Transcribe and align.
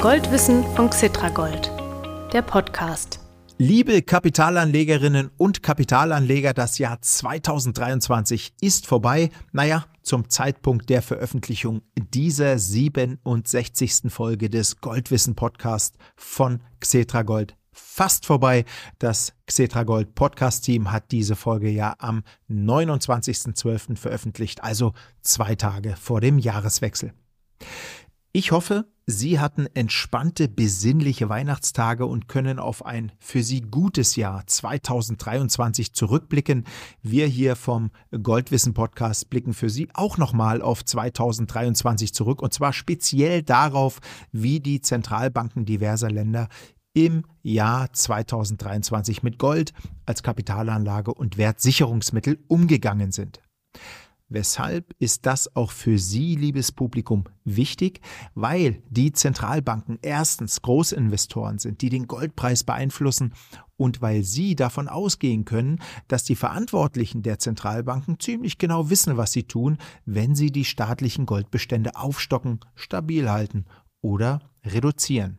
Goldwissen 0.00 0.62
von 0.76 0.90
Xitragold, 0.90 1.72
der 2.32 2.42
Podcast. 2.42 3.18
Liebe 3.58 4.00
Kapitalanlegerinnen 4.00 5.32
und 5.36 5.64
Kapitalanleger, 5.64 6.54
das 6.54 6.78
Jahr 6.78 7.02
2023 7.02 8.54
ist 8.60 8.86
vorbei. 8.86 9.30
Naja, 9.50 9.86
zum 10.02 10.30
Zeitpunkt 10.30 10.88
der 10.88 11.02
Veröffentlichung 11.02 11.82
dieser 11.98 12.60
67. 12.60 14.02
Folge 14.08 14.48
des 14.48 14.80
Goldwissen 14.80 15.34
Podcast 15.34 15.96
von 16.14 16.62
Xetragold 16.78 17.56
fast 17.72 18.24
vorbei. 18.24 18.66
Das 19.00 19.32
Xetragold 19.46 20.14
Podcast 20.14 20.64
Team 20.64 20.92
hat 20.92 21.10
diese 21.10 21.34
Folge 21.34 21.70
ja 21.70 21.96
am 21.98 22.22
29.12. 22.48 23.96
veröffentlicht, 23.96 24.62
also 24.62 24.92
zwei 25.22 25.56
Tage 25.56 25.96
vor 25.96 26.20
dem 26.20 26.38
Jahreswechsel. 26.38 27.12
Ich 28.30 28.52
hoffe, 28.52 28.86
Sie 29.10 29.40
hatten 29.40 29.66
entspannte, 29.72 30.48
besinnliche 30.48 31.30
Weihnachtstage 31.30 32.04
und 32.04 32.28
können 32.28 32.58
auf 32.58 32.84
ein 32.84 33.10
für 33.18 33.42
Sie 33.42 33.62
gutes 33.62 34.16
Jahr 34.16 34.46
2023 34.46 35.94
zurückblicken. 35.94 36.66
Wir 37.00 37.26
hier 37.26 37.56
vom 37.56 37.90
Goldwissen 38.22 38.74
Podcast 38.74 39.30
blicken 39.30 39.54
für 39.54 39.70
Sie 39.70 39.88
auch 39.94 40.18
nochmal 40.18 40.60
auf 40.60 40.84
2023 40.84 42.12
zurück 42.12 42.42
und 42.42 42.52
zwar 42.52 42.74
speziell 42.74 43.42
darauf, 43.42 44.00
wie 44.30 44.60
die 44.60 44.82
Zentralbanken 44.82 45.64
diverser 45.64 46.10
Länder 46.10 46.48
im 46.92 47.24
Jahr 47.42 47.90
2023 47.90 49.22
mit 49.22 49.38
Gold 49.38 49.72
als 50.04 50.22
Kapitalanlage 50.22 51.14
und 51.14 51.38
Wertsicherungsmittel 51.38 52.44
umgegangen 52.46 53.10
sind. 53.12 53.40
Weshalb 54.30 54.94
ist 54.98 55.24
das 55.24 55.56
auch 55.56 55.70
für 55.70 55.98
Sie, 55.98 56.36
liebes 56.36 56.70
Publikum, 56.70 57.24
wichtig? 57.44 58.02
Weil 58.34 58.82
die 58.90 59.12
Zentralbanken 59.12 59.98
erstens 60.02 60.60
Großinvestoren 60.60 61.58
sind, 61.58 61.80
die 61.80 61.88
den 61.88 62.06
Goldpreis 62.06 62.62
beeinflussen 62.62 63.32
und 63.78 64.02
weil 64.02 64.24
Sie 64.24 64.54
davon 64.54 64.86
ausgehen 64.88 65.46
können, 65.46 65.80
dass 66.08 66.24
die 66.24 66.36
Verantwortlichen 66.36 67.22
der 67.22 67.38
Zentralbanken 67.38 68.20
ziemlich 68.20 68.58
genau 68.58 68.90
wissen, 68.90 69.16
was 69.16 69.32
sie 69.32 69.44
tun, 69.44 69.78
wenn 70.04 70.34
sie 70.34 70.52
die 70.52 70.66
staatlichen 70.66 71.24
Goldbestände 71.24 71.96
aufstocken, 71.96 72.60
stabil 72.74 73.30
halten 73.30 73.64
oder 74.02 74.40
reduzieren. 74.62 75.38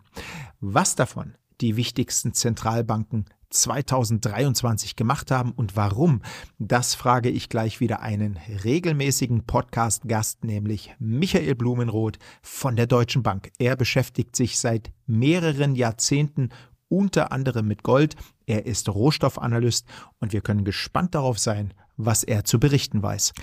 Was 0.60 0.96
davon 0.96 1.36
die 1.62 1.76
wichtigsten 1.76 2.34
Zentralbanken 2.34 3.26
2023 3.50 4.96
gemacht 4.96 5.32
haben 5.32 5.52
und 5.52 5.76
warum, 5.76 6.22
das 6.60 6.96
frage 6.96 7.30
ich 7.30 7.50
gleich 7.50 7.80
wieder 7.80 8.02
einen 8.02 8.38
regelmäßigen 8.64 9.46
Podcast-Gast, 9.46 10.44
nämlich 10.44 10.96
Michael 11.00 11.56
Blumenroth 11.56 12.20
von 12.42 12.76
der 12.76 12.88
Deutschen 12.88 13.24
Bank. 13.24 13.52
Er 13.58 13.76
beschäftigt 13.76 14.36
sich 14.36 14.60
seit 14.60 14.92
mehreren 15.08 15.76
Jahrzehnten 15.76 16.50
unter 16.90 17.32
anderem 17.32 17.68
mit 17.68 17.84
Gold. 17.84 18.16
Er 18.46 18.66
ist 18.66 18.90
Rohstoffanalyst 18.90 19.86
und 20.20 20.34
wir 20.34 20.42
können 20.42 20.66
gespannt 20.66 21.16
darauf 21.16 21.40
sein, 21.40 21.74
was 21.98 22.24
er 22.24 22.46
zu 22.46 22.60
berichten 22.60 23.04
weiß. 23.04 23.34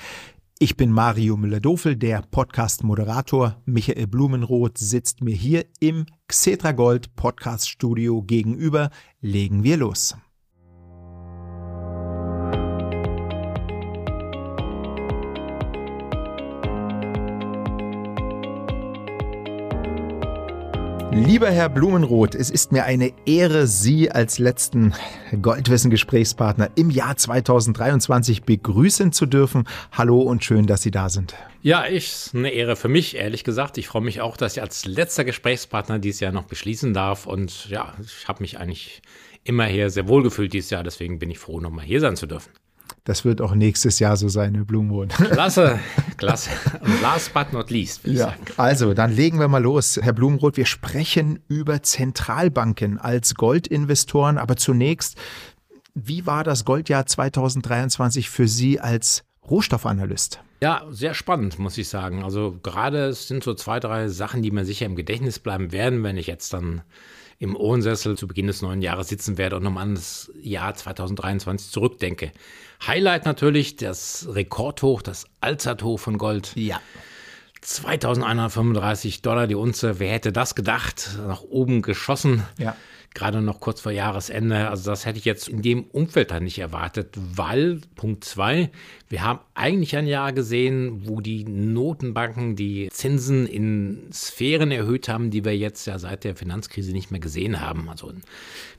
Ich 0.58 0.78
bin 0.78 0.90
Mario 0.90 1.36
Müller-Dofel, 1.36 1.96
der 1.96 2.22
Podcast-Moderator. 2.22 3.60
Michael 3.66 4.06
Blumenroth 4.06 4.78
sitzt 4.78 5.20
mir 5.20 5.34
hier 5.34 5.66
im 5.80 6.06
Xetra 6.28 6.72
Gold 6.72 7.14
Podcast 7.14 7.68
Studio 7.68 8.22
gegenüber. 8.22 8.88
Legen 9.20 9.64
wir 9.64 9.76
los. 9.76 10.16
Lieber 21.24 21.50
Herr 21.50 21.70
Blumenroth, 21.70 22.34
es 22.34 22.50
ist 22.50 22.72
mir 22.72 22.84
eine 22.84 23.12
Ehre, 23.24 23.66
Sie 23.66 24.10
als 24.10 24.38
letzten 24.38 24.92
Goldwissen-Gesprächspartner 25.40 26.70
im 26.74 26.90
Jahr 26.90 27.16
2023 27.16 28.42
begrüßen 28.42 29.12
zu 29.12 29.24
dürfen. 29.24 29.66
Hallo 29.92 30.20
und 30.20 30.44
schön, 30.44 30.66
dass 30.66 30.82
Sie 30.82 30.90
da 30.90 31.08
sind. 31.08 31.34
Ja, 31.62 31.86
ich 31.86 32.30
eine 32.34 32.50
Ehre 32.50 32.76
für 32.76 32.88
mich, 32.88 33.16
ehrlich 33.16 33.44
gesagt. 33.44 33.78
Ich 33.78 33.88
freue 33.88 34.02
mich 34.02 34.20
auch, 34.20 34.36
dass 34.36 34.56
ich 34.56 34.62
als 34.62 34.84
letzter 34.84 35.24
Gesprächspartner 35.24 35.98
dieses 35.98 36.20
Jahr 36.20 36.32
noch 36.32 36.44
beschließen 36.44 36.92
darf. 36.92 37.26
Und 37.26 37.68
ja, 37.70 37.94
ich 38.00 38.28
habe 38.28 38.42
mich 38.42 38.58
eigentlich 38.58 39.00
immer 39.42 39.64
hier 39.64 39.90
sehr 39.90 40.08
wohl 40.08 40.22
gefühlt 40.22 40.52
dieses 40.52 40.70
Jahr. 40.70 40.84
Deswegen 40.84 41.18
bin 41.18 41.30
ich 41.30 41.38
froh, 41.38 41.60
nochmal 41.60 41.84
hier 41.86 42.00
sein 42.00 42.16
zu 42.16 42.26
dürfen. 42.26 42.50
Das 43.04 43.24
wird 43.24 43.40
auch 43.40 43.54
nächstes 43.54 43.98
Jahr 44.00 44.16
so 44.16 44.28
sein, 44.28 44.54
Herr 44.54 44.64
Blumenroth. 44.64 45.10
Klasse, 45.30 45.78
klasse. 46.16 46.50
Und 46.80 47.00
last 47.02 47.32
but 47.32 47.52
not 47.52 47.70
least, 47.70 48.04
ja. 48.04 48.34
Also, 48.56 48.94
dann 48.94 49.14
legen 49.14 49.38
wir 49.38 49.48
mal 49.48 49.62
los. 49.62 49.98
Herr 50.02 50.12
Blumenroth, 50.12 50.56
wir 50.56 50.66
sprechen 50.66 51.38
über 51.46 51.82
Zentralbanken 51.82 52.98
als 52.98 53.36
Goldinvestoren. 53.36 54.38
Aber 54.38 54.56
zunächst, 54.56 55.16
wie 55.94 56.26
war 56.26 56.42
das 56.42 56.64
Goldjahr 56.64 57.06
2023 57.06 58.28
für 58.28 58.48
Sie 58.48 58.80
als 58.80 59.22
Rohstoffanalyst? 59.48 60.40
Ja, 60.60 60.84
sehr 60.90 61.14
spannend, 61.14 61.58
muss 61.58 61.78
ich 61.78 61.88
sagen. 61.88 62.24
Also 62.24 62.58
gerade 62.62 63.06
es 63.06 63.28
sind 63.28 63.44
so 63.44 63.54
zwei, 63.54 63.78
drei 63.78 64.08
Sachen, 64.08 64.42
die 64.42 64.50
mir 64.50 64.64
sicher 64.64 64.86
im 64.86 64.96
Gedächtnis 64.96 65.38
bleiben 65.38 65.70
werden, 65.70 66.02
wenn 66.02 66.16
ich 66.16 66.26
jetzt 66.26 66.52
dann 66.52 66.82
im 67.38 67.56
Ohrensessel 67.56 68.16
zu 68.16 68.26
Beginn 68.26 68.46
des 68.46 68.62
neuen 68.62 68.82
Jahres 68.82 69.08
sitzen 69.08 69.38
werde 69.38 69.56
und 69.56 69.62
nochmal 69.62 69.84
an 69.84 69.94
das 69.94 70.30
Jahr 70.40 70.74
2023 70.74 71.70
zurückdenke. 71.70 72.32
Highlight 72.86 73.24
natürlich 73.24 73.76
das 73.76 74.28
Rekordhoch, 74.30 75.02
das 75.02 75.26
Allzeithoch 75.40 75.98
von 75.98 76.18
Gold. 76.18 76.52
Ja. 76.56 76.80
2135 77.62 79.22
Dollar 79.22 79.46
die 79.46 79.54
Unze. 79.54 79.98
Wer 79.98 80.12
hätte 80.12 80.32
das 80.32 80.54
gedacht? 80.54 81.18
Nach 81.26 81.42
oben 81.42 81.82
geschossen. 81.82 82.42
Ja 82.58 82.76
gerade 83.14 83.40
noch 83.40 83.60
kurz 83.60 83.80
vor 83.80 83.92
Jahresende. 83.92 84.68
Also 84.68 84.90
das 84.90 85.06
hätte 85.06 85.18
ich 85.18 85.24
jetzt 85.24 85.48
in 85.48 85.62
dem 85.62 85.84
Umfeld 85.84 86.30
dann 86.30 86.44
nicht 86.44 86.58
erwartet, 86.58 87.14
weil 87.16 87.80
Punkt 87.94 88.24
zwei, 88.24 88.70
wir 89.08 89.22
haben 89.22 89.40
eigentlich 89.54 89.96
ein 89.96 90.06
Jahr 90.06 90.32
gesehen, 90.32 91.06
wo 91.06 91.20
die 91.20 91.44
Notenbanken 91.44 92.56
die 92.56 92.88
Zinsen 92.90 93.46
in 93.46 94.08
Sphären 94.12 94.70
erhöht 94.70 95.08
haben, 95.08 95.30
die 95.30 95.44
wir 95.44 95.56
jetzt 95.56 95.86
ja 95.86 95.98
seit 95.98 96.24
der 96.24 96.36
Finanzkrise 96.36 96.92
nicht 96.92 97.10
mehr 97.10 97.20
gesehen 97.20 97.60
haben. 97.60 97.88
Also 97.88 98.12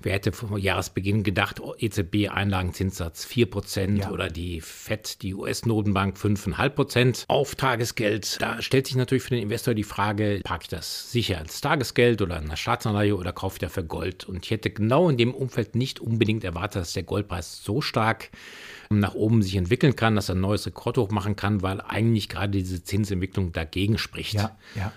wer 0.01 0.13
hätte 0.13 0.31
vor 0.31 0.57
Jahresbeginn 0.57 1.23
gedacht, 1.23 1.61
EZB-Einlagenzinssatz 1.79 3.25
4% 3.25 4.01
ja. 4.01 4.11
oder 4.11 4.29
die 4.29 4.61
FED, 4.61 5.21
die 5.21 5.33
US-Notenbank 5.33 6.17
5,5% 6.17 7.25
auf 7.27 7.55
Tagesgeld. 7.55 8.41
Da 8.41 8.61
stellt 8.61 8.87
sich 8.87 8.95
natürlich 8.95 9.23
für 9.23 9.31
den 9.31 9.43
Investor 9.43 9.73
die 9.73 9.83
Frage, 9.83 10.41
parke 10.43 10.63
ich 10.63 10.69
das 10.69 11.11
sicher 11.11 11.37
als 11.37 11.61
Tagesgeld 11.61 12.21
oder 12.21 12.37
in 12.37 12.45
einer 12.45 12.57
Staatsanleihe 12.57 13.15
oder 13.15 13.31
kaufe 13.31 13.55
ich 13.55 13.59
dafür 13.59 13.83
Gold? 13.83 14.16
Und 14.25 14.45
ich 14.45 14.51
hätte 14.51 14.69
genau 14.69 15.09
in 15.09 15.17
dem 15.17 15.33
Umfeld 15.33 15.75
nicht 15.75 15.99
unbedingt 15.99 16.43
erwartet, 16.43 16.81
dass 16.81 16.93
der 16.93 17.03
Goldpreis 17.03 17.63
so 17.63 17.81
stark 17.81 18.29
nach 18.89 19.13
oben 19.13 19.41
sich 19.41 19.55
entwickeln 19.55 19.95
kann, 19.95 20.15
dass 20.15 20.29
er 20.29 20.35
ein 20.35 20.41
neues 20.41 20.65
Rekordhoch 20.65 21.09
machen 21.11 21.35
kann, 21.35 21.61
weil 21.61 21.81
eigentlich 21.81 22.29
gerade 22.29 22.51
diese 22.51 22.83
Zinsentwicklung 22.83 23.51
dagegen 23.51 23.97
spricht. 23.97 24.33
Ja, 24.33 24.57
ja. 24.75 24.91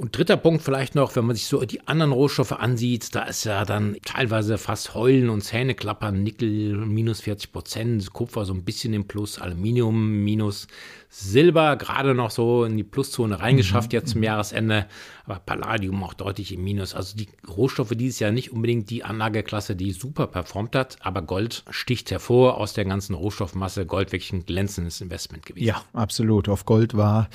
Und 0.00 0.16
dritter 0.16 0.38
Punkt 0.38 0.62
vielleicht 0.62 0.94
noch, 0.94 1.14
wenn 1.14 1.26
man 1.26 1.36
sich 1.36 1.44
so 1.44 1.62
die 1.62 1.86
anderen 1.86 2.12
Rohstoffe 2.12 2.52
ansieht, 2.52 3.14
da 3.14 3.24
ist 3.24 3.44
ja 3.44 3.66
dann 3.66 3.98
teilweise 4.02 4.56
fast 4.56 4.94
Heulen 4.94 5.28
und 5.28 5.42
Zähneklappern, 5.42 6.22
Nickel 6.22 6.74
minus 6.74 7.20
40 7.20 7.52
Prozent, 7.52 8.10
Kupfer 8.14 8.46
so 8.46 8.54
ein 8.54 8.64
bisschen 8.64 8.94
im 8.94 9.06
Plus, 9.06 9.38
Aluminium 9.38 10.24
minus, 10.24 10.68
Silber 11.12 11.76
gerade 11.76 12.14
noch 12.14 12.30
so 12.30 12.64
in 12.64 12.76
die 12.76 12.84
Pluszone 12.84 13.40
reingeschafft 13.40 13.92
mhm. 13.92 13.98
jetzt 13.98 14.12
zum 14.12 14.22
Jahresende, 14.22 14.86
aber 15.26 15.40
Palladium 15.40 16.02
auch 16.04 16.14
deutlich 16.14 16.52
im 16.52 16.62
Minus. 16.62 16.94
Also 16.94 17.16
die 17.16 17.28
Rohstoffe 17.48 17.92
dieses 17.96 18.20
Jahr 18.20 18.30
nicht 18.30 18.52
unbedingt 18.52 18.90
die 18.90 19.02
Anlageklasse, 19.02 19.74
die 19.74 19.90
super 19.90 20.28
performt 20.28 20.76
hat, 20.76 20.98
aber 21.00 21.22
Gold 21.22 21.64
sticht 21.70 22.12
hervor 22.12 22.58
aus 22.58 22.74
der 22.74 22.84
ganzen 22.84 23.14
Rohstoffmasse. 23.14 23.86
Gold 23.86 24.12
wirklich 24.12 24.32
ein 24.32 24.46
glänzendes 24.46 25.00
Investment 25.00 25.44
gewesen. 25.44 25.66
Ja, 25.66 25.82
absolut. 25.92 26.48
Auf 26.48 26.64
Gold 26.64 26.96
war 26.96 27.28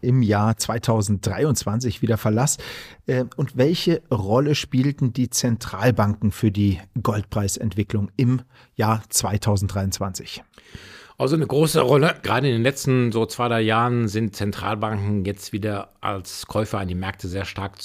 im 0.00 0.22
Jahr 0.22 0.56
2023 0.56 2.02
wieder 2.02 2.18
Verlass. 2.18 2.58
Äh, 3.06 3.24
und 3.36 3.56
welche 3.56 4.02
Rolle 4.10 4.54
spielten 4.54 5.12
die 5.12 5.30
Zentralbanken 5.30 6.32
für 6.32 6.50
die 6.50 6.80
Goldpreisentwicklung 7.02 8.10
im 8.16 8.42
Jahr 8.74 9.02
2023? 9.08 10.42
Also 11.18 11.36
eine 11.36 11.46
große 11.46 11.82
Rolle. 11.82 12.14
Gerade 12.22 12.48
in 12.48 12.54
den 12.54 12.62
letzten 12.62 13.12
so 13.12 13.26
zwei, 13.26 13.48
drei 13.48 13.60
Jahren 13.60 14.08
sind 14.08 14.34
Zentralbanken 14.34 15.26
jetzt 15.26 15.52
wieder 15.52 15.92
als 16.00 16.46
Käufer 16.46 16.78
an 16.78 16.88
die 16.88 16.94
Märkte 16.94 17.28
sehr 17.28 17.44
stark 17.44 17.82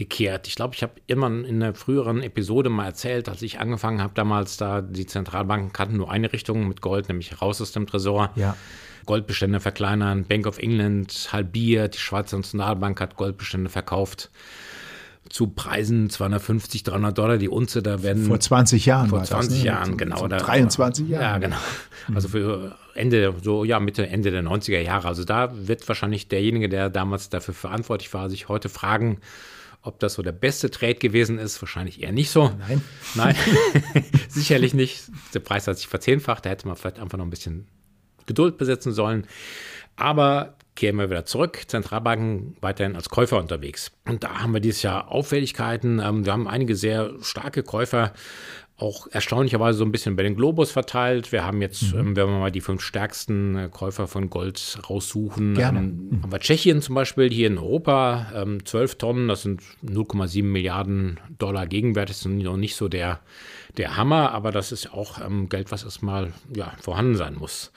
zurückgekehrt. 0.00 0.48
Ich 0.48 0.54
glaube, 0.54 0.74
ich 0.74 0.82
habe 0.82 0.92
immer 1.06 1.26
in 1.26 1.62
einer 1.62 1.74
früheren 1.74 2.22
Episode 2.22 2.70
mal 2.70 2.86
erzählt, 2.86 3.28
als 3.28 3.42
ich 3.42 3.60
angefangen 3.60 4.00
habe 4.00 4.14
damals, 4.14 4.56
da 4.56 4.80
die 4.80 5.06
Zentralbanken 5.06 5.72
kannten 5.72 5.96
nur 5.96 6.10
eine 6.10 6.32
Richtung 6.32 6.68
mit 6.68 6.80
Gold, 6.80 7.08
nämlich 7.08 7.40
raus 7.40 7.60
aus 7.60 7.72
dem 7.72 7.86
Tresor. 7.86 8.30
Ja. 8.34 8.56
Goldbestände 9.06 9.60
verkleinern, 9.60 10.24
Bank 10.24 10.46
of 10.46 10.58
England 10.58 11.28
halbiert, 11.32 11.94
die 11.94 11.98
Schweizer 11.98 12.36
Nationalbank 12.36 13.00
hat 13.00 13.16
Goldbestände 13.16 13.70
verkauft 13.70 14.30
zu 15.28 15.48
Preisen 15.48 16.10
250, 16.10 16.82
300 16.82 17.16
Dollar 17.16 17.38
die 17.38 17.48
Unze. 17.48 17.82
Da 17.82 18.02
werden 18.02 18.24
vor 18.24 18.40
20 18.40 18.86
Jahren. 18.86 19.08
Vor 19.08 19.22
20 19.22 19.48
das, 19.48 19.58
ne? 19.58 19.64
Jahren, 19.64 19.96
genau. 19.96 20.16
Vor 20.16 20.28
23 20.28 21.08
Jahren. 21.08 21.22
Ja, 21.22 21.38
genau. 21.38 21.56
Also 22.14 22.28
für 22.28 22.74
Ende, 22.94 23.34
so 23.42 23.64
ja, 23.64 23.78
Mitte, 23.78 24.08
Ende 24.08 24.32
der 24.32 24.42
90er 24.42 24.80
Jahre. 24.80 25.06
Also 25.06 25.24
da 25.24 25.50
wird 25.54 25.86
wahrscheinlich 25.86 26.28
derjenige, 26.28 26.68
der 26.68 26.90
damals 26.90 27.28
dafür 27.28 27.54
verantwortlich 27.54 28.12
war, 28.12 28.28
sich 28.28 28.48
heute 28.48 28.68
fragen, 28.68 29.18
Ob 29.82 29.98
das 29.98 30.14
so 30.14 30.22
der 30.22 30.32
beste 30.32 30.70
Trade 30.70 30.96
gewesen 30.96 31.38
ist, 31.38 31.60
wahrscheinlich 31.62 32.02
eher 32.02 32.12
nicht 32.12 32.30
so. 32.30 32.52
Nein. 32.58 32.82
Nein, 33.14 33.36
sicherlich 34.28 34.74
nicht. 34.74 35.10
Der 35.34 35.40
Preis 35.40 35.66
hat 35.66 35.78
sich 35.78 35.88
verzehnfacht, 35.88 36.44
da 36.44 36.50
hätte 36.50 36.68
man 36.68 36.76
vielleicht 36.76 36.98
einfach 36.98 37.18
noch 37.18 37.24
ein 37.24 37.30
bisschen 37.30 37.66
Geduld 38.26 38.58
besitzen 38.58 38.92
sollen. 38.92 39.26
Aber 39.96 40.56
kehren 40.76 40.96
wir 40.96 41.10
wieder 41.10 41.24
zurück. 41.24 41.64
Zentralbanken 41.66 42.56
weiterhin 42.60 42.96
als 42.96 43.08
Käufer 43.08 43.38
unterwegs. 43.38 43.92
Und 44.06 44.24
da 44.24 44.40
haben 44.40 44.52
wir 44.52 44.60
dieses 44.60 44.82
Jahr 44.82 45.10
Auffälligkeiten. 45.10 45.98
Ähm, 45.98 46.24
wir 46.24 46.32
haben 46.32 46.48
einige 46.48 46.74
sehr 46.76 47.12
starke 47.20 47.62
Käufer 47.62 48.12
auch 48.80 49.06
erstaunlicherweise 49.10 49.78
so 49.78 49.84
ein 49.84 49.92
bisschen 49.92 50.16
bei 50.16 50.22
den 50.22 50.36
Globus 50.36 50.70
verteilt. 50.70 51.32
Wir 51.32 51.44
haben 51.44 51.60
jetzt, 51.60 51.92
mhm. 51.92 52.00
ähm, 52.00 52.16
wenn 52.16 52.28
wir 52.28 52.38
mal 52.38 52.50
die 52.50 52.60
fünf 52.60 52.82
stärksten 52.82 53.56
äh, 53.56 53.68
Käufer 53.70 54.06
von 54.06 54.30
Gold 54.30 54.78
raussuchen. 54.88 55.58
Ähm, 55.58 55.74
mhm. 56.10 56.22
haben 56.22 56.32
wir 56.32 56.40
Tschechien 56.40 56.82
zum 56.82 56.94
Beispiel 56.94 57.30
hier 57.30 57.48
in 57.48 57.58
Europa, 57.58 58.32
ähm, 58.34 58.64
12 58.64 58.96
Tonnen, 58.96 59.28
das 59.28 59.42
sind 59.42 59.62
0,7 59.84 60.42
Milliarden 60.42 61.18
Dollar 61.38 61.66
Gegenwert, 61.66 62.10
das 62.10 62.18
ist 62.18 62.26
noch 62.26 62.56
nicht 62.56 62.76
so 62.76 62.88
der, 62.88 63.20
der 63.76 63.96
Hammer, 63.96 64.32
aber 64.32 64.50
das 64.50 64.72
ist 64.72 64.92
auch 64.92 65.20
ähm, 65.24 65.48
Geld, 65.48 65.70
was 65.70 65.84
erstmal 65.84 66.32
ja, 66.54 66.72
vorhanden 66.80 67.16
sein 67.16 67.34
muss. 67.34 67.72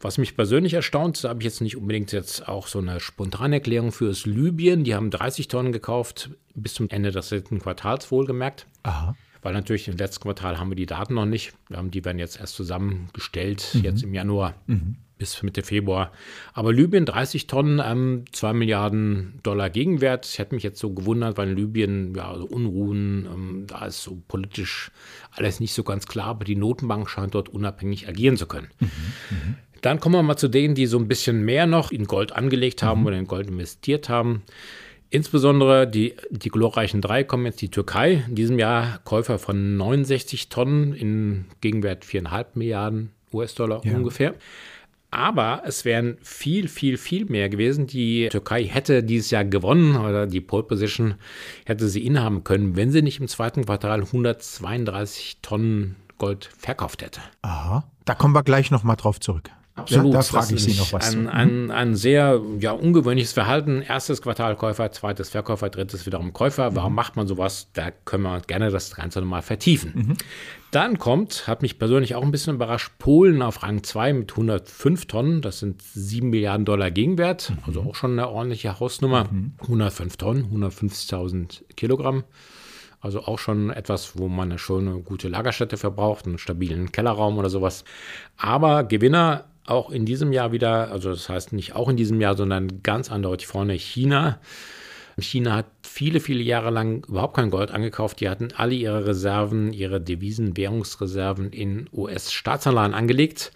Was 0.00 0.18
mich 0.18 0.36
persönlich 0.36 0.74
erstaunt, 0.74 1.22
da 1.24 1.30
habe 1.30 1.40
ich 1.40 1.44
jetzt 1.44 1.60
nicht 1.60 1.76
unbedingt 1.76 2.12
jetzt 2.12 2.48
auch 2.48 2.66
so 2.66 2.78
eine 2.78 3.00
spontane 3.00 3.56
Erklärung 3.56 3.92
für, 3.92 4.10
ist 4.10 4.26
Libyen. 4.26 4.84
Die 4.84 4.94
haben 4.94 5.10
30 5.10 5.48
Tonnen 5.48 5.72
gekauft, 5.72 6.30
bis 6.54 6.74
zum 6.74 6.88
Ende 6.88 7.10
des 7.10 7.28
dritten 7.30 7.58
Quartals 7.60 8.10
wohlgemerkt. 8.10 8.66
Aha 8.82 9.16
weil 9.42 9.52
natürlich 9.52 9.88
im 9.88 9.96
letzten 9.96 10.22
Quartal 10.22 10.58
haben 10.58 10.70
wir 10.70 10.76
die 10.76 10.86
Daten 10.86 11.14
noch 11.14 11.26
nicht. 11.26 11.52
Die 11.68 12.04
werden 12.04 12.18
jetzt 12.18 12.38
erst 12.38 12.54
zusammengestellt, 12.54 13.70
mhm. 13.74 13.84
jetzt 13.84 14.02
im 14.02 14.14
Januar 14.14 14.54
mhm. 14.66 14.96
bis 15.18 15.42
Mitte 15.42 15.62
Februar. 15.62 16.12
Aber 16.52 16.72
Libyen 16.72 17.06
30 17.06 17.46
Tonnen, 17.46 17.80
ähm, 17.84 18.24
2 18.32 18.52
Milliarden 18.52 19.40
Dollar 19.42 19.70
Gegenwert. 19.70 20.26
Ich 20.26 20.38
hätte 20.38 20.54
mich 20.54 20.64
jetzt 20.64 20.80
so 20.80 20.90
gewundert, 20.90 21.38
weil 21.38 21.50
in 21.50 21.56
Libyen 21.56 22.14
ja 22.14 22.30
also 22.30 22.46
Unruhen, 22.46 23.26
ähm, 23.32 23.64
da 23.66 23.86
ist 23.86 24.02
so 24.02 24.20
politisch 24.28 24.90
alles 25.32 25.60
nicht 25.60 25.74
so 25.74 25.84
ganz 25.84 26.06
klar, 26.06 26.26
aber 26.26 26.44
die 26.44 26.56
Notenbank 26.56 27.08
scheint 27.08 27.34
dort 27.34 27.48
unabhängig 27.48 28.08
agieren 28.08 28.36
zu 28.36 28.46
können. 28.46 28.68
Mhm. 28.80 28.90
mhm. 29.30 29.54
Dann 29.80 30.00
kommen 30.00 30.16
wir 30.16 30.22
mal 30.22 30.36
zu 30.36 30.48
denen, 30.48 30.74
die 30.74 30.86
so 30.86 30.98
ein 30.98 31.06
bisschen 31.06 31.44
mehr 31.44 31.66
noch 31.66 31.92
in 31.92 32.06
Gold 32.06 32.32
angelegt 32.32 32.82
haben 32.82 33.02
mhm. 33.02 33.06
oder 33.06 33.18
in 33.18 33.26
Gold 33.26 33.48
investiert 33.48 34.08
haben. 34.08 34.42
Insbesondere 35.10 35.86
die, 35.86 36.14
die 36.30 36.50
glorreichen 36.50 37.00
drei 37.00 37.24
kommen 37.24 37.46
jetzt 37.46 37.62
die 37.62 37.70
Türkei. 37.70 38.24
In 38.28 38.34
diesem 38.34 38.58
Jahr 38.58 39.00
Käufer 39.04 39.38
von 39.38 39.76
69 39.76 40.48
Tonnen 40.48 40.92
in 40.92 41.46
Gegenwert 41.60 42.04
4,5 42.04 42.46
Milliarden 42.54 43.10
US-Dollar 43.32 43.80
ja. 43.84 43.94
ungefähr. 43.94 44.34
Aber 45.10 45.62
es 45.64 45.86
wären 45.86 46.18
viel, 46.20 46.68
viel, 46.68 46.98
viel 46.98 47.24
mehr 47.24 47.48
gewesen. 47.48 47.86
Die 47.86 48.28
Türkei 48.28 48.64
hätte 48.64 49.02
dieses 49.02 49.30
Jahr 49.30 49.46
gewonnen 49.46 49.96
oder 49.96 50.26
die 50.26 50.42
Pole 50.42 50.64
Position 50.64 51.14
hätte 51.64 51.88
sie 51.88 52.04
innehaben 52.04 52.44
können, 52.44 52.76
wenn 52.76 52.92
sie 52.92 53.00
nicht 53.00 53.18
im 53.18 53.28
zweiten 53.28 53.64
Quartal 53.64 54.02
132 54.02 55.38
Tonnen 55.40 55.96
Gold 56.18 56.50
verkauft 56.58 57.02
hätte. 57.02 57.20
Aha, 57.40 57.84
da 58.04 58.14
kommen 58.14 58.34
wir 58.34 58.42
gleich 58.42 58.70
nochmal 58.70 58.96
drauf 58.96 59.20
zurück. 59.20 59.50
Absolut. 59.78 60.12
Ja, 60.12 60.18
da 60.18 60.22
frage 60.22 60.54
ich 60.54 60.62
Sie 60.64 60.78
noch 60.78 60.92
was. 60.92 61.14
Ein, 61.14 61.28
ein, 61.28 61.70
ein, 61.70 61.94
sehr 61.94 62.40
ja, 62.58 62.72
ungewöhnliches 62.72 63.32
Verhalten. 63.32 63.82
Erstes 63.82 64.20
Quartal 64.22 64.56
Käufer, 64.56 64.90
zweites 64.92 65.28
Verkäufer, 65.28 65.70
drittes 65.70 66.04
wiederum 66.04 66.32
Käufer. 66.32 66.74
Warum 66.74 66.92
mhm. 66.92 66.96
macht 66.96 67.16
man 67.16 67.26
sowas? 67.26 67.68
Da 67.74 67.90
können 68.04 68.24
wir 68.24 68.40
gerne 68.40 68.70
das 68.70 68.94
Ganze 68.96 69.20
nochmal 69.20 69.42
vertiefen. 69.42 69.92
Mhm. 69.94 70.16
Dann 70.70 70.98
kommt, 70.98 71.46
hat 71.46 71.62
mich 71.62 71.78
persönlich 71.78 72.14
auch 72.14 72.22
ein 72.22 72.30
bisschen 72.30 72.56
überrascht, 72.56 72.92
Polen 72.98 73.40
auf 73.40 73.62
Rang 73.62 73.82
2 73.82 74.12
mit 74.12 74.32
105 74.32 75.06
Tonnen. 75.06 75.40
Das 75.40 75.60
sind 75.60 75.80
7 75.80 76.28
Milliarden 76.28 76.64
Dollar 76.64 76.90
Gegenwert. 76.90 77.50
Mhm. 77.50 77.58
Also 77.64 77.82
auch 77.82 77.94
schon 77.94 78.12
eine 78.12 78.28
ordentliche 78.28 78.80
Hausnummer. 78.80 79.28
105 79.62 80.12
mhm. 80.14 80.18
Tonnen, 80.18 80.44
150.000 80.52 81.74
Kilogramm. 81.76 82.24
Also 83.00 83.20
auch 83.22 83.38
schon 83.38 83.70
etwas, 83.70 84.18
wo 84.18 84.28
man 84.28 84.50
eine 84.50 84.58
schöne, 84.58 85.00
gute 85.00 85.28
Lagerstätte 85.28 85.76
verbraucht, 85.76 86.26
einen 86.26 86.38
stabilen 86.38 86.90
Kellerraum 86.90 87.38
oder 87.38 87.48
sowas. 87.48 87.84
Aber 88.36 88.82
Gewinner 88.82 89.44
auch 89.70 89.90
in 89.90 90.04
diesem 90.06 90.32
Jahr 90.32 90.52
wieder, 90.52 90.90
also 90.90 91.10
das 91.10 91.28
heißt 91.28 91.52
nicht 91.52 91.74
auch 91.74 91.88
in 91.88 91.96
diesem 91.96 92.20
Jahr, 92.20 92.36
sondern 92.36 92.82
ganz 92.82 93.10
eindeutig 93.10 93.46
vorne 93.46 93.74
China. 93.74 94.38
China 95.20 95.56
hat 95.56 95.66
viele, 95.82 96.20
viele 96.20 96.42
Jahre 96.42 96.70
lang 96.70 97.04
überhaupt 97.08 97.34
kein 97.34 97.50
Gold 97.50 97.70
angekauft. 97.70 98.20
Die 98.20 98.28
hatten 98.28 98.48
alle 98.56 98.74
ihre 98.74 99.06
Reserven, 99.06 99.72
ihre 99.72 100.00
Devisen, 100.00 100.56
Währungsreserven 100.56 101.50
in 101.50 101.88
US-Staatsanleihen 101.92 102.94
angelegt. 102.94 103.52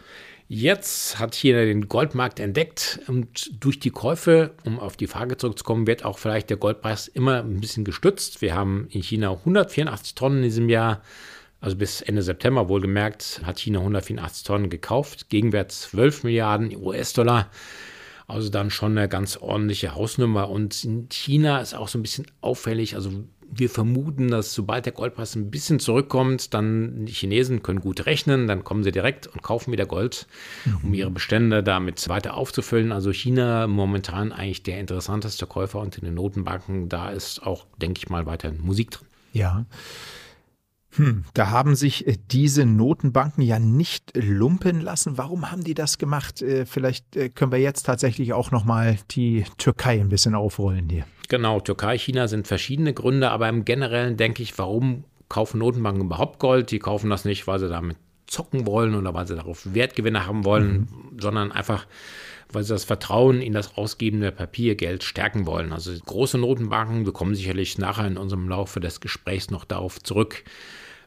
Jetzt 0.48 1.18
hat 1.18 1.34
China 1.34 1.64
den 1.64 1.88
Goldmarkt 1.88 2.38
entdeckt 2.40 3.00
und 3.06 3.64
durch 3.64 3.80
die 3.80 3.90
Käufe, 3.90 4.50
um 4.64 4.80
auf 4.80 4.96
die 4.96 5.06
Frage 5.06 5.36
zurückzukommen, 5.38 5.86
wird 5.86 6.04
auch 6.04 6.18
vielleicht 6.18 6.50
der 6.50 6.58
Goldpreis 6.58 7.08
immer 7.08 7.38
ein 7.38 7.60
bisschen 7.60 7.84
gestützt. 7.84 8.42
Wir 8.42 8.54
haben 8.54 8.86
in 8.90 9.02
China 9.02 9.30
184 9.30 10.14
Tonnen 10.14 10.38
in 10.38 10.42
diesem 10.42 10.68
Jahr 10.68 11.00
also 11.62 11.76
bis 11.76 12.02
Ende 12.02 12.22
September 12.22 12.68
wohlgemerkt, 12.68 13.40
hat 13.44 13.60
China 13.60 13.78
184 13.78 14.42
Tonnen 14.42 14.68
gekauft, 14.68 15.30
Gegenwert 15.30 15.70
12 15.70 16.24
Milliarden 16.24 16.76
US-Dollar. 16.76 17.50
Also 18.26 18.48
dann 18.48 18.70
schon 18.70 18.98
eine 18.98 19.08
ganz 19.08 19.36
ordentliche 19.36 19.94
Hausnummer. 19.94 20.50
Und 20.50 20.82
in 20.84 21.08
China 21.08 21.60
ist 21.60 21.74
auch 21.74 21.86
so 21.86 21.98
ein 21.98 22.02
bisschen 22.02 22.26
auffällig. 22.40 22.96
Also 22.96 23.12
wir 23.48 23.70
vermuten, 23.70 24.28
dass 24.28 24.54
sobald 24.54 24.86
der 24.86 24.92
Goldpreis 24.92 25.36
ein 25.36 25.52
bisschen 25.52 25.78
zurückkommt, 25.78 26.52
dann 26.52 27.06
die 27.06 27.12
Chinesen 27.12 27.62
können 27.62 27.80
gut 27.80 28.06
rechnen, 28.06 28.48
dann 28.48 28.64
kommen 28.64 28.82
sie 28.82 28.90
direkt 28.90 29.28
und 29.28 29.42
kaufen 29.42 29.70
wieder 29.70 29.86
Gold, 29.86 30.26
um 30.82 30.88
mhm. 30.88 30.94
ihre 30.94 31.10
Bestände 31.10 31.62
damit 31.62 32.08
weiter 32.08 32.34
aufzufüllen. 32.34 32.90
Also 32.90 33.12
China 33.12 33.68
momentan 33.68 34.32
eigentlich 34.32 34.64
der 34.64 34.80
interessanteste 34.80 35.46
Käufer 35.46 35.78
unter 35.78 36.00
den 36.00 36.14
Notenbanken. 36.14 36.88
Da 36.88 37.10
ist 37.10 37.46
auch, 37.46 37.66
denke 37.80 37.98
ich 37.98 38.08
mal, 38.08 38.26
weiter 38.26 38.50
Musik 38.50 38.90
drin. 38.90 39.06
Ja. 39.32 39.64
Hm, 40.96 41.24
da 41.32 41.50
haben 41.50 41.74
sich 41.74 42.06
äh, 42.06 42.16
diese 42.30 42.66
Notenbanken 42.66 43.42
ja 43.42 43.58
nicht 43.58 44.12
lumpen 44.14 44.80
lassen. 44.80 45.16
Warum 45.16 45.50
haben 45.50 45.64
die 45.64 45.74
das 45.74 45.98
gemacht? 45.98 46.42
Äh, 46.42 46.66
vielleicht 46.66 47.16
äh, 47.16 47.30
können 47.30 47.52
wir 47.52 47.58
jetzt 47.58 47.84
tatsächlich 47.84 48.32
auch 48.34 48.50
noch 48.50 48.64
mal 48.64 48.98
die 49.10 49.44
Türkei 49.56 50.00
ein 50.00 50.10
bisschen 50.10 50.34
aufrollen 50.34 50.88
hier. 50.90 51.06
Genau, 51.28 51.60
Türkei, 51.60 51.96
China 51.96 52.28
sind 52.28 52.46
verschiedene 52.46 52.92
Gründe, 52.92 53.30
aber 53.30 53.48
im 53.48 53.64
Generellen 53.64 54.18
denke 54.18 54.42
ich, 54.42 54.58
warum 54.58 55.04
kaufen 55.30 55.58
Notenbanken 55.58 56.04
überhaupt 56.04 56.38
Gold? 56.38 56.70
Die 56.70 56.78
kaufen 56.78 57.08
das 57.08 57.24
nicht, 57.24 57.46
weil 57.46 57.58
sie 57.58 57.70
damit 57.70 57.96
zocken 58.26 58.66
wollen 58.66 58.94
oder 58.94 59.14
weil 59.14 59.26
sie 59.26 59.36
darauf 59.36 59.74
Wertgewinne 59.74 60.26
haben 60.26 60.44
wollen, 60.44 60.88
mhm. 61.10 61.18
sondern 61.18 61.52
einfach, 61.52 61.86
weil 62.50 62.64
sie 62.64 62.74
das 62.74 62.84
Vertrauen 62.84 63.40
in 63.40 63.54
das 63.54 63.78
ausgebende 63.78 64.30
Papiergeld 64.30 65.04
stärken 65.04 65.46
wollen. 65.46 65.72
Also 65.72 65.92
große 66.04 66.36
Notenbanken, 66.36 67.06
wir 67.06 67.12
kommen 67.14 67.34
sicherlich 67.34 67.78
nachher 67.78 68.06
in 68.06 68.18
unserem 68.18 68.48
Laufe 68.48 68.80
des 68.80 69.00
Gesprächs 69.00 69.50
noch 69.50 69.64
darauf 69.64 70.02
zurück, 70.02 70.44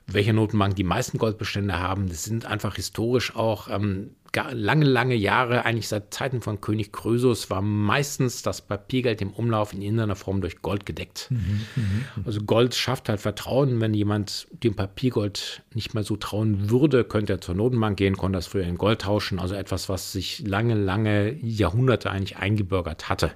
welche 0.08 0.34
Notenbanken 0.34 0.76
die 0.76 0.84
meisten 0.84 1.18
Goldbestände 1.18 1.80
haben. 1.80 2.08
Das 2.08 2.24
sind 2.24 2.46
einfach 2.46 2.76
historisch 2.76 3.36
auch 3.36 3.68
ähm, 3.70 4.12
lange, 4.52 4.86
lange 4.86 5.16
Jahre, 5.16 5.66
eigentlich 5.66 5.88
seit 5.88 6.14
Zeiten 6.14 6.42
von 6.42 6.62
König 6.62 6.92
Krösus, 6.92 7.50
war 7.50 7.62
meistens 7.62 8.42
das 8.42 8.62
Papiergeld 8.62 9.22
im 9.22 9.32
Umlauf 9.32 9.74
in 9.74 9.82
irgendeiner 9.82 10.16
Form 10.16 10.42
durch 10.42 10.62
Gold 10.62 10.86
gedeckt. 10.86 11.28
Mhm, 11.30 11.38
mh, 11.76 11.84
mh. 12.18 12.24
Also 12.26 12.42
Gold 12.42 12.76
schafft 12.76 13.10
halt 13.10 13.22
Vertrauen. 13.22 13.82
Wenn 13.82 13.94
jemand 13.94 14.48
dem 14.64 14.76
Papiergold 14.76 15.64
nicht 15.74 15.94
mehr 15.94 16.04
so 16.04 16.18
trauen 16.18 16.70
würde, 16.70 17.04
könnte 17.04 17.34
er 17.34 17.42
zur 17.42 17.56
Notenbank 17.56 17.98
gehen, 17.98 18.18
konnte 18.18 18.38
das 18.38 18.48
früher 18.48 18.66
in 18.66 18.78
Gold 18.78 19.02
tauschen. 19.02 19.40
Also 19.40 19.56
etwas, 19.56 19.90
was 19.90 20.12
sich 20.12 20.46
lange, 20.46 20.76
lange 20.76 21.34
Jahrhunderte 21.42 22.12
eigentlich 22.12 22.38
eingebürgert 22.38 23.10
hatte. 23.10 23.32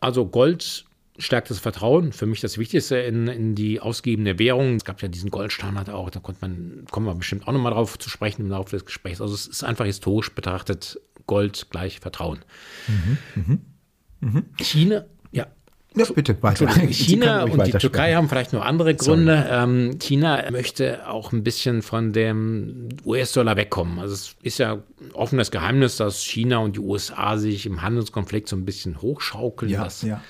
Also 0.00 0.26
Gold 0.26 0.84
stärkt 1.18 1.50
das 1.50 1.58
Vertrauen. 1.58 2.12
Für 2.12 2.26
mich 2.26 2.40
das 2.40 2.58
Wichtigste 2.58 2.96
in, 2.96 3.28
in 3.28 3.54
die 3.54 3.80
ausgebende 3.80 4.38
Währung. 4.38 4.76
Es 4.76 4.84
gab 4.84 5.00
ja 5.02 5.08
diesen 5.08 5.30
Goldstandard 5.30 5.90
auch, 5.90 6.10
da 6.10 6.20
konnte 6.20 6.40
man, 6.40 6.84
kommen 6.90 7.06
wir 7.06 7.14
bestimmt 7.14 7.46
auch 7.46 7.52
nochmal 7.52 7.72
drauf 7.72 7.98
zu 7.98 8.10
sprechen 8.10 8.42
im 8.42 8.50
Laufe 8.50 8.70
des 8.70 8.84
Gesprächs. 8.84 9.20
Also 9.20 9.34
es 9.34 9.46
ist 9.46 9.64
einfach 9.64 9.84
historisch 9.84 10.34
betrachtet 10.34 11.00
Gold 11.26 11.68
gleich 11.70 12.00
Vertrauen. 12.00 12.40
Mhm, 12.88 13.58
mh, 14.20 14.30
mh. 14.32 14.42
China, 14.58 15.04
ja. 15.30 15.46
Ja, 15.96 16.04
bitte 16.12 16.42
weiter. 16.42 16.66
China 16.90 17.44
und 17.44 17.64
die 17.64 17.70
Türkei 17.70 18.14
haben 18.14 18.28
vielleicht 18.28 18.52
noch 18.52 18.64
andere 18.64 18.96
Gründe. 18.96 19.46
Ähm, 19.48 19.98
China 20.00 20.50
möchte 20.50 21.08
auch 21.08 21.30
ein 21.32 21.44
bisschen 21.44 21.82
von 21.82 22.12
dem 22.12 22.88
US-Dollar 23.04 23.56
wegkommen. 23.56 24.00
Also 24.00 24.14
es 24.14 24.36
ist 24.42 24.58
ja 24.58 24.82
offenes 25.12 25.52
Geheimnis, 25.52 25.96
dass 25.96 26.24
China 26.24 26.58
und 26.58 26.74
die 26.74 26.80
USA 26.80 27.38
sich 27.38 27.64
im 27.64 27.82
Handelskonflikt 27.82 28.48
so 28.48 28.56
ein 28.56 28.64
bisschen 28.64 29.00
hochschaukeln. 29.00 29.70
Ja, 29.70 29.86
ja 30.02 30.20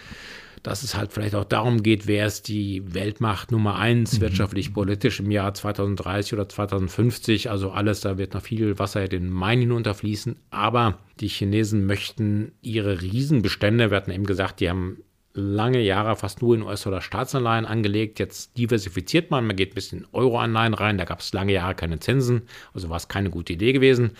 dass 0.64 0.82
es 0.82 0.96
halt 0.96 1.12
vielleicht 1.12 1.34
auch 1.34 1.44
darum 1.44 1.82
geht, 1.82 2.06
wer 2.06 2.26
ist 2.26 2.48
die 2.48 2.94
Weltmacht 2.94 3.52
Nummer 3.52 3.76
eins, 3.76 4.16
mhm. 4.16 4.22
wirtschaftlich, 4.22 4.72
politisch 4.72 5.20
im 5.20 5.30
Jahr 5.30 5.52
2030 5.52 6.32
oder 6.32 6.48
2050. 6.48 7.50
Also 7.50 7.70
alles, 7.70 8.00
da 8.00 8.16
wird 8.16 8.32
noch 8.32 8.42
viel 8.42 8.78
Wasser 8.78 9.06
den 9.06 9.28
Main 9.30 9.60
hinunterfließen. 9.60 10.36
Aber 10.50 10.98
die 11.20 11.28
Chinesen 11.28 11.84
möchten 11.84 12.52
ihre 12.62 13.02
Riesenbestände, 13.02 13.90
wir 13.90 13.96
hatten 13.96 14.10
eben 14.10 14.24
gesagt, 14.24 14.60
die 14.60 14.70
haben 14.70 15.04
lange 15.34 15.80
Jahre 15.80 16.16
fast 16.16 16.40
nur 16.40 16.54
in 16.54 16.62
US-Dollar 16.62 17.02
Staatsanleihen 17.02 17.66
angelegt. 17.66 18.18
Jetzt 18.18 18.56
diversifiziert 18.56 19.30
man, 19.30 19.46
man 19.46 19.56
geht 19.56 19.72
ein 19.72 19.74
bisschen 19.74 19.98
in 20.00 20.06
Euro-Anleihen 20.12 20.74
rein. 20.74 20.96
Da 20.96 21.04
gab 21.04 21.20
es 21.20 21.34
lange 21.34 21.52
Jahre 21.52 21.74
keine 21.74 21.98
Zinsen, 21.98 22.42
also 22.72 22.88
war 22.88 22.96
es 22.96 23.08
keine 23.08 23.28
gute 23.28 23.52
Idee 23.52 23.72
gewesen. 23.72 24.12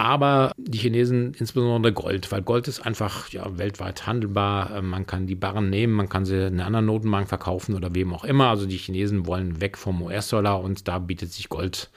Aber 0.00 0.52
die 0.56 0.78
Chinesen, 0.78 1.34
insbesondere 1.34 1.92
Gold, 1.92 2.32
weil 2.32 2.40
Gold 2.40 2.68
ist 2.68 2.80
einfach 2.80 3.28
ja, 3.28 3.58
weltweit 3.58 4.06
handelbar. 4.06 4.76
Äh, 4.76 4.80
man 4.80 5.06
kann 5.06 5.26
die 5.26 5.34
Barren 5.34 5.68
nehmen, 5.68 5.92
man 5.92 6.08
kann 6.08 6.24
sie 6.24 6.46
in 6.46 6.54
einer 6.54 6.64
anderen 6.64 6.86
Notenbank 6.86 7.28
verkaufen 7.28 7.74
oder 7.74 7.94
wem 7.94 8.14
auch 8.14 8.24
immer. 8.24 8.48
Also 8.48 8.64
die 8.64 8.78
Chinesen 8.78 9.26
wollen 9.26 9.60
weg 9.60 9.76
vom 9.76 10.00
US-Dollar 10.00 10.62
und 10.62 10.88
da 10.88 10.98
bietet 11.00 11.34
sich 11.34 11.50
Gold 11.50 11.90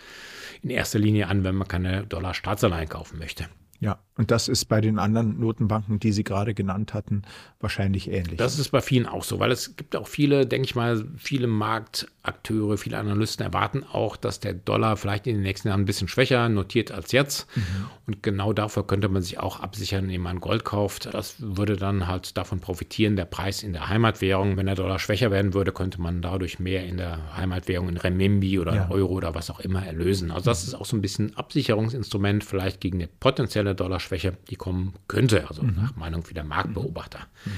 in 0.61 0.69
erster 0.69 0.99
Linie 0.99 1.29
an, 1.29 1.45
wenn 1.45 1.55
man 1.55 1.65
keine 1.65 2.05
Dollar-Staatsanleihen 2.05 2.89
kaufen 2.89 3.19
möchte. 3.19 3.45
Ja, 3.79 3.99
und 4.15 4.29
das 4.29 4.47
ist 4.47 4.65
bei 4.65 4.79
den 4.79 4.99
anderen 4.99 5.39
Notenbanken, 5.39 5.99
die 5.99 6.11
Sie 6.11 6.23
gerade 6.23 6.53
genannt 6.53 6.93
hatten, 6.93 7.23
wahrscheinlich 7.59 8.11
ähnlich. 8.11 8.37
Das 8.37 8.59
ist 8.59 8.69
bei 8.69 8.81
vielen 8.81 9.07
auch 9.07 9.23
so, 9.23 9.39
weil 9.39 9.51
es 9.51 9.75
gibt 9.75 9.95
auch 9.95 10.07
viele, 10.07 10.45
denke 10.45 10.65
ich 10.65 10.75
mal, 10.75 11.03
viele 11.17 11.47
Marktakteure, 11.47 12.77
viele 12.77 12.99
Analysten 12.99 13.43
erwarten 13.43 13.83
auch, 13.83 14.15
dass 14.15 14.39
der 14.39 14.53
Dollar 14.53 14.97
vielleicht 14.97 15.25
in 15.25 15.35
den 15.35 15.41
nächsten 15.41 15.69
Jahren 15.69 15.81
ein 15.81 15.85
bisschen 15.85 16.07
schwächer 16.07 16.47
notiert 16.47 16.91
als 16.91 17.11
jetzt. 17.11 17.47
Mhm. 17.55 17.63
Und 18.05 18.21
genau 18.21 18.53
dafür 18.53 18.85
könnte 18.85 19.09
man 19.09 19.23
sich 19.23 19.39
auch 19.39 19.61
absichern, 19.61 20.03
indem 20.03 20.21
man 20.21 20.39
Gold 20.39 20.63
kauft. 20.63 21.11
Das 21.11 21.35
würde 21.39 21.75
dann 21.75 22.05
halt 22.05 22.37
davon 22.37 22.59
profitieren, 22.59 23.15
der 23.15 23.25
Preis 23.25 23.63
in 23.63 23.73
der 23.73 23.89
Heimatwährung. 23.89 24.57
Wenn 24.57 24.67
der 24.67 24.75
Dollar 24.75 24.99
schwächer 24.99 25.31
werden 25.31 25.55
würde, 25.55 25.71
könnte 25.71 25.99
man 25.99 26.21
dadurch 26.21 26.59
mehr 26.59 26.85
in 26.85 26.97
der 26.97 27.35
Heimatwährung 27.35 27.89
in 27.89 27.97
Renminbi 27.97 28.59
oder 28.59 28.75
ja. 28.75 28.91
Euro 28.91 29.13
oder 29.13 29.33
was 29.33 29.49
auch 29.49 29.59
immer 29.59 29.83
erlösen. 29.83 30.29
Also 30.29 30.51
das 30.51 30.63
mhm. 30.63 30.67
ist 30.67 30.75
auch 30.75 30.85
so 30.85 30.97
ein 30.97 31.01
bisschen 31.01 31.35
Absicherungsinstrument 31.35 32.43
vielleicht 32.43 32.79
gegen 32.79 32.99
eine 32.99 33.07
potenzielle 33.07 33.73
Dollar 33.73 34.01
Schwäche, 34.03 34.37
die 34.49 34.55
kommen 34.55 34.93
könnte, 35.07 35.47
also 35.49 35.63
mhm. 35.63 35.75
nach 35.75 35.95
Meinung 35.95 36.23
vieler 36.23 36.43
Marktbeobachter. 36.43 37.19
Mhm. 37.45 37.51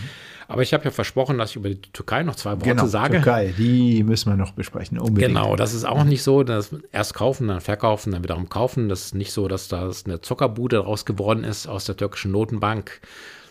Aber 0.48 0.62
ich 0.62 0.74
habe 0.74 0.86
ja 0.86 0.92
versprochen, 0.92 1.38
dass 1.38 1.52
ich 1.52 1.56
über 1.56 1.70
die 1.70 1.82
Türkei 1.82 2.24
noch 2.24 2.36
zwei 2.36 2.52
Worte 2.52 2.70
genau, 2.70 2.86
sage. 2.86 3.16
Türkei, 3.16 3.54
die 3.58 4.04
müssen 4.04 4.32
wir 4.32 4.38
noch 4.38 4.52
besprechen. 4.52 5.00
Unbedingt. 5.00 5.34
Genau, 5.34 5.56
das 5.56 5.74
ist 5.74 5.86
auch 5.86 6.04
nicht 6.04 6.24
so, 6.24 6.44
dass 6.44 6.76
erst 6.92 7.16
kaufen, 7.16 7.48
dann 7.48 7.62
verkaufen, 7.62 8.12
dann 8.12 8.24
wiederum 8.24 8.48
kaufen. 8.48 8.88
Das 8.88 9.06
ist 9.06 9.16
nicht 9.16 9.32
so, 9.32 9.48
dass 9.48 9.68
das 9.68 10.06
eine 10.06 10.22
Zuckerbude 10.22 10.78
daraus 10.78 11.06
geworden 11.06 11.44
ist 11.44 11.68
aus 11.68 11.86
der 11.86 11.98
türkischen 11.98 12.32
Notenbank 12.32 13.02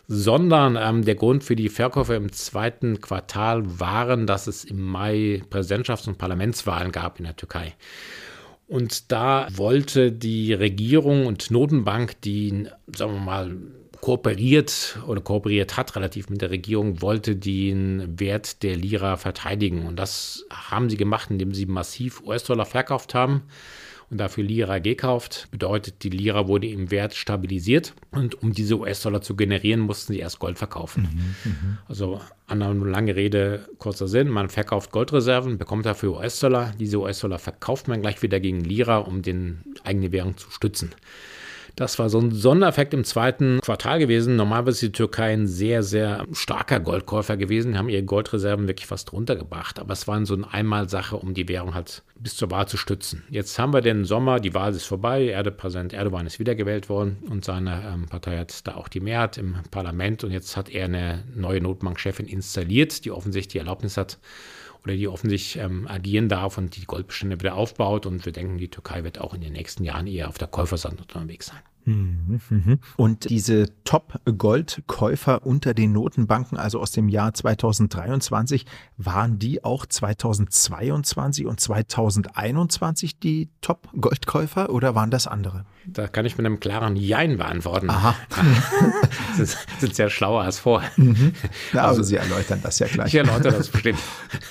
sondern 0.06 0.76
ähm, 0.76 1.04
der 1.04 1.14
Grund 1.14 1.44
für 1.44 1.56
die 1.56 1.68
Verkäufe 1.68 2.14
im 2.14 2.30
zweiten 2.32 3.00
Quartal 3.00 3.80
waren, 3.80 4.26
dass 4.26 4.46
es 4.46 4.64
im 4.64 4.82
Mai 4.82 5.42
Präsidentschafts- 5.50 6.08
und 6.08 6.18
Parlamentswahlen 6.18 6.92
gab 6.92 7.18
in 7.18 7.24
der 7.24 7.36
Türkei. 7.36 7.74
Und 8.66 9.12
da 9.12 9.46
wollte 9.52 10.10
die 10.10 10.52
Regierung 10.54 11.26
und 11.26 11.50
Notenbank, 11.50 12.20
die, 12.22 12.66
sagen 12.94 13.14
wir 13.14 13.20
mal, 13.20 13.56
kooperiert 14.00 14.98
oder 15.06 15.20
kooperiert 15.20 15.76
hat 15.76 15.96
relativ 15.96 16.28
mit 16.28 16.42
der 16.42 16.50
Regierung, 16.50 17.00
wollte 17.00 17.36
den 17.36 18.18
Wert 18.20 18.62
der 18.62 18.76
Lira 18.76 19.16
verteidigen. 19.16 19.86
Und 19.86 19.96
das 19.96 20.44
haben 20.50 20.90
sie 20.90 20.96
gemacht, 20.96 21.30
indem 21.30 21.54
sie 21.54 21.66
massiv 21.66 22.22
US-Dollar 22.22 22.66
verkauft 22.66 23.14
haben 23.14 23.42
und 24.10 24.18
dafür 24.18 24.44
Lira 24.44 24.78
gekauft. 24.78 25.48
Bedeutet, 25.50 26.02
die 26.02 26.10
Lira 26.10 26.48
wurde 26.48 26.66
im 26.66 26.90
Wert 26.90 27.14
stabilisiert 27.14 27.94
und 28.10 28.42
um 28.42 28.52
diese 28.52 28.78
US-Dollar 28.78 29.22
zu 29.22 29.36
generieren, 29.36 29.80
mussten 29.80 30.12
sie 30.12 30.20
erst 30.20 30.38
Gold 30.38 30.58
verkaufen. 30.58 31.36
Mhm, 31.44 31.50
mhm. 31.50 31.78
also 31.88 32.20
eine 32.46 32.72
lange 32.72 33.16
Rede, 33.16 33.68
kurzer 33.78 34.08
Sinn, 34.08 34.28
man 34.28 34.48
verkauft 34.48 34.92
Goldreserven, 34.92 35.58
bekommt 35.58 35.86
dafür 35.86 36.18
US-Dollar. 36.18 36.72
Diese 36.78 36.98
US-Dollar 36.98 37.38
verkauft 37.38 37.88
man 37.88 38.02
gleich 38.02 38.22
wieder 38.22 38.40
gegen 38.40 38.60
Lira, 38.60 38.98
um 38.98 39.22
den 39.22 39.62
eigene 39.84 40.12
Währung 40.12 40.36
zu 40.36 40.50
stützen. 40.50 40.90
Das 41.76 41.98
war 41.98 42.08
so 42.08 42.20
ein 42.20 42.30
Sondereffekt 42.30 42.94
im 42.94 43.04
zweiten 43.04 43.60
Quartal 43.60 43.98
gewesen. 43.98 44.36
Normalerweise 44.36 44.76
ist 44.76 44.82
die 44.82 44.92
Türkei 44.92 45.32
ein 45.32 45.46
sehr, 45.48 45.82
sehr 45.82 46.24
starker 46.32 46.78
Goldkäufer 46.78 47.36
gewesen, 47.36 47.72
die 47.72 47.78
haben 47.78 47.88
ihre 47.88 48.04
Goldreserven 48.04 48.68
wirklich 48.68 48.86
fast 48.86 49.12
runtergebracht. 49.12 49.80
Aber 49.80 49.92
es 49.92 50.06
war 50.06 50.24
so 50.24 50.34
eine 50.34 50.52
Einmalsache, 50.52 51.16
um 51.16 51.34
die 51.34 51.48
Währung 51.48 51.74
halt 51.74 52.02
bis 52.14 52.36
zur 52.36 52.50
Wahl 52.50 52.68
zu 52.68 52.76
stützen. 52.76 53.24
Jetzt 53.28 53.58
haben 53.58 53.72
wir 53.72 53.80
den 53.80 54.04
Sommer, 54.04 54.38
die 54.38 54.54
Wahl 54.54 54.72
ist 54.72 54.86
vorbei, 54.86 55.24
Erde, 55.24 55.50
Präsident 55.50 55.92
Erdogan 55.92 56.26
ist 56.26 56.38
wiedergewählt 56.38 56.88
worden 56.88 57.18
und 57.28 57.44
seine 57.44 57.82
ähm, 57.92 58.06
Partei 58.06 58.38
hat 58.38 58.66
da 58.66 58.76
auch 58.76 58.88
die 58.88 59.00
Mehrheit 59.00 59.36
im 59.36 59.56
Parlament 59.70 60.22
und 60.22 60.30
jetzt 60.30 60.56
hat 60.56 60.68
er 60.68 60.84
eine 60.84 61.24
neue 61.34 61.60
Notbankchefin 61.60 62.26
installiert, 62.26 63.04
die 63.04 63.10
offensichtlich 63.10 63.52
die 63.52 63.58
Erlaubnis 63.58 63.96
hat, 63.96 64.18
oder 64.84 64.94
die 64.94 65.08
offensichtlich 65.08 65.62
ähm, 65.62 65.88
agieren 65.88 66.28
darf 66.28 66.58
und 66.58 66.76
die 66.76 66.84
Goldbestände 66.84 67.40
wieder 67.40 67.54
aufbaut. 67.54 68.06
Und 68.06 68.24
wir 68.24 68.32
denken, 68.32 68.58
die 68.58 68.68
Türkei 68.68 69.02
wird 69.02 69.20
auch 69.20 69.34
in 69.34 69.40
den 69.40 69.52
nächsten 69.52 69.84
Jahren 69.84 70.06
eher 70.06 70.28
auf 70.28 70.38
der 70.38 70.48
Käuferseite 70.48 71.02
unterwegs 71.02 71.46
sein. 71.46 71.62
Mhm, 71.84 72.40
mhm. 72.48 72.78
Und 72.96 73.28
diese 73.28 73.66
Top-Goldkäufer 73.84 75.46
unter 75.46 75.74
den 75.74 75.92
Notenbanken, 75.92 76.56
also 76.58 76.80
aus 76.80 76.92
dem 76.92 77.08
Jahr 77.08 77.34
2023, 77.34 78.66
waren 78.96 79.38
die 79.38 79.64
auch 79.64 79.86
2022 79.86 81.46
und 81.46 81.60
2021 81.60 83.18
die 83.18 83.50
Top-Goldkäufer 83.60 84.70
oder 84.70 84.94
waren 84.94 85.10
das 85.10 85.26
andere? 85.26 85.64
Da 85.86 86.08
kann 86.08 86.24
ich 86.24 86.38
mit 86.38 86.46
einem 86.46 86.60
klaren 86.60 86.96
Jein 86.96 87.36
beantworten. 87.36 87.90
Aha. 87.90 88.14
sind, 89.36 89.56
sind 89.78 89.94
sehr 89.94 90.08
schlauer 90.08 90.42
als 90.42 90.58
vorher. 90.58 90.90
Mhm. 90.96 91.32
Ja, 91.72 91.84
also, 91.88 92.02
Sie 92.02 92.16
erläutern 92.16 92.60
das 92.62 92.78
ja 92.78 92.86
gleich. 92.86 93.08
Ich 93.08 93.14
erläutere 93.16 93.52
das 93.52 93.68
bestimmt. 93.68 93.98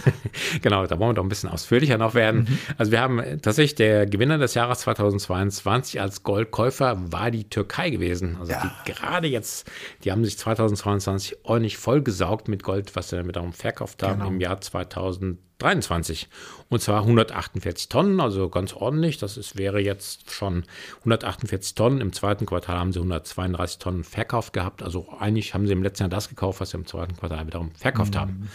genau, 0.62 0.86
da 0.86 1.00
wollen 1.00 1.12
wir 1.12 1.14
doch 1.16 1.24
ein 1.24 1.30
bisschen 1.30 1.50
ausführlicher 1.50 1.98
noch 1.98 2.14
werden. 2.14 2.42
Mhm. 2.42 2.58
Also 2.78 2.92
wir 2.92 3.02
haben 3.02 3.22
tatsächlich 3.42 3.76
der 3.76 4.06
Gewinner 4.06 4.38
des 4.38 4.54
Jahres 4.54 4.80
2022 4.80 6.00
als 6.00 6.22
Goldkäufer 6.22 6.98
war 7.12 7.23
war 7.24 7.32
die 7.32 7.46
Türkei 7.46 7.90
gewesen. 7.90 8.38
Also 8.40 8.52
ja. 8.52 8.76
die 8.86 8.92
gerade 8.92 9.28
jetzt, 9.28 9.70
die 10.04 10.12
haben 10.12 10.26
sich 10.26 10.38
2022 10.38 11.38
ordentlich 11.44 11.78
vollgesaugt 11.78 12.48
mit 12.50 12.64
Gold, 12.64 12.96
was 12.96 13.10
sie 13.10 13.16
damit 13.16 13.38
auch 13.38 13.54
verkauft 13.54 14.04
haben 14.04 14.20
genau. 14.20 14.28
im 14.28 14.42
Jahr 14.42 14.60
2023. 14.60 16.28
Und 16.70 16.82
zwar 16.82 17.02
148 17.02 17.88
Tonnen, 17.88 18.20
also 18.20 18.50
ganz 18.50 18.74
ordentlich. 18.74 19.18
Das 19.20 19.38
ist, 19.38 19.58
wäre 19.58 19.80
jetzt 19.80 20.32
schon 20.32 20.66
148 21.00 21.76
Tonnen. 21.76 22.02
Im 22.02 22.12
zweiten 22.12 22.46
Quartal 22.46 22.78
haben 22.78 22.92
sie 22.92 23.00
132 23.00 23.80
Tonnen 23.80 24.04
verkauft 24.04 24.52
gehabt. 24.52 24.84
Also 24.84 25.08
eigentlich 25.18 25.54
haben 25.54 25.66
sie 25.66 25.74
im 25.74 25.84
letzten 25.84 26.04
Jahr 26.04 26.10
das 26.10 26.28
gekauft, 26.28 26.60
was 26.60 26.72
sie 26.72 26.78
im 26.78 26.86
zweiten 26.86 27.16
Quartal 27.16 27.48
wiederum 27.48 27.72
verkauft 27.76 28.16
mhm. 28.16 28.20
haben. 28.20 28.50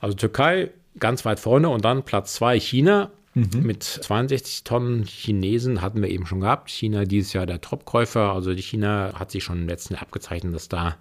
Also 0.00 0.16
Türkei 0.16 0.70
ganz 0.98 1.26
weit 1.26 1.38
vorne 1.38 1.68
und 1.68 1.84
dann 1.84 2.02
Platz 2.02 2.32
zwei 2.34 2.58
China 2.58 3.10
Mhm. 3.36 3.64
Mit 3.64 3.82
62 3.82 4.64
Tonnen 4.64 5.04
Chinesen 5.04 5.82
hatten 5.82 6.00
wir 6.00 6.08
eben 6.08 6.24
schon 6.24 6.40
gehabt. 6.40 6.70
China 6.70 7.04
dieses 7.04 7.34
Jahr 7.34 7.44
der 7.44 7.60
Topkäufer. 7.60 8.32
Also 8.32 8.54
die 8.54 8.62
China 8.62 9.12
hat 9.14 9.30
sich 9.30 9.44
schon 9.44 9.58
im 9.58 9.68
letzten 9.68 9.92
Jahr 9.92 10.02
abgezeichnet, 10.02 10.54
dass 10.54 10.70
da 10.70 10.96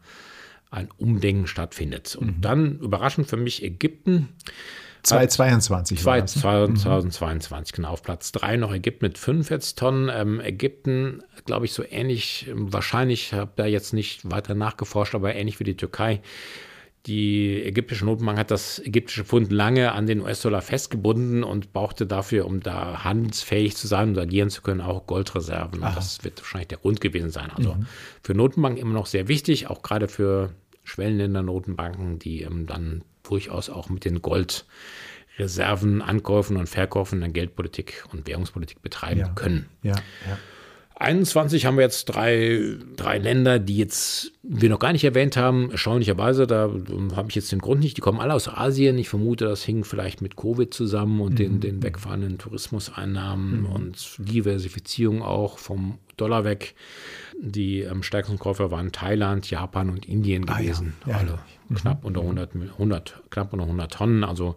ein 0.69 0.89
Umdenken 0.97 1.47
stattfindet. 1.47 2.17
Und 2.17 2.37
mhm. 2.37 2.41
dann 2.41 2.79
überraschend 2.79 3.27
für 3.27 3.37
mich 3.37 3.63
Ägypten. 3.63 4.27
2022 5.03 6.03
war 6.03 6.19
das, 6.19 6.35
ne? 6.35 6.41
2022, 6.41 7.73
genau. 7.73 7.89
Auf 7.91 8.03
Platz 8.03 8.33
3 8.33 8.57
noch 8.57 8.73
Ägypten 8.73 9.05
mit 9.05 9.17
45 9.17 9.75
Tonnen. 9.75 10.11
Ähm, 10.13 10.41
Ägypten, 10.41 11.23
glaube 11.45 11.65
ich, 11.65 11.71
so 11.71 11.85
ähnlich, 11.89 12.51
wahrscheinlich, 12.53 13.31
habe 13.31 13.51
da 13.55 13.65
jetzt 13.65 13.93
nicht 13.93 14.29
weiter 14.29 14.55
nachgeforscht, 14.55 15.15
aber 15.15 15.33
ähnlich 15.33 15.61
wie 15.61 15.63
die 15.63 15.77
Türkei, 15.77 16.21
die 17.05 17.63
ägyptische 17.63 18.05
Notenbank 18.05 18.39
hat 18.39 18.49
das 18.49 18.79
ägyptische 18.79 19.25
Pfund 19.25 19.51
lange 19.51 19.91
an 19.91 20.07
den 20.07 20.21
US-Dollar 20.21 20.61
festgebunden 20.61 21.43
und 21.43 21.71
brauchte 21.71 22.07
dafür, 22.07 22.45
um 22.45 22.61
da 22.61 23.03
handelsfähig 23.03 23.75
zu 23.75 23.87
sein 23.87 24.09
und 24.09 24.17
agieren 24.17 24.49
zu 24.49 24.63
können, 24.63 24.81
auch 24.81 25.05
Goldreserven. 25.05 25.83
Und 25.83 25.95
das 25.95 26.23
wird 26.23 26.41
wahrscheinlich 26.41 26.69
der 26.69 26.79
Grund 26.79 27.01
gewesen 27.01 27.29
sein. 27.29 27.51
Also 27.55 27.75
mhm. 27.75 27.85
für 28.23 28.33
Notenbanken 28.33 28.81
immer 28.81 28.93
noch 28.93 29.05
sehr 29.05 29.27
wichtig, 29.27 29.67
auch 29.67 29.83
gerade 29.83 30.07
für 30.07 30.51
Schwellenländer-Notenbanken, 30.83 32.17
die 32.17 32.41
ähm, 32.41 32.65
dann 32.65 33.03
durchaus 33.21 33.69
auch 33.69 33.89
mit 33.89 34.03
den 34.05 34.21
Goldreserven, 34.21 36.01
Ankäufen 36.01 36.57
und 36.57 36.67
Verkäufen 36.67 37.21
in 37.21 37.33
Geldpolitik 37.33 38.05
und 38.11 38.27
Währungspolitik 38.27 38.81
betreiben 38.81 39.19
ja. 39.19 39.29
können. 39.29 39.67
Ja, 39.83 39.95
ja. 40.27 40.37
21 40.97 41.65
haben 41.65 41.75
wir 41.75 41.83
jetzt 41.83 42.05
drei, 42.05 42.77
drei 42.95 43.17
Länder, 43.17 43.59
die 43.59 43.77
jetzt 43.77 44.31
wir 44.43 44.69
noch 44.69 44.79
gar 44.79 44.93
nicht 44.93 45.03
erwähnt 45.03 45.35
haben. 45.35 45.69
Erstaunlicherweise, 45.71 46.47
da 46.47 46.71
habe 47.15 47.29
ich 47.29 47.35
jetzt 47.35 47.51
den 47.51 47.59
Grund 47.59 47.81
nicht, 47.81 47.97
die 47.97 48.01
kommen 48.01 48.21
alle 48.21 48.33
aus 48.33 48.47
Asien. 48.47 48.97
Ich 48.97 49.09
vermute, 49.09 49.45
das 49.45 49.63
hing 49.63 49.83
vielleicht 49.83 50.21
mit 50.21 50.37
Covid 50.37 50.73
zusammen 50.73 51.19
und 51.19 51.33
mhm. 51.33 51.37
den, 51.37 51.59
den 51.59 51.83
wegfahrenden 51.83 52.37
Tourismuseinnahmen 52.37 53.61
mhm. 53.61 53.65
und 53.65 54.15
Diversifizierung 54.19 55.21
auch 55.21 55.57
vom 55.57 55.97
Dollar 56.15 56.45
weg. 56.45 56.75
Die 57.41 57.81
ähm, 57.81 58.01
stärksten 58.01 58.39
Käufer 58.39 58.71
waren 58.71 58.93
Thailand, 58.93 59.49
Japan 59.49 59.89
und 59.89 60.07
Indien 60.07 60.45
gewesen. 60.45 60.93
Ah, 61.01 61.07
ja. 61.07 61.11
Ja, 61.11 61.19
Alle 61.19 61.39
ja. 61.69 61.75
knapp 61.75 62.01
mhm. 62.01 62.07
unter 62.07 62.21
100, 62.21 62.55
100, 62.55 63.21
knapp 63.31 63.51
unter 63.51 63.65
100 63.65 63.91
Tonnen. 63.91 64.23
Also 64.23 64.55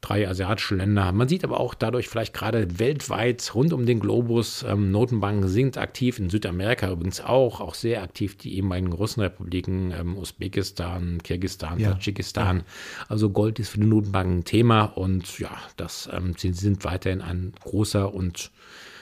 drei 0.00 0.28
asiatische 0.28 0.76
Länder. 0.76 1.10
Man 1.12 1.28
sieht 1.28 1.44
aber 1.44 1.58
auch 1.58 1.74
dadurch 1.74 2.08
vielleicht 2.08 2.34
gerade 2.34 2.78
weltweit 2.78 3.54
rund 3.54 3.72
um 3.72 3.86
den 3.86 4.00
Globus, 4.00 4.64
ähm, 4.66 4.90
Notenbanken 4.90 5.48
sind 5.48 5.78
aktiv, 5.78 6.18
in 6.18 6.30
Südamerika 6.30 6.90
übrigens 6.90 7.20
auch, 7.20 7.60
auch 7.60 7.74
sehr 7.74 8.02
aktiv, 8.02 8.36
die 8.36 8.56
ehemaligen 8.56 8.92
Russenrepubliken, 8.92 9.92
ähm, 9.92 10.16
Usbekistan, 10.16 11.22
Kirgistan, 11.22 11.78
ja. 11.78 11.92
Tadschikistan. 11.92 12.62
Also 13.08 13.30
Gold 13.30 13.58
ist 13.58 13.70
für 13.70 13.80
die 13.80 13.86
Notenbanken 13.86 14.38
ein 14.38 14.44
Thema 14.44 14.84
und 14.84 15.38
ja, 15.38 15.50
das 15.76 16.08
ähm, 16.12 16.34
sie 16.36 16.52
sind 16.52 16.84
weiterhin 16.84 17.22
ein 17.22 17.52
großer 17.60 18.12
und 18.12 18.50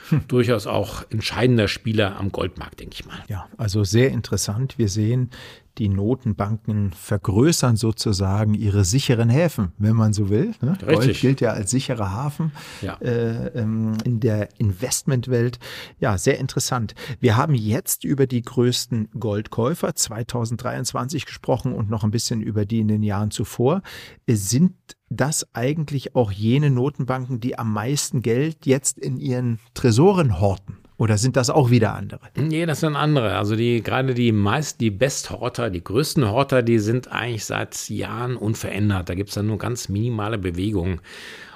hm. 0.08 0.22
durchaus 0.28 0.66
auch 0.66 1.04
entscheidender 1.10 1.68
Spieler 1.68 2.16
am 2.18 2.30
Goldmarkt, 2.30 2.80
denke 2.80 2.94
ich 2.94 3.06
mal. 3.06 3.22
Ja, 3.28 3.48
also 3.56 3.84
sehr 3.84 4.10
interessant. 4.10 4.78
Wir 4.78 4.88
sehen, 4.88 5.30
die 5.78 5.88
Notenbanken 5.88 6.92
vergrößern 6.92 7.76
sozusagen 7.76 8.54
ihre 8.54 8.84
sicheren 8.84 9.28
Häfen, 9.28 9.72
wenn 9.78 9.96
man 9.96 10.12
so 10.12 10.30
will. 10.30 10.54
Ne? 10.60 10.76
Gold 10.86 11.20
gilt 11.20 11.40
ja 11.40 11.50
als 11.50 11.70
sicherer 11.70 12.12
Hafen 12.12 12.52
ja. 12.80 12.94
äh, 13.00 13.48
ähm, 13.58 13.96
in 14.04 14.20
der 14.20 14.48
Investmentwelt. 14.58 15.58
Ja, 15.98 16.16
sehr 16.18 16.38
interessant. 16.38 16.94
Wir 17.20 17.36
haben 17.36 17.54
jetzt 17.54 18.04
über 18.04 18.26
die 18.26 18.42
größten 18.42 19.08
Goldkäufer 19.18 19.94
2023 19.94 21.26
gesprochen 21.26 21.72
und 21.72 21.90
noch 21.90 22.04
ein 22.04 22.10
bisschen 22.10 22.40
über 22.40 22.64
die 22.64 22.80
in 22.80 22.88
den 22.88 23.02
Jahren 23.02 23.30
zuvor. 23.30 23.82
Sind 24.28 24.74
das 25.10 25.46
eigentlich 25.54 26.14
auch 26.14 26.30
jene 26.32 26.70
Notenbanken, 26.70 27.40
die 27.40 27.58
am 27.58 27.72
meisten 27.72 28.22
Geld 28.22 28.66
jetzt 28.66 28.98
in 28.98 29.18
ihren 29.18 29.58
Tresoren 29.74 30.40
horten? 30.40 30.78
Oder 30.96 31.18
sind 31.18 31.36
das 31.36 31.50
auch 31.50 31.70
wieder 31.70 31.94
andere? 31.94 32.20
Nee, 32.36 32.66
das 32.66 32.80
sind 32.80 32.94
andere. 32.94 33.36
Also 33.36 33.56
die, 33.56 33.82
gerade 33.82 34.14
die 34.14 34.30
meisten, 34.30 34.78
die 34.78 34.90
Best-Horter, 34.90 35.70
die 35.70 35.82
größten 35.82 36.30
Horter, 36.30 36.62
die 36.62 36.78
sind 36.78 37.10
eigentlich 37.10 37.44
seit 37.44 37.88
Jahren 37.88 38.36
unverändert. 38.36 39.08
Da 39.08 39.14
gibt 39.14 39.30
es 39.30 39.34
dann 39.34 39.48
nur 39.48 39.58
ganz 39.58 39.88
minimale 39.88 40.38
Bewegungen. 40.38 41.00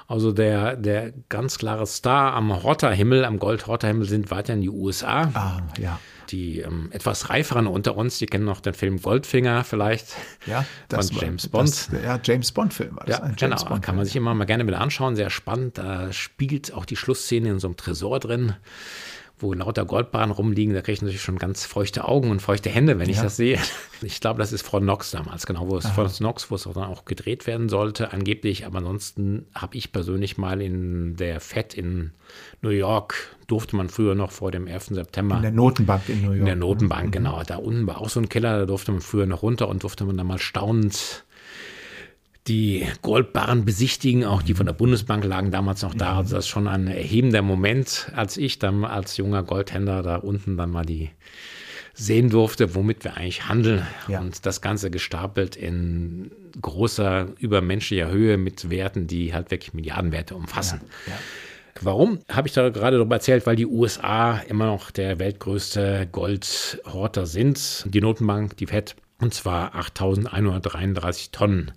Also 0.07 0.31
der, 0.31 0.75
der 0.75 1.13
ganz 1.29 1.57
klare 1.57 1.85
Star 1.85 2.33
am 2.33 2.63
Horterhimmel, 2.63 3.23
am 3.23 3.39
Gold-Horterhimmel 3.39 4.09
sind 4.09 4.31
weiterhin 4.31 4.61
die 4.61 4.69
USA. 4.69 5.29
Ah, 5.33 5.61
ja 5.79 5.99
die 6.31 6.59
ähm, 6.59 6.89
etwas 6.91 7.29
reiferen 7.29 7.67
unter 7.67 7.95
uns, 7.95 8.19
die 8.19 8.25
kennen 8.25 8.45
noch 8.45 8.61
den 8.61 8.73
Film 8.73 9.01
Goldfinger 9.01 9.63
vielleicht 9.63 10.15
ja, 10.45 10.65
das 10.87 11.11
von 11.11 11.21
James 11.21 11.47
Bond. 11.47 11.69
Das, 11.69 11.89
ja, 12.03 12.19
James 12.23 12.51
Bond-Film 12.51 12.95
war 12.97 13.05
das. 13.05 13.19
Ja, 13.19 13.31
genau, 13.35 13.63
Bond 13.65 13.81
kann 13.81 13.95
man 13.95 14.05
sich 14.05 14.15
immer 14.15 14.33
mal 14.33 14.45
gerne 14.45 14.65
wieder 14.67 14.79
anschauen, 14.79 15.15
sehr 15.15 15.29
spannend. 15.29 15.77
Da 15.77 16.11
spielt 16.13 16.73
auch 16.73 16.85
die 16.85 16.95
Schlussszene 16.95 17.49
in 17.49 17.59
so 17.59 17.67
einem 17.67 17.77
Tresor 17.77 18.19
drin 18.19 18.55
wo 19.39 19.53
lauter 19.53 19.85
Goldbarren 19.85 20.31
rumliegen, 20.31 20.73
da 20.73 20.81
kriege 20.81 20.93
ich 20.93 21.01
natürlich 21.01 21.21
schon 21.21 21.39
ganz 21.39 21.65
feuchte 21.65 22.05
Augen 22.05 22.29
und 22.29 22.41
feuchte 22.41 22.69
Hände, 22.69 22.99
wenn 22.99 23.07
ja. 23.07 23.15
ich 23.15 23.21
das 23.21 23.37
sehe. 23.37 23.59
Ich 24.01 24.21
glaube, 24.21 24.39
das 24.39 24.53
ist 24.53 24.61
Frau 24.61 24.79
Knox 24.79 25.11
damals, 25.11 25.45
genau, 25.45 25.69
wo 25.69 25.75
es 25.75 25.85
Frau 25.85 26.05
Knox, 26.07 26.49
wo 26.49 26.55
es 26.55 26.65
auch 26.65 26.73
dann 26.73 26.85
auch 26.85 27.03
gedreht 27.03 27.47
werden 27.47 27.67
sollte, 27.67 28.13
angeblich. 28.13 28.65
Aber 28.65 28.77
ansonsten 28.77 29.47
habe 29.53 29.75
ich 29.75 29.91
persönlich 29.91 30.37
mal 30.37 30.61
in 30.61 31.17
der 31.17 31.41
FED 31.41 31.73
in 31.73 32.11
New 32.61 32.69
York, 32.69 33.35
durfte 33.47 33.75
man 33.75 33.89
früher 33.89 34.15
noch 34.15 34.31
vor 34.31 34.51
dem 34.51 34.67
11. 34.67 34.91
September. 34.91 35.35
In 35.35 35.41
der 35.41 35.51
Notenbank 35.51 36.07
in 36.07 36.21
New 36.21 36.27
York. 36.27 36.39
In 36.39 36.45
der 36.45 36.55
Notenbank, 36.55 37.07
mhm. 37.07 37.11
genau. 37.11 37.43
Da 37.45 37.57
unten 37.57 37.87
war 37.87 37.99
auch 37.99 38.07
so 38.07 38.21
ein 38.21 38.29
Keller, 38.29 38.59
da 38.59 38.65
durfte 38.65 38.93
man 38.93 39.01
früher 39.01 39.25
noch 39.25 39.43
runter 39.43 39.67
und 39.67 39.83
durfte 39.83 40.05
man 40.05 40.15
dann 40.15 40.27
mal 40.27 40.39
staunend 40.39 41.25
die 42.49 42.85
Goldbarren 43.01 43.63
besichtigen, 43.63 44.25
auch 44.25 44.41
die 44.41 44.55
von 44.55 44.65
der 44.65 44.73
Bundesbank 44.73 45.23
lagen 45.23 45.51
damals 45.51 45.83
noch 45.83 45.93
da. 45.93 46.17
Also 46.17 46.35
das 46.35 46.45
ist 46.45 46.49
schon 46.49 46.67
ein 46.67 46.87
erhebender 46.87 47.41
Moment, 47.41 48.11
als 48.15 48.35
ich 48.35 48.59
dann 48.59 48.83
als 48.83 49.17
junger 49.17 49.43
Goldhändler 49.43 50.01
da 50.01 50.17
unten 50.17 50.57
dann 50.57 50.71
mal 50.71 50.85
die 50.85 51.11
sehen 51.93 52.29
durfte, 52.29 52.75
womit 52.75 53.03
wir 53.03 53.17
eigentlich 53.17 53.47
handeln. 53.47 53.85
Ja. 54.07 54.21
Und 54.21 54.45
das 54.45 54.61
Ganze 54.61 54.89
gestapelt 54.89 55.55
in 55.55 56.31
großer, 56.61 57.27
übermenschlicher 57.39 58.09
Höhe 58.09 58.37
mit 58.37 58.69
Werten, 58.69 59.05
die 59.07 59.33
halt 59.33 59.51
wirklich 59.51 59.73
Milliardenwerte 59.73 60.35
umfassen. 60.35 60.81
Ja. 61.07 61.13
Ja. 61.13 61.19
Warum 61.81 62.19
habe 62.29 62.47
ich 62.47 62.53
da 62.53 62.69
gerade 62.69 62.97
darüber 62.97 63.15
erzählt? 63.15 63.45
Weil 63.45 63.55
die 63.55 63.65
USA 63.65 64.37
immer 64.47 64.65
noch 64.65 64.91
der 64.91 65.19
weltgrößte 65.19 66.07
Goldhorter 66.11 67.25
sind. 67.25 67.85
Die 67.87 68.01
Notenbank, 68.01 68.57
die 68.57 68.65
FED, 68.65 68.95
und 69.19 69.33
zwar 69.33 69.75
8133 69.75 71.31
Tonnen. 71.31 71.71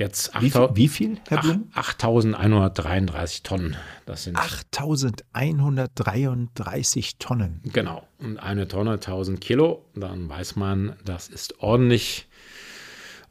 Jetzt 0.00 0.34
8, 0.34 0.42
wie, 0.42 0.50
viel, 0.50 0.68
wie 0.72 0.88
viel, 0.88 1.18
Herr 1.28 1.42
Blum? 1.42 1.70
8.133 1.74 3.42
Tonnen. 3.42 3.76
Das 4.06 4.24
sind 4.24 4.38
8.133 4.38 7.16
Tonnen. 7.18 7.60
Genau. 7.64 8.08
Und 8.18 8.38
eine 8.38 8.66
Tonne 8.66 8.92
1000 8.92 9.42
Kilo. 9.42 9.84
Dann 9.94 10.26
weiß 10.26 10.56
man, 10.56 10.96
das 11.04 11.28
ist 11.28 11.60
ordentlich, 11.60 12.28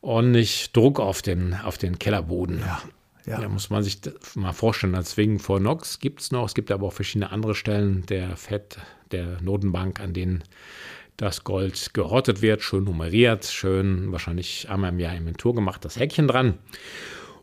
ordentlich 0.02 0.72
Druck 0.72 1.00
auf 1.00 1.24
den, 1.24 1.56
auf 1.56 1.80
den 1.80 1.98
Kellerboden. 1.98 2.60
Ja. 2.60 2.84
Ja. 3.26 3.42
Da 3.42 3.50
muss 3.50 3.72
man 3.72 3.82
sich 3.82 4.02
mal 4.36 4.54
vorstellen, 4.54 4.94
deswegen 4.94 5.40
vor 5.40 5.60
Nox 5.60 6.00
gibt 6.00 6.22
es 6.22 6.32
noch, 6.32 6.46
es 6.46 6.54
gibt 6.54 6.72
aber 6.72 6.88
auch 6.88 6.94
verschiedene 6.94 7.32
andere 7.32 7.54
Stellen 7.54 8.06
der 8.08 8.38
FED, 8.38 8.78
der 9.12 9.42
Notenbank, 9.42 10.00
an 10.00 10.14
denen 10.14 10.42
das 11.20 11.44
Gold 11.44 11.94
gehortet 11.94 12.42
wird, 12.42 12.62
schön 12.62 12.86
nummeriert, 12.86 13.46
schön 13.46 14.12
wahrscheinlich 14.12 14.70
einmal 14.70 14.92
im 14.92 15.00
Jahr 15.00 15.16
Inventur 15.16 15.54
gemacht, 15.54 15.84
das 15.84 16.00
Häkchen 16.00 16.28
dran. 16.28 16.58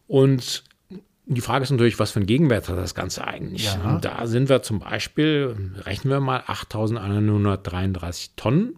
Und 0.06 0.64
die 1.26 1.40
Frage 1.40 1.64
ist 1.64 1.70
natürlich, 1.70 1.98
was 1.98 2.12
für 2.12 2.20
einen 2.20 2.26
Gegenwert 2.26 2.68
hat 2.68 2.78
das 2.78 2.94
Ganze 2.94 3.26
eigentlich? 3.26 3.64
Ja. 3.64 3.98
Da 4.00 4.26
sind 4.26 4.48
wir 4.48 4.62
zum 4.62 4.78
Beispiel, 4.78 5.72
rechnen 5.76 6.12
wir 6.12 6.20
mal 6.20 6.40
8.133 6.40 8.30
Tonnen 8.36 8.76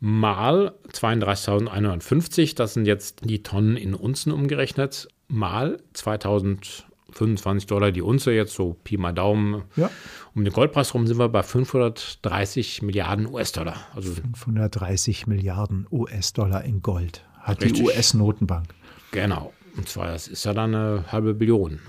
mal 0.00 0.74
32.150, 0.92 2.56
das 2.56 2.74
sind 2.74 2.84
jetzt 2.84 3.20
die 3.24 3.42
Tonnen 3.42 3.78
in 3.78 3.94
Unzen 3.94 4.32
umgerechnet, 4.32 5.08
mal 5.28 5.78
2000 5.94 6.84
25 7.14 7.66
Dollar 7.66 7.92
die 7.92 8.02
Unze, 8.02 8.32
jetzt 8.32 8.54
so 8.54 8.76
Pi 8.84 8.96
mal 8.96 9.12
Daumen. 9.12 9.62
Ja. 9.76 9.90
Um 10.34 10.44
den 10.44 10.52
Goldpreis 10.52 10.94
rum 10.94 11.06
sind 11.06 11.18
wir 11.18 11.28
bei 11.28 11.42
530 11.42 12.82
Milliarden 12.82 13.26
US-Dollar. 13.26 13.76
Also 13.94 14.12
530 14.14 15.26
Milliarden 15.26 15.86
US-Dollar 15.90 16.64
in 16.64 16.82
Gold 16.82 17.24
hat 17.40 17.62
richtig. 17.62 17.84
die 17.84 17.88
US-Notenbank. 17.88 18.74
Genau. 19.12 19.52
Und 19.76 19.88
zwar, 19.88 20.06
das 20.06 20.28
ist 20.28 20.44
ja 20.44 20.54
dann 20.54 20.74
eine 20.74 21.04
halbe 21.10 21.34
Billion. 21.34 21.80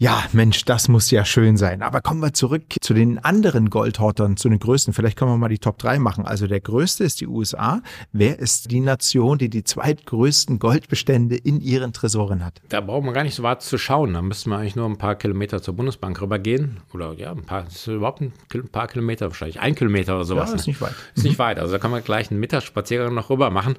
Ja, 0.00 0.22
Mensch, 0.32 0.64
das 0.64 0.86
muss 0.86 1.10
ja 1.10 1.24
schön 1.24 1.56
sein. 1.56 1.82
Aber 1.82 2.00
kommen 2.00 2.20
wir 2.20 2.32
zurück 2.32 2.62
zu 2.80 2.94
den 2.94 3.18
anderen 3.18 3.68
Goldhortern, 3.68 4.36
zu 4.36 4.48
den 4.48 4.60
größten. 4.60 4.94
Vielleicht 4.94 5.18
können 5.18 5.32
wir 5.32 5.36
mal 5.36 5.48
die 5.48 5.58
Top 5.58 5.76
3 5.78 5.98
machen. 5.98 6.24
Also 6.24 6.46
der 6.46 6.60
größte 6.60 7.02
ist 7.02 7.20
die 7.20 7.26
USA. 7.26 7.82
Wer 8.12 8.38
ist 8.38 8.70
die 8.70 8.78
Nation, 8.78 9.38
die 9.38 9.48
die 9.48 9.64
zweitgrößten 9.64 10.60
Goldbestände 10.60 11.34
in 11.34 11.60
ihren 11.60 11.92
Tresoren 11.92 12.44
hat? 12.44 12.60
Da 12.68 12.80
braucht 12.80 13.06
man 13.06 13.12
gar 13.12 13.24
nicht 13.24 13.34
so 13.34 13.42
weit 13.42 13.60
zu 13.60 13.76
schauen. 13.76 14.14
Da 14.14 14.22
müssten 14.22 14.50
wir 14.50 14.58
eigentlich 14.58 14.76
nur 14.76 14.86
ein 14.86 14.98
paar 14.98 15.16
Kilometer 15.16 15.60
zur 15.60 15.74
Bundesbank 15.74 16.20
rübergehen. 16.22 16.76
Oder 16.94 17.14
ja, 17.14 17.32
ein 17.32 17.42
paar, 17.42 17.66
ist 17.66 17.88
überhaupt 17.88 18.20
ein 18.20 18.32
paar 18.70 18.86
Kilometer 18.86 19.26
wahrscheinlich. 19.26 19.58
Ein 19.58 19.74
Kilometer 19.74 20.14
oder 20.14 20.24
sowas. 20.24 20.50
Ja, 20.50 20.54
ist 20.54 20.68
nicht 20.68 20.80
weit. 20.80 20.94
Ist 21.16 21.24
nicht 21.24 21.40
weit. 21.40 21.58
Also 21.58 21.72
da 21.72 21.78
kann 21.80 21.90
man 21.90 22.04
gleich 22.04 22.30
einen 22.30 22.38
Mittagsspaziergang 22.38 23.12
noch 23.14 23.30
rüber 23.30 23.50
machen. 23.50 23.74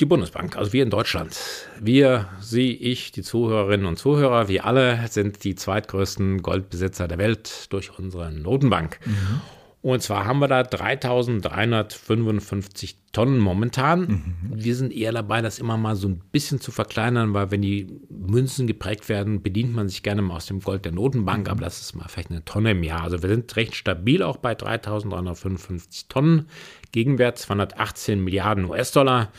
Die 0.00 0.06
Bundesbank, 0.06 0.56
also 0.56 0.72
wir 0.72 0.82
in 0.82 0.90
Deutschland. 0.90 1.38
Wir, 1.80 2.28
Sie, 2.40 2.72
ich, 2.72 3.12
die 3.12 3.22
Zuhörerinnen 3.22 3.86
und 3.86 3.98
Zuhörer, 3.98 4.48
wir 4.48 4.64
alle 4.64 5.06
sind 5.08 5.44
die 5.44 5.54
zweitgrößten 5.54 6.42
Goldbesitzer 6.42 7.08
der 7.08 7.18
Welt 7.18 7.72
durch 7.72 7.98
unsere 7.98 8.32
Notenbank. 8.32 8.98
Mhm. 9.04 9.40
Und 9.82 10.00
zwar 10.00 10.24
haben 10.26 10.38
wir 10.38 10.46
da 10.46 10.62
3355 10.62 12.98
Tonnen 13.10 13.40
momentan. 13.40 14.00
Mhm. 14.00 14.36
Wir 14.54 14.76
sind 14.76 14.92
eher 14.92 15.10
dabei, 15.10 15.42
das 15.42 15.58
immer 15.58 15.76
mal 15.76 15.96
so 15.96 16.06
ein 16.06 16.20
bisschen 16.30 16.60
zu 16.60 16.70
verkleinern, 16.70 17.34
weil 17.34 17.50
wenn 17.50 17.62
die 17.62 17.88
Münzen 18.08 18.68
geprägt 18.68 19.08
werden, 19.08 19.42
bedient 19.42 19.74
man 19.74 19.88
sich 19.88 20.04
gerne 20.04 20.22
mal 20.22 20.36
aus 20.36 20.46
dem 20.46 20.60
Gold 20.60 20.84
der 20.84 20.92
Notenbank, 20.92 21.46
mhm. 21.46 21.50
aber 21.50 21.62
das 21.62 21.80
ist 21.80 21.96
mal 21.96 22.06
vielleicht 22.08 22.30
eine 22.30 22.44
Tonne 22.44 22.70
im 22.70 22.84
Jahr. 22.84 23.02
Also 23.02 23.22
wir 23.22 23.28
sind 23.28 23.56
recht 23.56 23.74
stabil 23.74 24.22
auch 24.22 24.36
bei 24.36 24.54
3355 24.54 26.06
Tonnen. 26.06 26.46
Gegenwert 26.92 27.38
218 27.38 28.22
Milliarden 28.22 28.66
US-Dollar 28.66 29.32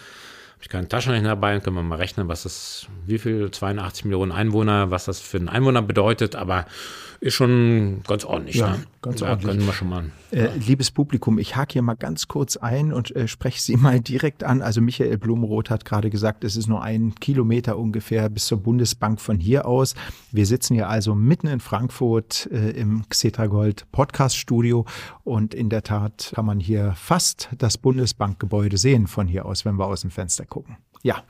ich 0.63 0.69
keinen 0.69 0.87
Taschenrechner 0.87 1.29
dabei, 1.29 1.59
können 1.59 1.75
wir 1.75 1.83
mal 1.83 1.97
rechnen, 1.97 2.29
was 2.29 2.43
das, 2.43 2.87
wie 3.05 3.19
viel, 3.19 3.51
82 3.51 4.05
Millionen 4.05 4.31
Einwohner, 4.31 4.91
was 4.91 5.05
das 5.05 5.19
für 5.19 5.37
einen 5.37 5.49
Einwohner 5.49 5.81
bedeutet, 5.81 6.35
aber 6.35 6.65
ist 7.23 7.35
schon 7.35 8.01
ganz 8.05 8.25
ordentlich. 8.25 8.57
Ja, 8.57 8.71
ne? 8.71 8.83
ganz 9.01 9.21
da 9.21 9.29
ordentlich. 9.29 9.55
Können 9.55 9.65
wir 9.65 9.73
schon 9.73 9.87
mal. 9.87 10.11
Äh, 10.31 10.49
liebes 10.57 10.91
Publikum, 10.91 11.39
ich 11.39 11.55
hake 11.55 11.71
hier 11.71 11.81
mal 11.81 11.95
ganz 11.95 12.27
kurz 12.27 12.57
ein 12.57 12.91
und 12.91 13.15
äh, 13.15 13.29
spreche 13.29 13.61
Sie 13.61 13.77
mal 13.77 14.01
direkt 14.01 14.43
an. 14.43 14.61
Also 14.61 14.81
Michael 14.81 15.17
Blumenroth 15.17 15.69
hat 15.69 15.85
gerade 15.85 16.09
gesagt, 16.09 16.43
es 16.43 16.57
ist 16.57 16.67
nur 16.67 16.83
ein 16.83 17.15
Kilometer 17.15 17.77
ungefähr 17.77 18.29
bis 18.29 18.47
zur 18.47 18.57
Bundesbank 18.57 19.21
von 19.21 19.39
hier 19.39 19.65
aus. 19.65 19.95
Wir 20.33 20.45
sitzen 20.45 20.73
hier 20.73 20.89
also 20.89 21.15
mitten 21.15 21.47
in 21.47 21.61
Frankfurt 21.61 22.49
äh, 22.51 22.71
im 22.71 23.07
Xetragold 23.07 23.89
Podcast 23.93 24.35
Studio 24.35 24.85
und 25.23 25.53
in 25.53 25.69
der 25.69 25.83
Tat 25.83 26.33
kann 26.35 26.45
man 26.45 26.59
hier 26.59 26.93
fast 26.97 27.47
das 27.57 27.77
Bundesbankgebäude 27.77 28.77
sehen 28.77 29.07
von 29.07 29.27
hier 29.27 29.45
aus, 29.45 29.63
wenn 29.63 29.79
wir 29.79 29.85
aus 29.85 30.01
dem 30.01 30.11
Fenster 30.11 30.45
gucken. 30.45 30.75
Ja, 31.03 31.23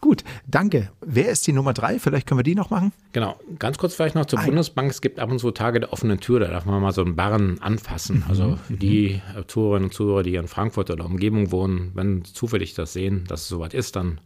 gut, 0.00 0.24
danke. 0.48 0.90
Wer 1.00 1.28
ist 1.28 1.46
die 1.46 1.52
Nummer 1.52 1.72
drei? 1.72 2.00
Vielleicht 2.00 2.26
können 2.26 2.40
wir 2.40 2.42
die 2.42 2.56
noch 2.56 2.70
machen. 2.70 2.92
Genau, 3.12 3.38
ganz 3.60 3.78
kurz 3.78 3.94
vielleicht 3.94 4.16
noch 4.16 4.26
zur 4.26 4.40
Ein. 4.40 4.46
Bundesbank. 4.46 4.90
Es 4.90 5.00
gibt 5.00 5.20
ab 5.20 5.30
und 5.30 5.38
zu 5.38 5.52
Tage 5.52 5.78
der 5.78 5.92
offenen 5.92 6.18
Tür, 6.18 6.40
da 6.40 6.48
darf 6.48 6.66
man 6.66 6.82
mal 6.82 6.92
so 6.92 7.02
einen 7.02 7.14
Barren 7.14 7.62
anfassen. 7.62 8.16
Mhm. 8.16 8.24
Also 8.28 8.58
für 8.66 8.76
die 8.76 9.22
Zuhörerinnen 9.46 9.88
und 9.88 9.94
Zuhörer, 9.94 10.24
die 10.24 10.34
in 10.34 10.48
Frankfurt 10.48 10.90
oder 10.90 11.04
Umgebung 11.04 11.52
wohnen, 11.52 11.92
wenn 11.94 12.24
zufällig 12.24 12.74
das 12.74 12.92
sehen, 12.92 13.24
dass 13.28 13.42
es 13.42 13.48
soweit 13.48 13.72
ist, 13.72 13.94
dann 13.94 14.20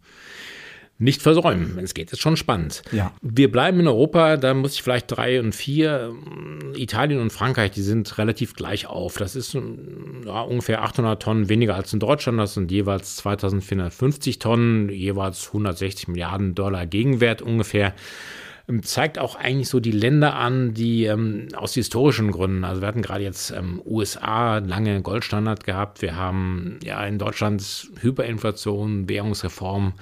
nicht 0.98 1.22
versäumen, 1.22 1.74
wenn 1.74 1.84
es 1.84 1.94
geht. 1.94 2.12
Ist 2.12 2.20
schon 2.20 2.36
spannend. 2.36 2.82
Ja. 2.92 3.12
Wir 3.20 3.50
bleiben 3.50 3.80
in 3.80 3.88
Europa, 3.88 4.36
da 4.36 4.54
muss 4.54 4.74
ich 4.74 4.82
vielleicht 4.82 5.10
drei 5.10 5.40
und 5.40 5.54
vier. 5.54 6.14
Italien 6.76 7.20
und 7.20 7.30
Frankreich, 7.30 7.72
die 7.72 7.82
sind 7.82 8.16
relativ 8.18 8.54
gleich 8.54 8.86
auf. 8.86 9.16
Das 9.16 9.34
ist 9.34 9.54
ja, 9.54 10.40
ungefähr 10.42 10.82
800 10.82 11.20
Tonnen 11.20 11.48
weniger 11.48 11.74
als 11.74 11.92
in 11.92 12.00
Deutschland. 12.00 12.38
Das 12.38 12.54
sind 12.54 12.70
jeweils 12.70 13.16
2450 13.16 14.38
Tonnen, 14.38 14.88
jeweils 14.88 15.48
160 15.48 16.08
Milliarden 16.08 16.54
Dollar 16.54 16.86
Gegenwert 16.86 17.42
ungefähr. 17.42 17.94
Ähm, 18.68 18.82
zeigt 18.82 19.18
auch 19.18 19.36
eigentlich 19.36 19.68
so 19.68 19.78
die 19.78 19.90
Länder 19.90 20.36
an, 20.36 20.72
die 20.72 21.04
ähm, 21.04 21.48
aus 21.54 21.74
historischen 21.74 22.30
Gründen, 22.30 22.64
also 22.64 22.80
wir 22.80 22.88
hatten 22.88 23.02
gerade 23.02 23.22
jetzt 23.22 23.50
ähm, 23.50 23.82
USA 23.84 24.58
lange 24.58 25.02
Goldstandard 25.02 25.64
gehabt, 25.64 26.00
wir 26.00 26.16
haben 26.16 26.78
ja 26.82 27.04
in 27.04 27.18
Deutschland 27.18 27.62
Hyperinflation, 28.00 29.08
Währungsreform. 29.08 29.94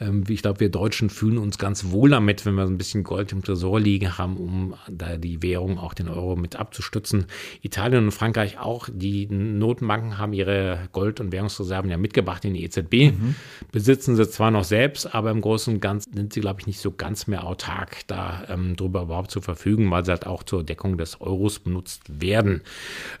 Ähm, 0.00 0.24
ich 0.28 0.42
glaube, 0.42 0.60
wir 0.60 0.68
Deutschen 0.68 1.10
fühlen 1.10 1.38
uns 1.38 1.58
ganz 1.58 1.90
wohl 1.90 2.10
damit, 2.10 2.44
wenn 2.44 2.54
wir 2.54 2.66
so 2.66 2.72
ein 2.72 2.78
bisschen 2.78 3.04
Gold 3.04 3.30
im 3.32 3.42
Tresor 3.42 3.78
liegen 3.78 4.18
haben, 4.18 4.36
um 4.36 4.74
da 4.90 5.16
die 5.16 5.42
Währung, 5.42 5.78
auch 5.78 5.94
den 5.94 6.08
Euro 6.08 6.34
mit 6.34 6.56
abzustützen. 6.56 7.26
Italien 7.62 8.06
und 8.06 8.10
Frankreich 8.10 8.58
auch, 8.58 8.88
die 8.92 9.26
Notenbanken 9.28 10.18
haben 10.18 10.32
ihre 10.32 10.88
Gold- 10.90 11.20
und 11.20 11.30
Währungsreserven 11.30 11.90
ja 11.90 11.96
mitgebracht 11.96 12.44
in 12.44 12.54
die 12.54 12.64
EZB, 12.64 13.12
mhm. 13.12 13.36
besitzen 13.70 14.16
sie 14.16 14.28
zwar 14.28 14.50
noch 14.50 14.64
selbst, 14.64 15.14
aber 15.14 15.30
im 15.30 15.40
Großen 15.40 15.74
und 15.74 15.80
Ganzen 15.80 16.12
sind 16.12 16.32
sie, 16.32 16.40
glaube 16.40 16.60
ich, 16.60 16.66
nicht 16.66 16.80
so 16.80 16.90
ganz 16.90 17.28
mehr 17.28 17.44
autark 17.44 18.07
da 18.08 18.44
ähm, 18.48 18.74
drüber 18.74 19.02
überhaupt 19.02 19.30
zu 19.30 19.40
verfügen, 19.40 19.90
weil 19.90 20.04
sie 20.04 20.10
halt 20.10 20.26
auch 20.26 20.42
zur 20.42 20.64
Deckung 20.64 20.98
des 20.98 21.20
Euros 21.20 21.58
benutzt 21.60 22.02
werden. 22.08 22.62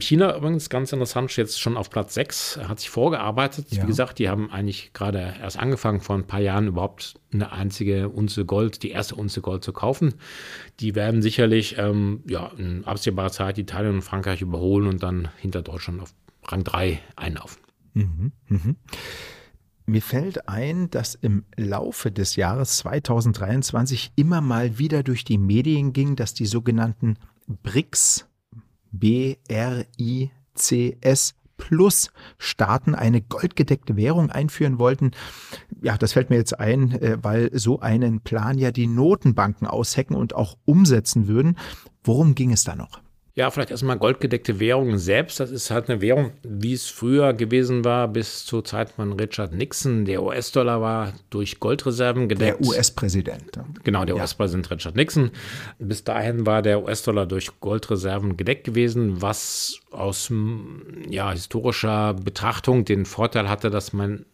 China 0.00 0.36
übrigens 0.36 0.68
ganz 0.70 0.92
interessant, 0.92 1.36
jetzt 1.36 1.60
schon 1.60 1.76
auf 1.76 1.90
Platz 1.90 2.14
6, 2.14 2.60
hat 2.68 2.80
sich 2.80 2.90
vorgearbeitet. 2.90 3.66
Ja. 3.70 3.82
Wie 3.82 3.86
gesagt, 3.86 4.18
die 4.18 4.28
haben 4.28 4.50
eigentlich 4.50 4.92
gerade 4.92 5.34
erst 5.40 5.58
angefangen, 5.58 6.00
vor 6.00 6.16
ein 6.16 6.26
paar 6.26 6.40
Jahren 6.40 6.66
überhaupt 6.66 7.14
eine 7.32 7.52
einzige 7.52 8.08
Unze 8.08 8.44
Gold, 8.44 8.82
die 8.82 8.90
erste 8.90 9.14
Unze 9.14 9.40
Gold 9.40 9.62
zu 9.62 9.72
kaufen. 9.72 10.14
Die 10.80 10.94
werden 10.94 11.22
sicherlich 11.22 11.76
ähm, 11.78 12.22
ja, 12.26 12.50
in 12.56 12.84
absehbarer 12.84 13.30
Zeit 13.30 13.58
Italien 13.58 13.96
und 13.96 14.02
Frankreich 14.02 14.40
überholen 14.40 14.88
und 14.88 15.02
dann 15.02 15.28
hinter 15.36 15.62
Deutschland 15.62 16.00
auf 16.00 16.14
Rang 16.46 16.64
3 16.64 17.00
einlaufen. 17.16 17.60
Mhm, 17.94 18.32
mh. 18.48 18.74
Mir 19.88 20.02
fällt 20.02 20.48
ein, 20.50 20.90
dass 20.90 21.14
im 21.14 21.46
Laufe 21.56 22.12
des 22.12 22.36
Jahres 22.36 22.76
2023 22.76 24.12
immer 24.16 24.42
mal 24.42 24.78
wieder 24.78 25.02
durch 25.02 25.24
die 25.24 25.38
Medien 25.38 25.94
ging, 25.94 26.14
dass 26.14 26.34
die 26.34 26.44
sogenannten 26.44 27.16
BRICS, 27.46 28.26
B-R-I-C-S, 28.92 30.34
Plus 31.56 32.10
Staaten 32.36 32.94
eine 32.94 33.22
goldgedeckte 33.22 33.96
Währung 33.96 34.30
einführen 34.30 34.78
wollten. 34.78 35.12
Ja, 35.80 35.96
das 35.96 36.12
fällt 36.12 36.28
mir 36.28 36.36
jetzt 36.36 36.60
ein, 36.60 36.92
äh, 36.92 37.16
weil 37.22 37.50
so 37.54 37.80
einen 37.80 38.20
Plan 38.20 38.58
ja 38.58 38.70
die 38.70 38.86
Notenbanken 38.86 39.66
aushecken 39.66 40.14
und 40.14 40.34
auch 40.34 40.58
umsetzen 40.66 41.28
würden. 41.28 41.56
Worum 42.04 42.34
ging 42.34 42.52
es 42.52 42.62
da 42.62 42.76
noch? 42.76 43.00
Ja, 43.38 43.52
vielleicht 43.52 43.70
erstmal 43.70 43.96
goldgedeckte 43.96 44.58
Währung 44.58 44.98
selbst. 44.98 45.38
Das 45.38 45.52
ist 45.52 45.70
halt 45.70 45.88
eine 45.88 46.00
Währung, 46.00 46.32
wie 46.42 46.72
es 46.72 46.88
früher 46.88 47.32
gewesen 47.34 47.84
war, 47.84 48.08
bis 48.08 48.44
zur 48.44 48.64
Zeit 48.64 48.90
von 48.90 49.12
Richard 49.12 49.52
Nixon. 49.52 50.06
Der 50.06 50.24
US-Dollar 50.24 50.80
war 50.80 51.12
durch 51.30 51.60
Goldreserven 51.60 52.28
gedeckt. 52.28 52.58
Der 52.58 52.68
US-Präsident. 52.68 53.44
Genau, 53.84 54.04
der 54.04 54.16
ja. 54.16 54.22
US-Präsident 54.22 54.68
Richard 54.72 54.96
Nixon. 54.96 55.30
Bis 55.78 56.02
dahin 56.02 56.46
war 56.46 56.62
der 56.62 56.82
US-Dollar 56.82 57.26
durch 57.26 57.60
Goldreserven 57.60 58.36
gedeckt 58.36 58.64
gewesen, 58.64 59.22
was 59.22 59.78
aus 59.92 60.32
ja, 61.08 61.30
historischer 61.30 62.14
Betrachtung 62.14 62.84
den 62.84 63.04
Vorteil 63.04 63.48
hatte, 63.48 63.70
dass 63.70 63.92
man, 63.92 64.26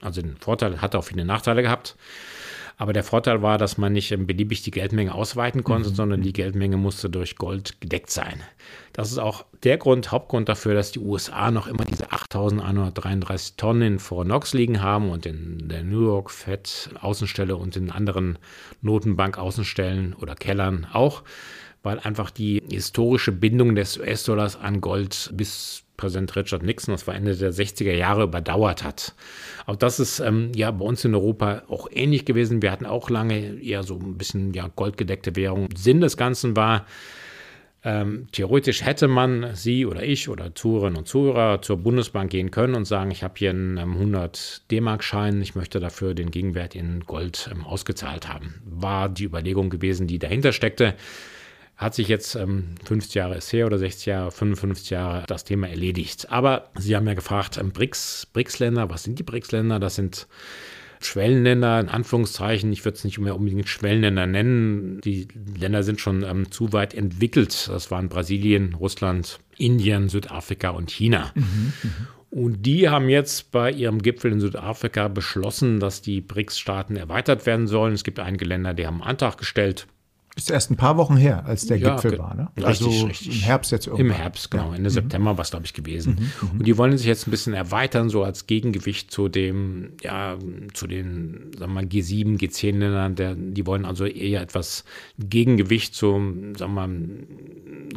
also 0.00 0.22
den 0.22 0.38
Vorteil 0.38 0.80
hatte 0.80 0.98
auch 0.98 1.04
viele 1.04 1.26
Nachteile 1.26 1.60
gehabt. 1.60 1.94
Aber 2.78 2.92
der 2.92 3.04
Vorteil 3.04 3.40
war, 3.40 3.56
dass 3.56 3.78
man 3.78 3.94
nicht 3.94 4.14
beliebig 4.26 4.62
die 4.62 4.70
Geldmenge 4.70 5.14
ausweiten 5.14 5.64
konnte, 5.64 5.90
mhm. 5.90 5.94
sondern 5.94 6.22
die 6.22 6.34
Geldmenge 6.34 6.76
musste 6.76 7.08
durch 7.08 7.36
Gold 7.36 7.80
gedeckt 7.80 8.10
sein. 8.10 8.42
Das 8.92 9.10
ist 9.10 9.18
auch 9.18 9.46
der 9.62 9.78
Grund, 9.78 10.12
Hauptgrund 10.12 10.48
dafür, 10.50 10.74
dass 10.74 10.92
die 10.92 10.98
USA 10.98 11.50
noch 11.50 11.68
immer 11.68 11.84
diese 11.86 12.10
8.133 12.10 13.56
Tonnen 13.56 13.82
in 13.82 13.98
Fort 13.98 14.26
Knox 14.26 14.52
liegen 14.52 14.82
haben 14.82 15.08
und 15.10 15.24
in 15.24 15.68
der 15.68 15.84
New 15.84 16.04
York 16.04 16.30
Fed 16.30 16.90
Außenstelle 17.00 17.56
und 17.56 17.76
in 17.76 17.90
anderen 17.90 18.38
Notenbank 18.82 19.38
Außenstellen 19.38 20.12
oder 20.12 20.34
Kellern 20.34 20.86
auch, 20.92 21.22
weil 21.82 21.98
einfach 22.00 22.30
die 22.30 22.62
historische 22.70 23.32
Bindung 23.32 23.74
des 23.74 23.98
US-Dollars 23.98 24.56
an 24.56 24.82
Gold 24.82 25.30
bis 25.32 25.85
Präsident 25.96 26.34
Richard 26.36 26.62
Nixon, 26.62 26.92
das 26.92 27.06
war 27.06 27.14
Ende 27.14 27.36
der 27.36 27.52
60er 27.52 27.92
Jahre, 27.92 28.24
überdauert 28.24 28.84
hat. 28.84 29.14
Auch 29.66 29.76
das 29.76 30.00
ist 30.00 30.20
ähm, 30.20 30.52
ja 30.54 30.70
bei 30.70 30.84
uns 30.84 31.04
in 31.04 31.14
Europa 31.14 31.62
auch 31.68 31.88
ähnlich 31.90 32.24
gewesen. 32.24 32.62
Wir 32.62 32.72
hatten 32.72 32.86
auch 32.86 33.10
lange 33.10 33.60
eher 33.60 33.82
so 33.82 33.96
ein 33.96 34.18
bisschen 34.18 34.54
ja, 34.54 34.68
goldgedeckte 34.74 35.36
Währung. 35.36 35.68
Sinn 35.76 36.00
des 36.00 36.16
Ganzen 36.16 36.56
war, 36.56 36.86
ähm, 37.86 38.26
theoretisch 38.32 38.84
hätte 38.84 39.06
man 39.06 39.54
Sie 39.54 39.86
oder 39.86 40.02
ich 40.02 40.28
oder 40.28 40.52
Zuhörerinnen 40.52 40.98
und 40.98 41.06
Zuhörer 41.06 41.62
zur 41.62 41.76
Bundesbank 41.76 42.32
gehen 42.32 42.50
können 42.50 42.74
und 42.74 42.84
sagen, 42.84 43.12
ich 43.12 43.22
habe 43.22 43.34
hier 43.36 43.50
einen 43.50 43.76
ähm, 43.76 43.92
100 43.92 44.70
D-Mark-Schein, 44.72 45.40
ich 45.40 45.54
möchte 45.54 45.78
dafür 45.78 46.14
den 46.14 46.32
Gegenwert 46.32 46.74
in 46.74 47.04
Gold 47.06 47.48
ähm, 47.52 47.64
ausgezahlt 47.64 48.28
haben. 48.28 48.54
War 48.64 49.08
die 49.08 49.24
Überlegung 49.24 49.70
gewesen, 49.70 50.08
die 50.08 50.18
dahinter 50.18 50.52
steckte 50.52 50.94
hat 51.76 51.94
sich 51.94 52.08
jetzt 52.08 52.34
ähm, 52.34 52.74
50 52.84 53.14
Jahre 53.14 53.36
ist 53.36 53.52
her 53.52 53.66
oder 53.66 53.78
60 53.78 54.06
Jahre, 54.06 54.30
55 54.30 54.90
Jahre 54.90 55.24
das 55.26 55.44
Thema 55.44 55.68
erledigt. 55.68 56.30
Aber 56.30 56.70
Sie 56.76 56.96
haben 56.96 57.06
ja 57.06 57.14
gefragt, 57.14 57.58
ähm, 57.58 57.72
BRICS, 57.72 58.28
BRICS-Länder, 58.32 58.88
was 58.88 59.02
sind 59.02 59.18
die 59.18 59.22
BRICS-Länder? 59.22 59.78
Das 59.78 59.96
sind 59.96 60.26
Schwellenländer, 61.00 61.78
in 61.80 61.88
Anführungszeichen. 61.90 62.72
Ich 62.72 62.84
würde 62.84 62.96
es 62.96 63.04
nicht 63.04 63.18
mehr 63.18 63.36
unbedingt 63.36 63.68
Schwellenländer 63.68 64.26
nennen. 64.26 65.00
Die 65.02 65.28
Länder 65.58 65.82
sind 65.82 66.00
schon 66.00 66.22
ähm, 66.22 66.50
zu 66.50 66.72
weit 66.72 66.94
entwickelt. 66.94 67.68
Das 67.68 67.90
waren 67.90 68.08
Brasilien, 68.08 68.74
Russland, 68.74 69.38
Indien, 69.58 70.08
Südafrika 70.08 70.70
und 70.70 70.90
China. 70.90 71.32
Mhm, 71.34 71.72
mh. 71.82 71.90
Und 72.30 72.66
die 72.66 72.88
haben 72.88 73.08
jetzt 73.08 73.50
bei 73.50 73.70
ihrem 73.70 74.02
Gipfel 74.02 74.32
in 74.32 74.40
Südafrika 74.40 75.08
beschlossen, 75.08 75.80
dass 75.80 76.02
die 76.02 76.20
BRICS-Staaten 76.20 76.96
erweitert 76.96 77.46
werden 77.46 77.66
sollen. 77.66 77.94
Es 77.94 78.04
gibt 78.04 78.18
einige 78.18 78.44
Länder, 78.44 78.74
die 78.74 78.86
haben 78.86 79.00
einen 79.00 79.10
Antrag 79.10 79.38
gestellt. 79.38 79.86
Ist 80.36 80.50
erst 80.50 80.70
ein 80.70 80.76
paar 80.76 80.98
Wochen 80.98 81.16
her, 81.16 81.46
als 81.46 81.66
der 81.66 81.78
ja, 81.78 81.94
Gipfel 81.94 82.18
war, 82.18 82.34
ne? 82.34 82.50
Richtig, 82.58 82.66
also 82.66 83.06
richtig. 83.06 83.28
im 83.28 83.42
Herbst 83.46 83.72
jetzt 83.72 83.86
irgendwann. 83.86 84.06
Im 84.06 84.12
Herbst, 84.12 84.50
genau. 84.50 84.72
Ende 84.74 84.90
mhm. 84.90 84.94
September 84.94 85.38
war 85.38 85.42
es, 85.42 85.50
glaube 85.50 85.64
ich, 85.64 85.72
gewesen. 85.72 86.16
Mhm, 86.18 86.48
mhm, 86.48 86.58
und 86.58 86.66
die 86.66 86.76
wollen 86.76 86.98
sich 86.98 87.06
jetzt 87.06 87.26
ein 87.26 87.30
bisschen 87.30 87.54
erweitern, 87.54 88.10
so 88.10 88.22
als 88.22 88.46
Gegengewicht 88.46 89.10
zu 89.10 89.28
dem, 89.30 89.92
ja, 90.02 90.36
zu 90.74 90.86
den, 90.86 91.52
sagen 91.58 91.72
wir 91.72 91.80
mal, 91.80 91.84
G7, 91.84 92.38
G10-Ländern. 92.38 93.14
Der, 93.14 93.34
die 93.34 93.66
wollen 93.66 93.86
also 93.86 94.04
eher 94.04 94.42
etwas 94.42 94.84
Gegengewicht 95.18 95.94
zum, 95.94 96.54
sagen 96.54 96.74
wir 96.74 96.86
mal, 96.86 97.00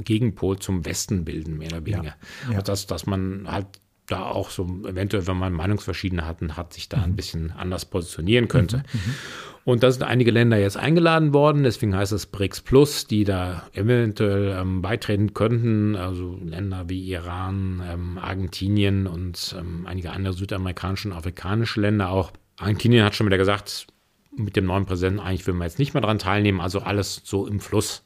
Gegenpol 0.06 0.60
zum 0.60 0.86
Westen 0.86 1.25
bilden, 1.25 1.58
mehr 1.58 1.67
oder 1.73 1.86
weniger. 1.86 2.04
Ja, 2.04 2.52
ja. 2.52 2.58
Also 2.60 2.71
dass, 2.71 2.88
dass 2.88 3.06
man 3.06 3.52
halt 3.52 3.67
da 4.09 4.23
auch 4.23 4.49
so 4.49 4.63
eventuell, 4.85 5.27
wenn 5.27 5.37
man 5.37 5.53
Meinungsverschiedenheiten 5.53 6.57
hat, 6.57 6.73
sich 6.73 6.89
da 6.89 6.97
ein 6.97 7.11
mhm. 7.11 7.15
bisschen 7.15 7.51
anders 7.51 7.85
positionieren 7.85 8.47
könnte. 8.47 8.77
Mhm. 8.77 8.83
mhm. 8.93 9.15
Und 9.65 9.83
da 9.83 9.91
sind 9.91 10.03
einige 10.03 10.31
Länder 10.31 10.57
jetzt 10.57 10.77
eingeladen 10.77 11.31
worden, 11.31 11.61
deswegen 11.63 11.95
heißt 11.95 12.11
es 12.11 12.25
BRICS 12.25 12.61
Plus, 12.61 13.05
die 13.05 13.23
da 13.23 13.67
eventuell 13.73 14.57
ähm, 14.59 14.81
beitreten 14.81 15.35
könnten. 15.35 15.95
Also 15.95 16.39
Länder 16.43 16.85
wie 16.87 17.11
Iran, 17.11 17.83
ähm, 17.87 18.17
Argentinien 18.17 19.05
und 19.05 19.55
ähm, 19.59 19.85
einige 19.85 20.11
andere 20.11 20.33
südamerikanische 20.33 21.09
und 21.09 21.13
afrikanische 21.13 21.81
Länder 21.81 22.09
auch. 22.09 22.31
Argentinien 22.57 23.05
hat 23.05 23.15
schon 23.15 23.27
wieder 23.27 23.37
gesagt, 23.37 23.87
mit 24.35 24.55
dem 24.55 24.65
neuen 24.65 24.85
Präsidenten 24.85 25.19
eigentlich 25.19 25.45
will 25.45 25.53
man 25.53 25.67
jetzt 25.67 25.79
nicht 25.79 25.93
mehr 25.93 26.01
daran 26.01 26.19
teilnehmen, 26.19 26.61
also 26.61 26.79
alles 26.79 27.21
so 27.23 27.45
im 27.45 27.59
Fluss. 27.59 28.03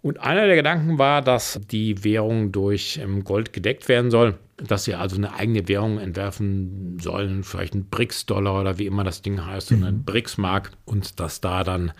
Und 0.00 0.20
einer 0.20 0.46
der 0.46 0.56
Gedanken 0.56 0.98
war, 0.98 1.22
dass 1.22 1.60
die 1.70 2.04
Währung 2.04 2.52
durch 2.52 3.00
ähm, 3.02 3.24
Gold 3.24 3.52
gedeckt 3.52 3.88
werden 3.88 4.10
soll, 4.10 4.38
dass 4.56 4.84
sie 4.84 4.94
also 4.94 5.16
eine 5.16 5.34
eigene 5.34 5.66
Währung 5.68 5.98
entwerfen 5.98 6.98
sollen, 7.00 7.42
vielleicht 7.42 7.74
ein 7.74 7.86
BRICS-Dollar 7.86 8.60
oder 8.60 8.78
wie 8.78 8.86
immer 8.86 9.04
das 9.04 9.22
Ding 9.22 9.44
heißt, 9.44 9.72
mhm. 9.72 9.84
ein 9.84 10.04
BRICS-Mark 10.04 10.72
und 10.84 11.18
dass 11.18 11.40
da 11.40 11.64
dann 11.64 11.92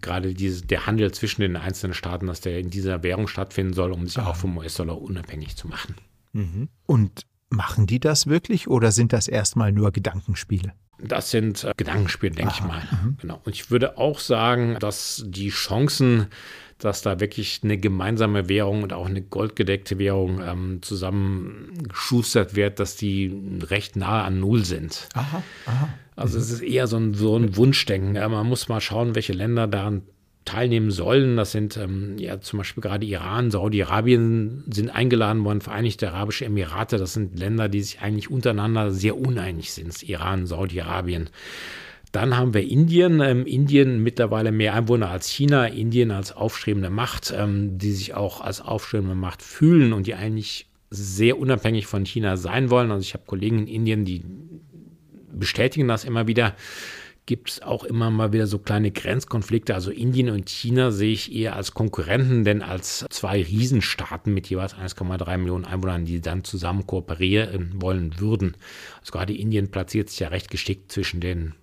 gerade 0.00 0.34
diese, 0.34 0.66
der 0.66 0.86
Handel 0.86 1.12
zwischen 1.12 1.42
den 1.42 1.56
einzelnen 1.56 1.94
Staaten, 1.94 2.26
dass 2.26 2.40
der 2.40 2.58
in 2.58 2.70
dieser 2.70 3.02
Währung 3.02 3.28
stattfinden 3.28 3.74
soll, 3.74 3.92
um 3.92 4.06
sich 4.06 4.18
ah. 4.18 4.28
auch 4.28 4.36
vom 4.36 4.56
US-Dollar 4.56 5.00
unabhängig 5.00 5.56
zu 5.56 5.68
machen. 5.68 5.94
Mhm. 6.32 6.68
Und 6.86 7.26
machen 7.50 7.86
die 7.86 8.00
das 8.00 8.26
wirklich 8.26 8.68
oder 8.68 8.92
sind 8.92 9.12
das 9.12 9.28
erstmal 9.28 9.72
nur 9.72 9.92
Gedankenspiele? 9.92 10.72
Das 10.98 11.30
sind 11.30 11.64
äh, 11.64 11.72
Gedankenspiele, 11.76 12.34
denke 12.34 12.52
ich 12.54 12.62
mal. 12.62 12.82
Mhm. 12.90 13.16
Genau. 13.20 13.40
Und 13.44 13.54
ich 13.54 13.70
würde 13.70 13.98
auch 13.98 14.18
sagen, 14.18 14.76
dass 14.78 15.24
die 15.26 15.50
Chancen, 15.50 16.26
dass 16.84 17.02
da 17.02 17.20
wirklich 17.20 17.60
eine 17.62 17.78
gemeinsame 17.78 18.48
Währung 18.48 18.82
und 18.82 18.92
auch 18.92 19.06
eine 19.06 19.22
goldgedeckte 19.22 19.98
Währung 19.98 20.40
ähm, 20.44 20.82
zusammengeschustert 20.82 22.54
wird, 22.54 22.80
dass 22.80 22.96
die 22.96 23.32
recht 23.68 23.96
nahe 23.96 24.24
an 24.24 24.40
Null 24.40 24.64
sind. 24.64 25.08
Aha, 25.14 25.42
aha. 25.66 25.88
Also 26.16 26.38
es 26.38 26.50
ist 26.50 26.60
eher 26.60 26.86
so 26.86 26.96
ein, 26.98 27.14
so 27.14 27.36
ein 27.36 27.56
Wunschdenken. 27.56 28.12
Man 28.14 28.46
muss 28.46 28.68
mal 28.68 28.80
schauen, 28.80 29.14
welche 29.14 29.32
Länder 29.32 29.66
daran 29.66 30.02
teilnehmen 30.44 30.90
sollen. 30.90 31.36
Das 31.36 31.52
sind 31.52 31.76
ähm, 31.76 32.16
ja 32.18 32.40
zum 32.40 32.58
Beispiel 32.58 32.82
gerade 32.82 33.06
Iran, 33.06 33.50
Saudi-Arabien 33.50 34.64
sind 34.70 34.90
eingeladen 34.90 35.44
worden, 35.44 35.60
Vereinigte 35.60 36.12
Arabische 36.12 36.44
Emirate. 36.44 36.98
Das 36.98 37.12
sind 37.12 37.38
Länder, 37.38 37.68
die 37.68 37.82
sich 37.82 38.00
eigentlich 38.00 38.30
untereinander 38.30 38.90
sehr 38.90 39.16
uneinig 39.16 39.72
sind. 39.72 40.02
Iran, 40.02 40.46
Saudi-Arabien. 40.46 41.30
Dann 42.12 42.36
haben 42.36 42.52
wir 42.52 42.62
Indien. 42.62 43.20
Ähm, 43.20 43.46
Indien 43.46 44.02
mittlerweile 44.02 44.52
mehr 44.52 44.74
Einwohner 44.74 45.08
als 45.08 45.28
China. 45.28 45.66
Indien 45.66 46.10
als 46.10 46.32
aufstrebende 46.32 46.90
Macht, 46.90 47.34
ähm, 47.36 47.78
die 47.78 47.92
sich 47.92 48.14
auch 48.14 48.42
als 48.42 48.60
aufstrebende 48.60 49.14
Macht 49.14 49.42
fühlen 49.42 49.94
und 49.94 50.06
die 50.06 50.14
eigentlich 50.14 50.68
sehr 50.90 51.38
unabhängig 51.38 51.86
von 51.86 52.04
China 52.04 52.36
sein 52.36 52.68
wollen. 52.68 52.90
Also 52.90 53.02
ich 53.02 53.14
habe 53.14 53.24
Kollegen 53.26 53.60
in 53.60 53.66
Indien, 53.66 54.04
die 54.04 54.22
bestätigen 55.32 55.88
das 55.88 56.04
immer 56.04 56.26
wieder. 56.26 56.54
gibt 57.24 57.50
es 57.50 57.62
auch 57.62 57.84
immer 57.84 58.10
mal 58.10 58.32
wieder 58.32 58.46
so 58.46 58.58
kleine 58.58 58.90
Grenzkonflikte. 58.90 59.74
Also 59.74 59.90
Indien 59.90 60.28
und 60.28 60.50
China 60.50 60.90
sehe 60.90 61.12
ich 61.12 61.32
eher 61.32 61.56
als 61.56 61.72
Konkurrenten, 61.72 62.44
denn 62.44 62.62
als 62.62 63.06
zwei 63.10 63.42
Riesenstaaten 63.42 64.34
mit 64.34 64.48
jeweils 64.48 64.74
1,3 64.74 65.38
Millionen 65.38 65.64
Einwohnern, 65.64 66.04
die 66.04 66.20
dann 66.20 66.44
zusammen 66.44 66.86
kooperieren 66.86 67.74
wollen 67.76 68.18
würden. 68.18 68.56
Also 69.00 69.12
gerade 69.12 69.34
Indien 69.34 69.70
platziert 69.70 70.10
sich 70.10 70.18
ja 70.18 70.28
recht 70.28 70.50
geschickt 70.50 70.90
zwischen 70.92 71.20
den 71.20 71.54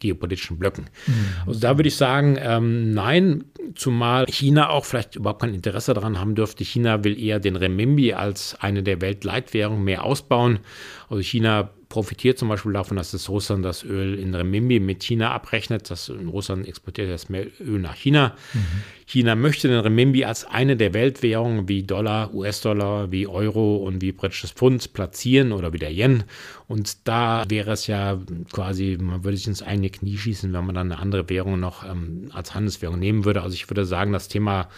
geopolitischen 0.00 0.58
Blöcken. 0.58 0.86
Mhm. 1.06 1.12
Also 1.46 1.60
da 1.60 1.78
würde 1.78 1.88
ich 1.88 1.96
sagen, 1.96 2.36
ähm, 2.40 2.92
nein, 2.92 3.44
zumal 3.74 4.26
China 4.26 4.70
auch 4.70 4.84
vielleicht 4.84 5.16
überhaupt 5.16 5.40
kein 5.40 5.54
Interesse 5.54 5.94
daran 5.94 6.18
haben 6.18 6.34
dürfte. 6.34 6.64
China 6.64 7.04
will 7.04 7.18
eher 7.18 7.40
den 7.40 7.56
Renminbi 7.56 8.14
als 8.14 8.56
eine 8.60 8.82
der 8.82 9.00
Weltleitwährungen 9.00 9.84
mehr 9.84 10.04
ausbauen. 10.04 10.60
Also 11.08 11.22
China 11.22 11.70
profitiert 11.88 12.38
zum 12.38 12.48
Beispiel 12.48 12.72
davon, 12.72 12.96
dass 12.96 13.12
das 13.12 13.28
Russland 13.28 13.64
das 13.64 13.84
Öl 13.84 14.18
in 14.18 14.34
Renminbi 14.34 14.80
mit 14.80 15.02
China 15.02 15.30
abrechnet. 15.32 15.90
Das 15.90 16.10
Russland 16.10 16.66
exportiert 16.66 17.30
mehr 17.30 17.46
Öl 17.60 17.78
nach 17.78 17.94
China. 17.94 18.34
Mhm. 18.52 18.60
China 19.06 19.34
möchte 19.36 19.68
den 19.68 19.78
Renminbi 19.78 20.24
als 20.24 20.44
eine 20.44 20.76
der 20.76 20.92
Weltwährungen 20.94 21.68
wie 21.68 21.84
Dollar, 21.84 22.34
US-Dollar, 22.34 23.12
wie 23.12 23.28
Euro 23.28 23.76
und 23.76 24.02
wie 24.02 24.12
britisches 24.12 24.50
Pfund 24.50 24.92
platzieren 24.94 25.52
oder 25.52 25.72
wie 25.72 25.78
der 25.78 25.92
Yen. 25.92 26.24
Und 26.66 27.06
da 27.06 27.44
wäre 27.48 27.70
es 27.70 27.86
ja 27.86 28.20
quasi, 28.52 28.98
man 29.00 29.22
würde 29.22 29.36
sich 29.36 29.46
ins 29.46 29.62
eigene 29.62 29.90
Knie 29.90 30.18
schießen, 30.18 30.52
wenn 30.52 30.66
man 30.66 30.74
dann 30.74 30.90
eine 30.90 31.00
andere 31.00 31.28
Währung 31.28 31.60
noch 31.60 31.84
ähm, 31.84 32.30
als 32.32 32.54
Handelswährung 32.54 32.98
nehmen 32.98 33.24
würde. 33.24 33.42
Also 33.42 33.54
ich 33.54 33.70
würde 33.70 33.84
sagen, 33.84 34.12
das 34.12 34.28
Thema 34.28 34.68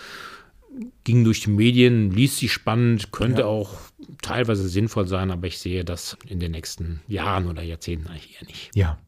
ging 1.05 1.25
durch 1.25 1.41
die 1.41 1.51
Medien, 1.51 2.11
liest 2.11 2.39
sich 2.39 2.53
spannend, 2.53 3.13
könnte 3.13 3.43
ja. 3.43 3.47
auch 3.47 3.88
teilweise 4.23 4.69
sinnvoll 4.69 5.07
sein, 5.07 5.31
aber 5.31 5.47
ich 5.47 5.59
sehe 5.59 5.85
das 5.85 6.17
in 6.27 6.41
den 6.41 6.53
nächsten 6.53 7.01
Jahren 7.09 7.47
oder 7.47 7.63
Jahrzehnten 7.63 8.09
eigentlich 8.09 8.37
eher 8.41 8.47
nicht. 8.47 8.71
Ja. 8.75 8.99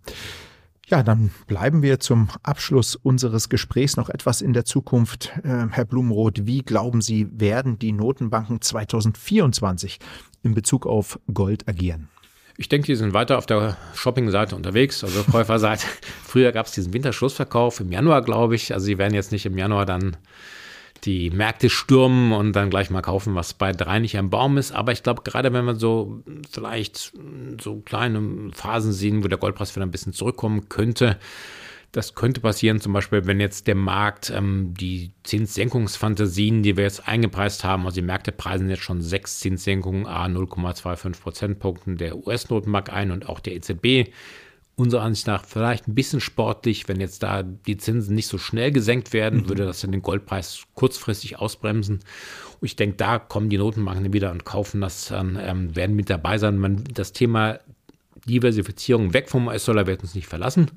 Ja, 0.89 1.05
dann 1.05 1.31
bleiben 1.47 1.83
wir 1.83 2.01
zum 2.01 2.31
Abschluss 2.43 2.97
unseres 2.97 3.49
Gesprächs 3.49 3.97
noch 3.97 4.09
etwas 4.09 4.43
in 4.43 4.53
der 4.53 4.65
Zukunft. 4.65 5.31
Äh, 5.45 5.69
Herr 5.71 5.85
Blumenroth, 5.85 6.47
wie 6.47 6.63
glauben 6.63 7.01
Sie, 7.01 7.29
werden 7.31 7.79
die 7.79 7.93
Notenbanken 7.93 8.61
2024 8.61 10.01
in 10.43 10.55
Bezug 10.55 10.87
auf 10.87 11.21
Gold 11.33 11.69
agieren? 11.69 12.09
Ich 12.57 12.69
denke, 12.69 12.87
die 12.87 12.97
sind 12.97 13.15
weiter 13.15 13.39
auf 13.39 13.47
der 13.47 13.77
Shopping-Seite 13.95 14.57
unterwegs, 14.57 15.05
also 15.05 15.23
Käuferseite. 15.31 15.87
Früher 16.25 16.51
gab 16.51 16.67
es 16.67 16.73
diesen 16.73 16.93
Winterschlussverkauf 16.93 17.79
im 17.79 17.93
Januar, 17.93 18.23
glaube 18.23 18.57
ich. 18.57 18.75
Also 18.75 18.87
sie 18.87 18.99
werden 18.99 19.15
jetzt 19.15 19.31
nicht 19.31 19.47
im 19.47 19.57
Januar 19.57 19.87
dann 19.87 20.17
die 21.05 21.31
Märkte 21.31 21.71
stürmen 21.71 22.33
und 22.33 22.53
dann 22.55 22.71
gleich 22.71 22.91
mal 22.91 23.03
kaufen, 23.03 23.35
was 23.35 23.55
bei 23.55 23.73
drei 23.73 23.99
nicht 23.99 24.19
am 24.19 24.31
Baum 24.31 24.59
ist. 24.59 24.73
Aber 24.73 24.93
ich 24.93 25.03
glaube, 25.03 25.23
gerade 25.23 25.53
wenn 25.53 25.65
wir 25.65 25.75
so 25.75 26.23
vielleicht 26.51 27.13
so 27.61 27.81
kleine 27.81 28.51
Phasen 28.53 28.93
sehen, 28.93 29.25
wo 29.25 29.29
der 29.29 29.39
Goldpreis 29.39 29.75
wieder 29.75 29.87
ein 29.87 29.91
bisschen 29.91 30.13
zurückkommen 30.13 30.69
könnte, 30.69 31.19
das 31.93 32.15
könnte 32.15 32.41
passieren, 32.41 32.81
zum 32.81 32.93
Beispiel, 32.93 33.27
wenn 33.27 33.41
jetzt 33.41 33.67
der 33.67 33.75
Markt 33.75 34.31
ähm, 34.31 34.75
die 34.79 35.13
Zinssenkungsfantasien, 35.25 36.63
die 36.63 36.77
wir 36.77 36.85
jetzt 36.85 37.09
eingepreist 37.09 37.65
haben, 37.65 37.85
also 37.85 37.97
die 37.97 38.07
Märkte 38.07 38.31
preisen 38.31 38.71
jetzt 38.71 38.83
schon 38.83 39.03
sechs 39.03 39.41
Zinssenkungen, 39.41 40.07
a 40.07 40.27
0,25 40.27 41.21
Prozentpunkten 41.21 41.97
der 41.97 42.17
US-Notenbank 42.17 42.93
ein 42.93 43.11
und 43.11 43.29
auch 43.29 43.41
der 43.41 43.55
EZB 43.55 44.13
unserer 44.77 45.03
Ansicht 45.03 45.27
nach 45.27 45.45
vielleicht 45.45 45.89
ein 45.89 45.95
bisschen 45.95 46.21
sportlich. 46.21 46.89
Wenn 46.89 47.01
jetzt 47.01 47.23
da 47.23 47.43
die 47.43 47.77
Zinsen 47.77 48.15
nicht 48.15 48.29
so 48.29 48.39
schnell 48.39 48.73
gesenkt 48.73 49.13
werden, 49.13 49.41
mhm. 49.41 49.49
würde 49.49 49.67
das 49.67 49.81
dann 49.81 49.93
den 49.93 50.03
Goldpreis 50.03 50.63
kurzfristig 50.75 51.39
ausbremsen. 51.39 52.01
Und 52.61 52.67
ich 52.67 52.77
denke, 52.77 52.97
da 52.97 53.19
kommen 53.19 53.51
die 53.51 53.59
Notenbanken 53.59 54.13
wieder 54.13 54.31
und 54.31 54.45
kaufen 54.45 54.81
das, 54.81 55.09
dann, 55.09 55.39
ähm, 55.41 55.77
werden 55.77 55.97
mit 55.97 56.11
dabei 56.11 56.39
sein. 56.39 56.59
Man, 56.59 56.85
das 56.95 57.13
Thema 57.13 57.59
Diversifizierung 58.27 59.15
weg 59.15 59.29
vom 59.29 59.49
US-Dollar 59.49 59.87
wird 59.87 60.03
uns 60.03 60.15
nicht 60.15 60.27
verlassen. 60.27 60.71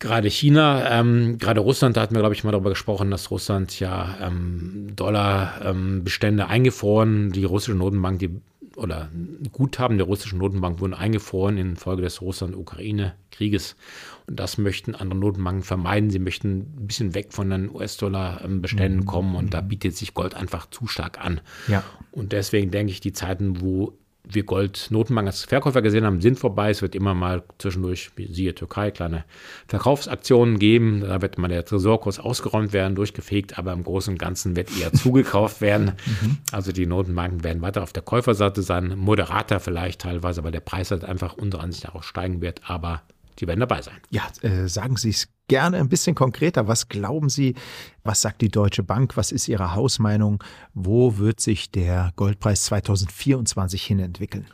Gerade 0.00 0.28
China, 0.28 0.90
ähm, 0.90 1.38
gerade 1.38 1.60
Russland, 1.60 1.96
da 1.96 2.02
hatten 2.02 2.14
wir, 2.14 2.20
glaube 2.20 2.34
ich, 2.34 2.44
mal 2.44 2.50
darüber 2.50 2.70
gesprochen, 2.70 3.10
dass 3.10 3.30
Russland 3.30 3.78
ja 3.78 4.16
ähm, 4.20 4.88
Dollarbestände 4.96 6.42
ähm, 6.42 6.48
eingefroren, 6.48 7.30
die 7.30 7.44
russische 7.44 7.76
Notenbank, 7.76 8.18
die 8.18 8.30
oder 8.76 9.10
Guthaben 9.52 9.98
der 9.98 10.06
russischen 10.06 10.38
Notenbank 10.38 10.80
wurden 10.80 10.94
eingefroren 10.94 11.58
infolge 11.58 12.02
des 12.02 12.20
Russland-Ukraine-Krieges. 12.20 13.76
Und 14.26 14.40
das 14.40 14.58
möchten 14.58 14.94
andere 14.94 15.18
Notenbanken 15.18 15.62
vermeiden. 15.62 16.10
Sie 16.10 16.18
möchten 16.18 16.74
ein 16.78 16.86
bisschen 16.86 17.14
weg 17.14 17.32
von 17.32 17.50
den 17.50 17.70
US-Dollar-Beständen 17.74 19.00
mhm. 19.00 19.06
kommen 19.06 19.36
und 19.36 19.54
da 19.54 19.60
bietet 19.60 19.96
sich 19.96 20.14
Gold 20.14 20.34
einfach 20.34 20.68
zu 20.70 20.86
stark 20.86 21.24
an. 21.24 21.40
Ja. 21.68 21.84
Und 22.10 22.32
deswegen 22.32 22.70
denke 22.70 22.92
ich, 22.92 23.00
die 23.00 23.12
Zeiten, 23.12 23.60
wo 23.60 23.96
wir 24.26 24.44
Gold-Notenbank 24.44 25.26
als 25.28 25.44
Verkäufer 25.44 25.82
gesehen 25.82 26.04
haben, 26.04 26.20
sind 26.20 26.38
vorbei. 26.38 26.70
Es 26.70 26.82
wird 26.82 26.94
immer 26.94 27.14
mal 27.14 27.42
zwischendurch, 27.58 28.10
wie 28.16 28.32
siehe 28.32 28.54
Türkei, 28.54 28.90
kleine 28.90 29.24
Verkaufsaktionen 29.68 30.58
geben. 30.58 31.00
Da 31.00 31.20
wird 31.20 31.38
mal 31.38 31.48
der 31.48 31.64
Tresorkurs 31.64 32.18
ausgeräumt 32.18 32.72
werden, 32.72 32.94
durchgefegt, 32.94 33.58
aber 33.58 33.72
im 33.72 33.84
Großen 33.84 34.14
und 34.14 34.18
Ganzen 34.18 34.56
wird 34.56 34.70
eher 34.78 34.92
zugekauft 34.94 35.60
werden. 35.60 35.92
Mhm. 36.06 36.38
Also 36.52 36.72
die 36.72 36.86
Notenbanken 36.86 37.44
werden 37.44 37.62
weiter 37.62 37.82
auf 37.82 37.92
der 37.92 38.02
Käuferseite 38.02 38.62
sein, 38.62 38.96
moderater 38.96 39.60
vielleicht 39.60 40.00
teilweise, 40.00 40.42
weil 40.42 40.52
der 40.52 40.60
Preis 40.60 40.90
halt 40.90 41.04
einfach 41.04 41.34
unserer 41.34 41.62
Ansicht 41.62 41.84
nach 41.84 41.94
auch 41.94 42.02
steigen 42.02 42.40
wird, 42.40 42.62
aber 42.64 43.02
die 43.38 43.46
werden 43.46 43.60
dabei 43.60 43.82
sein. 43.82 43.96
Ja, 44.10 44.22
äh, 44.42 44.68
sagen 44.68 44.96
Sie 44.96 45.10
es 45.10 45.28
gerne 45.48 45.78
ein 45.78 45.88
bisschen 45.88 46.14
konkreter. 46.14 46.68
Was 46.68 46.88
glauben 46.88 47.28
Sie, 47.28 47.54
was 48.02 48.22
sagt 48.22 48.40
die 48.40 48.48
Deutsche 48.48 48.82
Bank? 48.82 49.16
Was 49.16 49.32
ist 49.32 49.48
Ihre 49.48 49.74
Hausmeinung? 49.74 50.42
Wo 50.72 51.18
wird 51.18 51.40
sich 51.40 51.70
der 51.70 52.12
Goldpreis 52.16 52.64
2024 52.64 53.82
hin 53.82 53.98
entwickeln? 53.98 54.46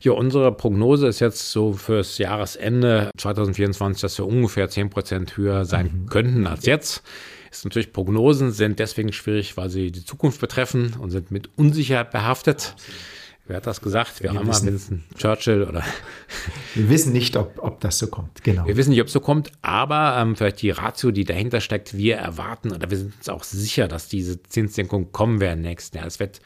Ja, 0.00 0.12
unsere 0.12 0.52
Prognose 0.52 1.06
ist 1.06 1.20
jetzt 1.20 1.52
so 1.52 1.74
fürs 1.74 2.18
Jahresende 2.18 3.10
2024, 3.18 4.00
dass 4.00 4.18
wir 4.18 4.26
ungefähr 4.26 4.68
10 4.68 4.90
Prozent 4.90 5.36
höher 5.36 5.64
sein 5.64 5.90
mhm. 5.92 6.08
könnten 6.08 6.46
als 6.46 6.66
jetzt. 6.66 7.02
Ist 7.50 7.64
natürlich, 7.64 7.92
Prognosen 7.92 8.50
sind 8.50 8.78
deswegen 8.78 9.12
schwierig, 9.12 9.56
weil 9.56 9.68
sie 9.68 9.92
die 9.92 10.04
Zukunft 10.04 10.40
betreffen 10.40 10.94
und 10.98 11.10
sind 11.10 11.30
mit 11.30 11.50
Unsicherheit 11.56 12.10
behaftet. 12.10 12.72
Absolut. 12.72 13.21
Wer 13.52 13.58
hat 13.58 13.66
das 13.66 13.82
gesagt? 13.82 14.22
Wir, 14.22 14.32
wir 14.32 14.46
wissen, 14.46 14.66
Winston 14.66 15.04
Churchill 15.18 15.64
oder. 15.64 15.84
Wir 16.74 16.88
wissen 16.88 17.12
nicht, 17.12 17.36
ob, 17.36 17.58
ob 17.58 17.80
das 17.80 17.98
so 17.98 18.06
kommt. 18.06 18.42
Genau. 18.42 18.66
Wir 18.66 18.78
wissen 18.78 18.88
nicht, 18.88 19.02
ob 19.02 19.08
es 19.08 19.12
so 19.12 19.20
kommt, 19.20 19.52
aber 19.60 20.16
ähm, 20.18 20.36
vielleicht 20.36 20.62
die 20.62 20.70
Ratio, 20.70 21.10
die 21.10 21.26
dahinter 21.26 21.60
steckt, 21.60 21.94
wir 21.94 22.16
erwarten 22.16 22.72
oder 22.72 22.90
wir 22.90 22.96
sind 22.96 23.14
uns 23.14 23.28
auch 23.28 23.42
sicher, 23.42 23.88
dass 23.88 24.08
diese 24.08 24.42
Zinssenkungen 24.42 25.12
kommen 25.12 25.40
werden 25.40 25.60
nächsten 25.60 25.98
Jahr. 25.98 26.06
Es 26.06 26.18
wird, 26.18 26.40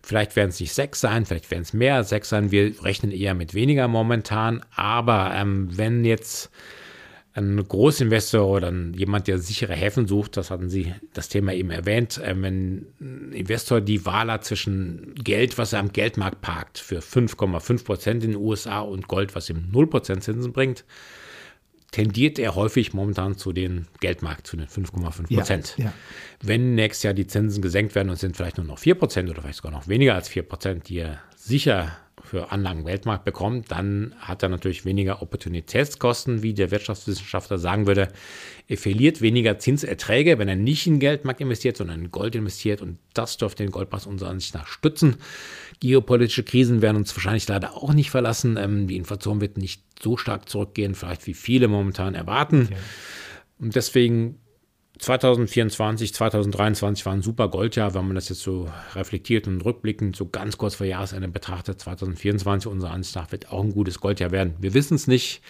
vielleicht 0.00 0.36
werden 0.36 0.50
es 0.50 0.60
nicht 0.60 0.72
sechs 0.72 1.00
sein, 1.00 1.26
vielleicht 1.26 1.50
werden 1.50 1.62
es 1.62 1.72
mehr 1.72 1.96
als 1.96 2.10
sechs 2.10 2.28
sein. 2.28 2.52
Wir 2.52 2.84
rechnen 2.84 3.10
eher 3.10 3.34
mit 3.34 3.54
weniger 3.54 3.88
momentan, 3.88 4.64
aber 4.76 5.32
ähm, 5.34 5.76
wenn 5.76 6.04
jetzt 6.04 6.52
ein 7.36 7.66
Großinvestor 7.66 8.46
oder 8.46 8.72
jemand, 8.94 9.26
der 9.26 9.38
sichere 9.38 9.74
Häfen 9.74 10.06
sucht, 10.06 10.36
das 10.36 10.50
hatten 10.50 10.68
Sie 10.68 10.94
das 11.12 11.28
Thema 11.28 11.52
eben 11.52 11.70
erwähnt, 11.70 12.18
äh, 12.18 12.34
wenn 12.40 12.86
ein 13.00 13.32
Investor 13.32 13.80
die 13.80 14.06
Wahl 14.06 14.30
hat 14.30 14.44
zwischen 14.44 15.14
Geld, 15.16 15.58
was 15.58 15.72
er 15.72 15.80
am 15.80 15.92
Geldmarkt 15.92 16.40
parkt, 16.40 16.78
für 16.78 17.00
5,5 17.00 17.84
Prozent 17.84 18.24
in 18.24 18.32
den 18.32 18.40
USA 18.40 18.80
und 18.80 19.08
Gold, 19.08 19.34
was 19.34 19.50
ihm 19.50 19.64
0 19.72 19.88
Prozent 19.88 20.22
Zinsen 20.22 20.52
bringt, 20.52 20.84
tendiert 21.90 22.38
er 22.38 22.54
häufig 22.54 22.92
momentan 22.92 23.36
zu 23.36 23.52
den 23.52 23.86
Geldmarkt, 24.00 24.46
zu 24.46 24.56
den 24.56 24.68
5,5 24.68 25.34
Prozent. 25.34 25.74
Ja, 25.76 25.86
ja. 25.86 25.92
Wenn 26.40 26.74
nächstes 26.76 27.02
Jahr 27.02 27.14
die 27.14 27.26
Zinsen 27.26 27.62
gesenkt 27.62 27.96
werden 27.96 28.10
und 28.10 28.18
sind 28.18 28.36
vielleicht 28.36 28.58
nur 28.58 28.66
noch 28.66 28.78
4 28.78 28.94
Prozent 28.94 29.28
oder 29.28 29.42
vielleicht 29.42 29.58
sogar 29.58 29.72
noch 29.72 29.88
weniger 29.88 30.14
als 30.14 30.28
4 30.28 30.44
Prozent, 30.44 30.88
die 30.88 30.98
er 30.98 31.20
sicher 31.44 31.92
für 32.24 32.50
Anlagen 32.50 32.86
Weltmarkt 32.86 33.24
bekommt, 33.24 33.70
dann 33.70 34.14
hat 34.18 34.42
er 34.42 34.48
natürlich 34.48 34.86
weniger 34.86 35.20
Opportunitätskosten, 35.20 36.42
wie 36.42 36.54
der 36.54 36.70
Wirtschaftswissenschaftler 36.70 37.58
sagen 37.58 37.86
würde. 37.86 38.08
Er 38.66 38.78
verliert 38.78 39.20
weniger 39.20 39.58
Zinserträge, 39.58 40.38
wenn 40.38 40.48
er 40.48 40.56
nicht 40.56 40.86
in 40.86 41.00
Geldmarkt 41.00 41.42
investiert, 41.42 41.76
sondern 41.76 42.00
in 42.00 42.10
Gold 42.10 42.34
investiert 42.34 42.80
und 42.80 42.98
das 43.12 43.36
dürfte 43.36 43.62
den 43.62 43.70
Goldpreis 43.70 44.06
unserer 44.06 44.30
Ansicht 44.30 44.54
nach 44.54 44.66
stützen. 44.66 45.16
Geopolitische 45.80 46.44
Krisen 46.44 46.80
werden 46.80 46.96
uns 46.96 47.14
wahrscheinlich 47.14 47.46
leider 47.46 47.74
auch 47.74 47.92
nicht 47.92 48.10
verlassen. 48.10 48.56
Ähm, 48.56 48.86
die 48.86 48.96
Inflation 48.96 49.42
wird 49.42 49.58
nicht 49.58 49.82
so 50.02 50.16
stark 50.16 50.48
zurückgehen, 50.48 50.94
vielleicht 50.94 51.26
wie 51.26 51.34
viele 51.34 51.68
momentan 51.68 52.14
erwarten. 52.14 52.68
Okay. 52.70 52.76
Und 53.58 53.76
deswegen 53.76 54.40
2024, 54.98 56.14
2023 56.14 57.04
war 57.04 57.12
ein 57.12 57.22
super 57.22 57.48
Goldjahr, 57.48 57.94
wenn 57.94 58.06
man 58.06 58.14
das 58.14 58.28
jetzt 58.28 58.42
so 58.42 58.70
reflektiert 58.94 59.48
und 59.48 59.60
rückblickend 59.64 60.14
so 60.14 60.28
ganz 60.28 60.56
kurz 60.56 60.76
vor 60.76 60.86
Jahresende 60.86 61.28
betrachtet. 61.28 61.80
2024 61.80 62.70
unserer 62.70 62.92
Ansicht 62.92 63.16
nach 63.16 63.32
wird 63.32 63.50
auch 63.50 63.64
ein 63.64 63.72
gutes 63.72 64.00
Goldjahr 64.00 64.30
werden. 64.30 64.54
Wir 64.60 64.72
wissen 64.74 64.94
es 64.94 65.06
nicht. 65.06 65.42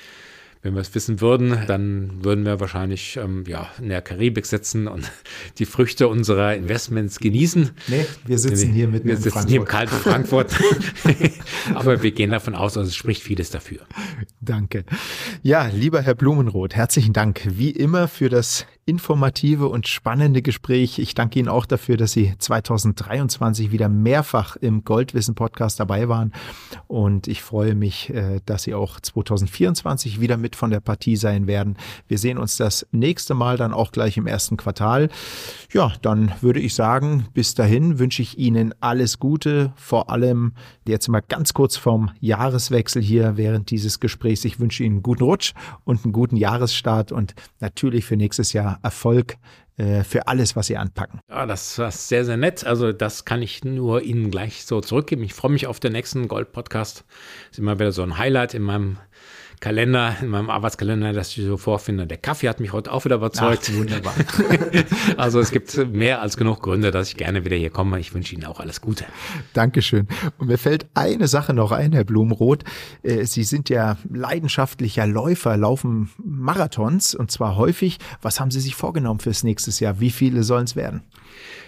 Wenn 0.63 0.73
wir 0.73 0.81
es 0.81 0.95
wissen 0.95 1.21
würden, 1.21 1.59
dann 1.67 2.25
würden 2.25 2.47
wir 2.47 2.59
wahrscheinlich 2.59 3.19
ähm, 3.19 3.45
ja, 3.47 3.69
in 3.79 3.91
der 3.91 4.01
Karibik 4.01 4.47
sitzen 4.47 4.89
und 4.89 5.13
die 5.59 5.67
Früchte 5.67 6.09
unserer 6.09 6.55
Investments 6.55 7.19
genießen. 7.19 7.73
Nee, 7.89 8.07
wir 8.25 8.39
sitzen 8.39 8.73
hier 8.73 8.89
mit 8.89 9.05
Wir 9.05 9.19
sitzen 9.19 9.33
Frankfurt. 9.33 9.51
hier 9.51 9.61
im 9.61 9.67
kalten 9.67 9.97
Frankfurt. 9.97 10.57
Aber 11.75 12.03
wir 12.03 12.13
gehen 12.13 12.31
davon 12.31 12.55
aus, 12.55 12.79
also 12.79 12.89
es 12.89 12.97
spricht 12.97 13.23
vieles 13.23 13.51
dafür. 13.51 13.81
Danke. 14.41 14.87
Ja, 15.43 15.67
lieber 15.67 16.01
Herr 16.01 16.15
Blumenroth, 16.15 16.75
herzlichen 16.75 17.13
Dank 17.13 17.43
wie 17.45 17.69
immer 17.71 18.09
für 18.09 18.31
das 18.31 18.65
informative 18.87 19.68
und 19.68 19.88
spannende 19.88 20.42
Gespräch. 20.42 20.99
Ich 20.99 21.14
danke 21.14 21.38
Ihnen 21.38 21.49
auch 21.49 21.64
dafür, 21.64 21.97
dass 21.97 22.12
Sie 22.12 22.35
2023 22.38 23.73
wieder 23.73 23.88
mehrfach 23.88 24.57
im 24.57 24.85
Goldwissen 24.85 25.35
Podcast 25.35 25.81
dabei 25.81 26.09
waren. 26.09 26.33
Und 26.87 27.27
ich 27.27 27.42
freue 27.42 27.75
mich, 27.75 28.11
äh, 28.11 28.40
dass 28.44 28.64
Sie 28.64 28.75
auch 28.75 29.01
2024 29.01 30.20
wieder 30.20 30.37
mit 30.37 30.55
von 30.55 30.70
der 30.70 30.81
Partie 30.81 31.16
sein 31.16 31.47
werden. 31.47 31.77
Wir 32.09 32.18
sehen 32.18 32.37
uns 32.37 32.57
das 32.57 32.87
nächste 32.92 33.35
Mal 33.35 33.57
dann 33.57 33.73
auch 33.73 33.90
gleich 33.90 34.18
im 34.18 34.27
ersten 34.27 34.59
Quartal. 34.59 35.09
Ja, 35.73 35.92
dann 36.03 36.33
würde 36.42 36.61
ich 36.61 36.75
sagen, 36.75 37.27
bis 37.33 37.55
dahin 37.55 37.99
wünsche 37.99 38.20
ich 38.20 38.38
Ihnen 38.38 38.75
alles 38.81 39.18
Gute, 39.18 39.73
vor 39.77 40.11
allem 40.11 40.53
jetzt 40.87 41.09
mal 41.09 41.23
ganz 41.27 41.55
kurz 41.55 41.77
vorm 41.77 42.11
Jahreswechsel 42.20 43.03
hier 43.03 43.38
während 43.38 43.70
dieses 43.70 43.99
Gesprächs. 43.99 44.44
Ich 44.44 44.61
wünsche 44.61 44.85
Ihnen 44.85 44.97
einen 44.97 45.03
guten 45.03 45.25
Rutsch 45.25 45.55
und 45.85 46.05
einen 46.05 46.12
guten 46.12 46.37
Jahresstart 46.37 47.12
und 47.12 47.35
natürlich 47.61 48.05
für 48.05 48.16
nächstes 48.16 48.53
Jahr 48.53 48.74
Erfolg 48.83 49.37
äh, 49.77 50.05
für 50.05 50.29
alles, 50.29 50.55
was 50.55 50.69
Sie 50.69 50.77
anpacken. 50.77 51.21
Ja, 51.29 51.47
das 51.47 51.79
war 51.79 51.91
sehr, 51.91 52.25
sehr 52.25 52.37
nett. 52.37 52.65
Also 52.65 52.93
das 52.93 53.25
kann 53.25 53.43
ich 53.43 53.65
nur 53.65 54.03
Ihnen 54.03 54.31
gleich 54.31 54.65
so 54.65 54.81
zurückgeben. 54.81 55.25
Ich 55.25 55.35
freue 55.35 55.51
mich 55.51 55.67
auf 55.67 55.81
den 55.81 55.93
nächsten 55.93 56.29
Gold-Podcast. 56.29 57.05
Ist 57.51 57.59
immer 57.59 57.79
wieder 57.79 57.93
so 57.93 58.03
ein 58.03 58.17
Highlight 58.17 58.55
in 58.55 58.63
meinem 58.63 58.99
Kalender, 59.61 60.17
in 60.21 60.29
meinem 60.29 60.51
Arbeitskalender, 60.51 61.12
das 61.12 61.37
ich 61.37 61.45
so 61.45 61.57
vorfinde. 61.57 62.07
Der 62.07 62.19
Kaffee 62.19 62.49
hat 62.49 62.61
mich 62.61 62.73
heute 62.73 62.93
auch 62.93 63.05
wieder 63.05 63.17
überzeugt. 63.17 63.71
Ach, 63.73 63.77
wunderbar. 63.79 64.14
also 65.17 65.40
es 65.40 65.51
gibt 65.51 65.77
mehr 65.93 66.21
als 66.21 66.37
genug 66.37 66.62
Gründe, 66.62 66.90
dass 66.90 67.09
ich 67.09 67.17
gerne 67.17 67.45
wieder 67.45 67.57
hier 67.57 67.71
komme. 67.71 67.99
Ich 67.99 68.14
wünsche 68.14 68.35
Ihnen 68.35 68.45
auch 68.45 68.61
alles 68.61 68.81
Gute. 68.81 69.05
Dankeschön. 69.53 70.09
Und 70.38 70.49
mir 70.49 70.59
fällt 70.59 70.87
eine 70.95 71.29
Sache 71.29 71.55
noch 71.55 71.73
ein, 71.73 71.93
Herr 71.93 72.05
Blumenroth. 72.05 72.64
Äh, 73.03 73.25
Sie 73.25 73.45
sind 73.45 73.69
ja 73.69 73.97
leidenschaftlicher 74.12 75.07
Läufer, 75.07 75.57
laufen 75.57 76.11
Marathons 76.23 77.14
und 77.14 77.31
zwar 77.31 77.57
häufig. 77.57 77.99
Was 78.23 78.40
haben 78.40 78.51
Sie 78.51 78.61
sich 78.61 78.75
vorgenommen 78.75 79.21
fürs 79.21 79.45
nächste 79.45 79.71
Jahr? 79.83 80.01
Wie 80.01 80.11
viele 80.11 80.43
sollen 80.43 80.64
es 80.64 80.77
werden? 80.77 81.03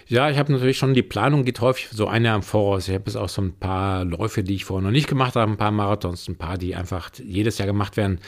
Ja, 0.09 0.29
ich 0.29 0.37
habe 0.37 0.53
natürlich 0.53 0.77
schon, 0.77 0.93
die 0.93 1.03
Planung 1.03 1.43
geht 1.43 1.59
häufig 1.59 1.89
so 1.91 2.07
ein 2.07 2.23
Jahr 2.23 2.37
im 2.37 2.41
Voraus. 2.43 2.87
Ich 2.87 2.93
habe 2.93 3.03
jetzt 3.07 3.17
auch 3.17 3.27
so 3.27 3.41
ein 3.41 3.53
paar 3.53 4.05
Läufe, 4.05 4.41
die 4.41 4.55
ich 4.55 4.63
vorher 4.63 4.85
noch 4.85 4.91
nicht 4.91 5.09
gemacht 5.09 5.35
habe, 5.35 5.51
ein 5.51 5.57
paar 5.57 5.71
Marathons, 5.71 6.29
ein 6.29 6.37
paar, 6.37 6.57
die 6.57 6.75
einfach 6.75 7.11
jedes 7.21 7.57
Jahr 7.57 7.67
gemacht 7.67 7.97
werden. 7.97 8.19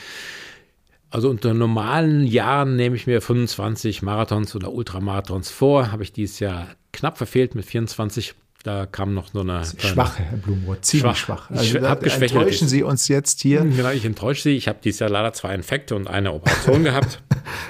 Also 1.10 1.30
unter 1.30 1.54
normalen 1.54 2.28
Jahren 2.28 2.76
nehme 2.76 2.98
ich 2.98 3.08
mir 3.08 3.22
25 3.22 4.02
Marathons 4.02 4.56
oder 4.56 4.74
Ultramarathons 4.74 5.50
vor. 5.52 5.92
Habe 5.92 6.04
ich 6.04 6.12
dieses 6.12 6.40
Jahr 6.40 6.68
knapp 6.92 7.18
verfehlt 7.18 7.56
mit 7.56 7.66
24. 7.66 8.36
Da 8.64 8.86
kam 8.86 9.14
noch 9.14 9.30
so 9.32 9.40
eine. 9.40 9.64
Schwache, 9.64 10.22
Herr 10.22 10.38
Blumenroth, 10.38 10.84
ziemlich 10.84 11.18
schwach. 11.18 11.48
schwach. 11.48 11.52
Also, 11.52 11.78
enttäuschen 11.78 12.68
Sie 12.68 12.84
uns 12.84 13.08
jetzt 13.08 13.42
hier. 13.42 13.62
Genau, 13.62 13.92
ich 13.92 14.04
enttäusche 14.04 14.44
Sie. 14.44 14.58
Ich 14.58 14.68
habe 14.68 14.80
dieses 14.84 15.00
Jahr 15.00 15.10
leider 15.10 15.32
zwei 15.32 15.56
Infekte 15.56 15.96
und 15.96 16.08
eine 16.08 16.34
Operation 16.34 16.84
gehabt. 16.84 17.22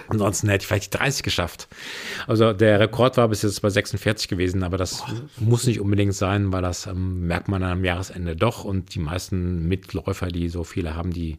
Ansonsten 0.07 0.49
hätte 0.49 0.63
ich 0.63 0.67
vielleicht 0.67 0.97
30 0.97 1.21
geschafft. 1.21 1.67
Also 2.25 2.53
der 2.53 2.79
Rekord 2.79 3.17
war 3.17 3.27
bis 3.27 3.43
jetzt 3.43 3.61
bei 3.61 3.69
46 3.69 4.27
gewesen, 4.27 4.63
aber 4.63 4.77
das 4.77 5.03
muss 5.37 5.67
nicht 5.67 5.79
unbedingt 5.79 6.15
sein, 6.15 6.51
weil 6.51 6.63
das 6.63 6.87
ähm, 6.87 7.27
merkt 7.27 7.47
man 7.47 7.61
am 7.61 7.85
Jahresende 7.85 8.35
doch. 8.35 8.63
Und 8.63 8.95
die 8.95 8.99
meisten 8.99 9.67
Mitläufer, 9.67 10.27
die 10.29 10.49
so 10.49 10.63
viele 10.63 10.95
haben, 10.95 11.13
die 11.13 11.37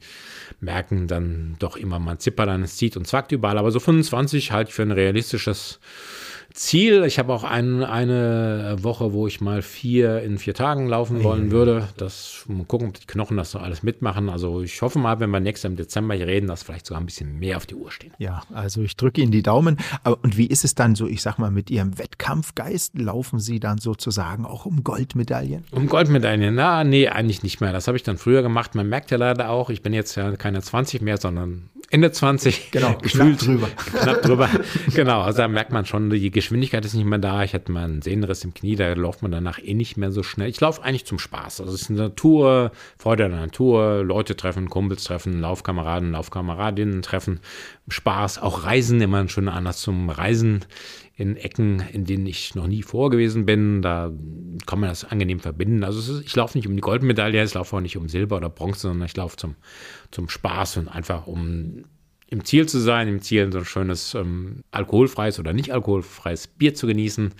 merken 0.60 1.08
dann 1.08 1.56
doch 1.58 1.76
immer, 1.76 1.98
man 1.98 2.20
zippert 2.20 2.48
dann, 2.48 2.62
es 2.62 2.76
zieht 2.76 2.96
und 2.96 3.08
zwackt 3.08 3.32
überall. 3.32 3.58
Aber 3.58 3.72
so 3.72 3.80
25 3.80 4.52
halte 4.52 4.68
ich 4.68 4.74
für 4.74 4.82
ein 4.82 4.92
realistisches 4.92 5.80
Ziel. 6.54 7.04
Ich 7.04 7.18
habe 7.18 7.32
auch 7.32 7.44
ein, 7.44 7.82
eine 7.82 8.76
Woche, 8.80 9.12
wo 9.12 9.26
ich 9.26 9.40
mal 9.40 9.62
vier 9.62 10.22
in 10.22 10.38
vier 10.38 10.54
Tagen 10.54 10.88
laufen 10.88 11.22
wollen 11.22 11.50
würde. 11.50 11.88
Das 11.96 12.44
mal 12.48 12.64
gucken, 12.64 12.88
ob 12.88 13.00
die 13.00 13.06
Knochen 13.06 13.36
das 13.36 13.50
so 13.50 13.58
alles 13.58 13.82
mitmachen. 13.82 14.28
Also 14.28 14.60
ich 14.62 14.82
hoffe 14.82 14.98
mal, 14.98 15.20
wenn 15.20 15.30
wir 15.30 15.40
nächstes 15.40 15.64
Jahr 15.64 15.70
im 15.70 15.76
Dezember 15.76 16.14
hier 16.14 16.26
reden, 16.26 16.46
dass 16.46 16.62
vielleicht 16.62 16.86
sogar 16.86 17.00
ein 17.00 17.06
bisschen 17.06 17.38
mehr 17.38 17.56
auf 17.56 17.66
die 17.66 17.74
Uhr 17.74 17.90
stehen. 17.90 18.12
Ja, 18.18 18.42
also 18.52 18.82
ich 18.82 18.96
drücke 18.96 19.20
Ihnen 19.20 19.32
die 19.32 19.42
Daumen. 19.42 19.76
Und 20.22 20.36
wie 20.36 20.46
ist 20.46 20.64
es 20.64 20.74
dann 20.74 20.94
so, 20.94 21.06
ich 21.06 21.22
sag 21.22 21.38
mal, 21.38 21.50
mit 21.50 21.70
Ihrem 21.70 21.98
Wettkampfgeist? 21.98 22.98
Laufen 22.98 23.38
Sie 23.38 23.60
dann 23.60 23.78
sozusagen 23.78 24.44
auch 24.44 24.66
um 24.66 24.82
Goldmedaillen? 24.84 25.64
Um 25.70 25.88
Goldmedaillen? 25.88 26.54
Na, 26.54 26.84
nee, 26.84 27.08
eigentlich 27.08 27.42
nicht 27.42 27.60
mehr. 27.60 27.72
Das 27.72 27.86
habe 27.86 27.96
ich 27.96 28.02
dann 28.02 28.18
früher 28.18 28.42
gemacht. 28.42 28.74
Man 28.74 28.88
merkt 28.88 29.10
ja 29.10 29.16
leider 29.16 29.50
auch, 29.50 29.70
ich 29.70 29.82
bin 29.82 29.92
jetzt 29.92 30.14
ja 30.16 30.36
keine 30.36 30.62
20 30.62 31.02
mehr, 31.02 31.16
sondern 31.16 31.70
Ende 31.90 32.12
20. 32.12 32.70
Genau, 32.70 32.94
gefühlt 33.02 33.38
knapp 33.38 33.38
drüber. 33.38 33.68
Knapp 34.00 34.22
drüber. 34.22 34.48
genau, 34.94 35.22
also 35.22 35.38
da 35.38 35.48
merkt 35.48 35.72
man 35.72 35.84
schon, 35.86 36.08
die 36.10 36.30
Geschwindigkeit 36.40 36.85
ist 36.85 36.94
nicht 36.94 37.05
mehr 37.05 37.18
da. 37.18 37.44
Ich 37.44 37.53
hatte 37.53 37.70
mal 37.70 37.85
einen 37.85 38.00
Sehnenriss 38.00 38.44
im 38.44 38.55
Knie, 38.55 38.74
da 38.74 38.92
läuft 38.94 39.20
man 39.20 39.31
danach 39.31 39.59
eh 39.59 39.74
nicht 39.74 39.98
mehr 39.98 40.11
so 40.11 40.22
schnell. 40.22 40.48
Ich 40.48 40.61
laufe 40.61 40.83
eigentlich 40.83 41.05
zum 41.05 41.18
Spaß. 41.18 41.61
Also 41.61 41.74
es 41.74 41.83
ist 41.83 41.90
Natur, 41.90 42.72
Freude 42.98 43.26
an 43.26 43.33
der 43.33 43.40
Natur, 43.40 44.03
Leute 44.03 44.37
treffen, 44.37 44.70
Kumpels 44.70 45.05
treffen, 45.05 45.40
Laufkameraden, 45.40 46.12
Laufkameradinnen 46.12 47.03
treffen, 47.03 47.40
Spaß, 47.88 48.40
auch 48.40 48.64
Reisen, 48.64 49.00
immer 49.03 49.18
ein 49.18 49.29
schöner 49.29 49.53
Anlass 49.53 49.81
zum 49.83 50.09
Reisen 50.09 50.64
in 51.14 51.37
Ecken, 51.37 51.81
in 51.92 52.07
denen 52.07 52.26
ich 52.26 52.55
noch 52.55 52.66
nie 52.66 52.83
vor 52.83 53.11
gewesen 53.11 53.44
bin. 53.44 53.83
Da 53.83 54.11
kann 54.64 54.81
man 54.81 54.88
das 54.88 55.05
angenehm 55.05 55.40
verbinden. 55.40 55.85
Also 55.85 56.00
ist, 56.00 56.24
ich 56.24 56.35
laufe 56.35 56.57
nicht 56.57 56.66
um 56.66 56.74
die 56.74 56.81
Goldmedaille, 56.81 57.44
ich 57.44 57.53
laufe 57.53 57.76
auch 57.76 57.81
nicht 57.81 57.98
um 57.98 58.09
Silber 58.09 58.38
oder 58.38 58.48
Bronze, 58.48 58.81
sondern 58.81 59.05
ich 59.05 59.16
laufe 59.16 59.37
zum, 59.37 59.57
zum 60.11 60.31
Spaß 60.31 60.79
und 60.79 60.88
einfach 60.88 61.26
um 61.26 61.85
im 62.30 62.44
Ziel 62.44 62.68
zu 62.68 62.78
sein, 62.78 63.08
im 63.08 63.20
Ziel 63.20 63.52
so 63.52 63.58
ein 63.58 63.64
schönes 63.64 64.14
ähm, 64.14 64.62
alkoholfreies 64.70 65.38
oder 65.38 65.52
nicht 65.52 65.72
alkoholfreies 65.72 66.46
Bier 66.46 66.74
zu 66.74 66.86
genießen 66.86 67.32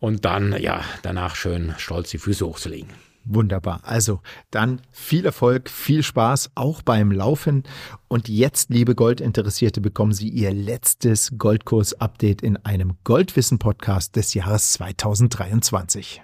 und 0.00 0.24
dann, 0.24 0.60
ja, 0.60 0.84
danach 1.02 1.34
schön 1.34 1.74
stolz 1.78 2.10
die 2.10 2.18
Füße 2.18 2.46
hochzulegen. 2.46 2.88
Wunderbar. 3.24 3.80
Also 3.84 4.20
dann 4.50 4.80
viel 4.90 5.24
Erfolg, 5.24 5.70
viel 5.70 6.02
Spaß 6.02 6.50
auch 6.56 6.82
beim 6.82 7.12
Laufen. 7.12 7.62
Und 8.08 8.28
jetzt, 8.28 8.70
liebe 8.70 8.96
Goldinteressierte, 8.96 9.80
bekommen 9.80 10.12
Sie 10.12 10.28
Ihr 10.28 10.52
letztes 10.52 11.38
Goldkurs-Update 11.38 12.42
in 12.42 12.56
einem 12.56 12.94
Goldwissen-Podcast 13.04 14.16
des 14.16 14.34
Jahres 14.34 14.72
2023. 14.72 16.22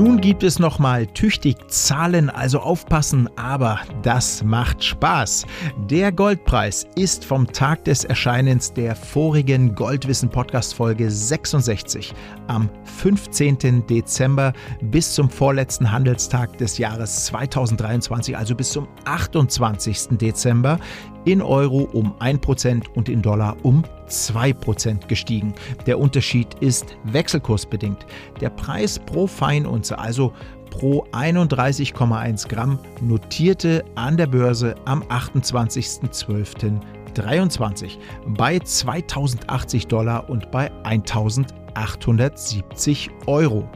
Nun 0.00 0.18
gibt 0.18 0.42
es 0.44 0.58
nochmal 0.58 1.06
tüchtig 1.08 1.58
Zahlen, 1.68 2.30
also 2.30 2.60
aufpassen, 2.60 3.28
aber 3.36 3.80
das 4.00 4.42
macht 4.42 4.82
Spaß. 4.82 5.44
Der 5.90 6.10
Goldpreis 6.10 6.86
ist 6.94 7.22
vom 7.22 7.46
Tag 7.46 7.84
des 7.84 8.04
Erscheinens 8.04 8.72
der 8.72 8.96
vorigen 8.96 9.74
Goldwissen 9.74 10.30
Podcast 10.30 10.72
Folge 10.72 11.10
66 11.10 12.14
am 12.46 12.70
15. 12.84 13.86
Dezember 13.86 14.54
bis 14.80 15.12
zum 15.12 15.28
vorletzten 15.28 15.92
Handelstag 15.92 16.56
des 16.56 16.78
Jahres 16.78 17.26
2023, 17.26 18.34
also 18.34 18.54
bis 18.54 18.70
zum 18.70 18.88
28. 19.04 20.16
Dezember, 20.18 20.78
in 21.24 21.42
Euro 21.42 21.88
um 21.92 22.14
1% 22.18 22.88
und 22.94 23.08
in 23.08 23.22
Dollar 23.22 23.56
um 23.62 23.82
2% 24.08 25.06
gestiegen. 25.06 25.54
Der 25.86 25.98
Unterschied 25.98 26.54
ist 26.60 26.96
wechselkursbedingt. 27.04 28.04
Der 28.40 28.50
Preis 28.50 28.98
pro 28.98 29.26
Feinunze, 29.26 29.98
also 29.98 30.34
pro 30.70 31.06
31,1 31.12 32.48
Gramm, 32.48 32.78
notierte 33.00 33.82
an 33.94 34.16
der 34.16 34.26
Börse 34.26 34.74
am 34.84 35.02
28.12.23 35.04 37.98
bei 38.28 38.58
2080 38.58 39.86
Dollar 39.88 40.30
und 40.30 40.50
bei 40.50 40.70
1870 40.84 43.10
Euro. 43.26 43.68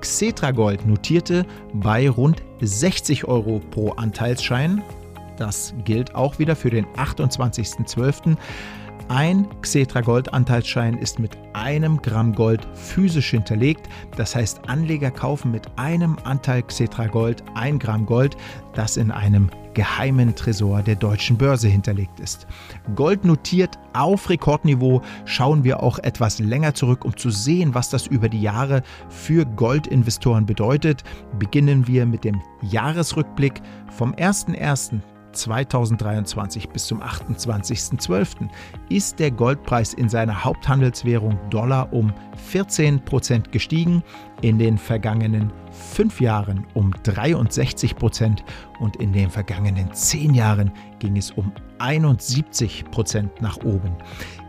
Xetra 0.00 0.50
Gold 0.50 0.84
notierte 0.86 1.46
bei 1.74 2.10
rund 2.10 2.42
60 2.60 3.26
Euro 3.26 3.60
pro 3.70 3.90
Anteilsschein 3.90 4.82
das 5.42 5.74
gilt 5.84 6.14
auch 6.14 6.38
wieder 6.38 6.54
für 6.54 6.70
den 6.70 6.86
28.12. 6.94 8.36
Ein 9.08 9.48
Xetra 9.60 10.00
Gold 10.00 10.32
Anteilsschein 10.32 10.96
ist 10.96 11.18
mit 11.18 11.36
einem 11.52 12.00
Gramm 12.00 12.32
Gold 12.32 12.66
physisch 12.74 13.30
hinterlegt. 13.30 13.88
Das 14.16 14.36
heißt, 14.36 14.68
Anleger 14.68 15.10
kaufen 15.10 15.50
mit 15.50 15.66
einem 15.76 16.16
Anteil 16.22 16.62
Xetra 16.62 17.08
Gold 17.08 17.42
ein 17.54 17.80
Gramm 17.80 18.06
Gold, 18.06 18.36
das 18.74 18.96
in 18.96 19.10
einem 19.10 19.50
geheimen 19.74 20.34
Tresor 20.36 20.82
der 20.82 20.94
deutschen 20.94 21.36
Börse 21.36 21.66
hinterlegt 21.66 22.20
ist. 22.20 22.46
Gold 22.94 23.24
notiert 23.24 23.78
auf 23.94 24.30
Rekordniveau. 24.30 25.02
Schauen 25.24 25.64
wir 25.64 25.82
auch 25.82 25.98
etwas 25.98 26.38
länger 26.38 26.74
zurück, 26.74 27.04
um 27.04 27.16
zu 27.16 27.30
sehen, 27.30 27.74
was 27.74 27.90
das 27.90 28.06
über 28.06 28.28
die 28.28 28.42
Jahre 28.42 28.82
für 29.08 29.44
Goldinvestoren 29.44 30.46
bedeutet. 30.46 31.02
Beginnen 31.38 31.88
wir 31.88 32.06
mit 32.06 32.22
dem 32.22 32.40
Jahresrückblick 32.62 33.60
vom 33.90 34.12
01.01. 34.14 35.00
2023 35.32 36.68
bis 36.68 36.86
zum 36.86 37.02
28.12. 37.02 38.48
ist 38.88 39.18
der 39.18 39.30
Goldpreis 39.30 39.94
in 39.94 40.08
seiner 40.08 40.44
Haupthandelswährung 40.44 41.38
Dollar 41.50 41.92
um 41.92 42.12
14 42.48 43.04
Prozent 43.04 43.52
gestiegen, 43.52 44.02
in 44.42 44.58
den 44.58 44.78
vergangenen 44.78 45.52
fünf 45.70 46.20
Jahren 46.20 46.66
um 46.74 46.92
63 47.02 47.96
Prozent 47.96 48.44
und 48.80 48.96
in 48.96 49.12
den 49.12 49.30
vergangenen 49.30 49.92
zehn 49.92 50.34
Jahren 50.34 50.70
ging 50.98 51.16
es 51.16 51.30
um 51.30 51.52
71 51.78 52.84
Prozent 52.90 53.40
nach 53.40 53.58
oben. 53.58 53.96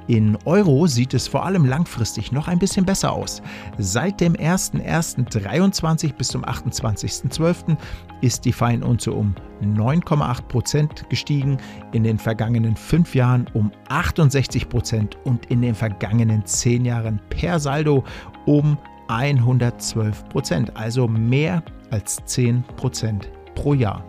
In 0.08 0.38
Euro 0.44 0.86
sieht 0.86 1.14
es 1.14 1.28
vor 1.28 1.46
allem 1.46 1.66
langfristig 1.66 2.32
noch 2.32 2.50
ein 2.50 2.60
bisschen 2.60 2.86
besser 2.86 3.14
aus. 3.14 3.42
Seit 3.78 4.20
dem 4.20 4.34
01.01.23 4.34 6.14
bis 6.14 6.28
zum 6.28 6.44
28.12. 6.44 7.78
ist 8.24 8.46
die 8.46 8.54
Feinunze 8.54 9.12
um 9.12 9.36
9,8 9.62 10.44
Prozent 10.44 11.10
gestiegen, 11.10 11.58
in 11.92 12.04
den 12.04 12.18
vergangenen 12.18 12.76
fünf 12.76 13.14
Jahren 13.14 13.48
um 13.54 13.70
68 13.90 14.70
Prozent 14.70 15.18
und 15.26 15.46
in 15.48 15.62
den 15.62 15.76
vergangenen 15.76 16.46
zehn 16.46 16.86
Jahren 16.86 17.20
per 17.30 17.60
Saldo 17.60 18.04
um 18.46 18.78
112 19.10 20.30
Prozent, 20.30 20.76
also 20.78 21.08
mehr 21.08 21.62
als 21.92 22.24
10 22.26 22.64
Prozent 22.78 23.30
pro 23.56 23.74
Jahr. 23.74 24.08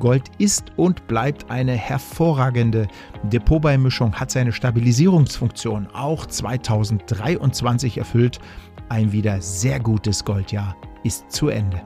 Gold 0.00 0.30
ist 0.36 0.70
und 0.76 1.06
bleibt 1.08 1.50
eine 1.50 1.72
hervorragende 1.72 2.86
Depotbeimischung, 3.22 4.12
hat 4.14 4.30
seine 4.30 4.52
Stabilisierungsfunktion 4.52 5.88
auch 5.94 6.26
2023 6.26 7.96
erfüllt. 7.96 8.38
Ein 8.90 9.12
wieder 9.12 9.40
sehr 9.40 9.80
gutes 9.80 10.24
Goldjahr 10.24 10.76
ist 11.04 11.32
zu 11.32 11.48
Ende. 11.48 11.82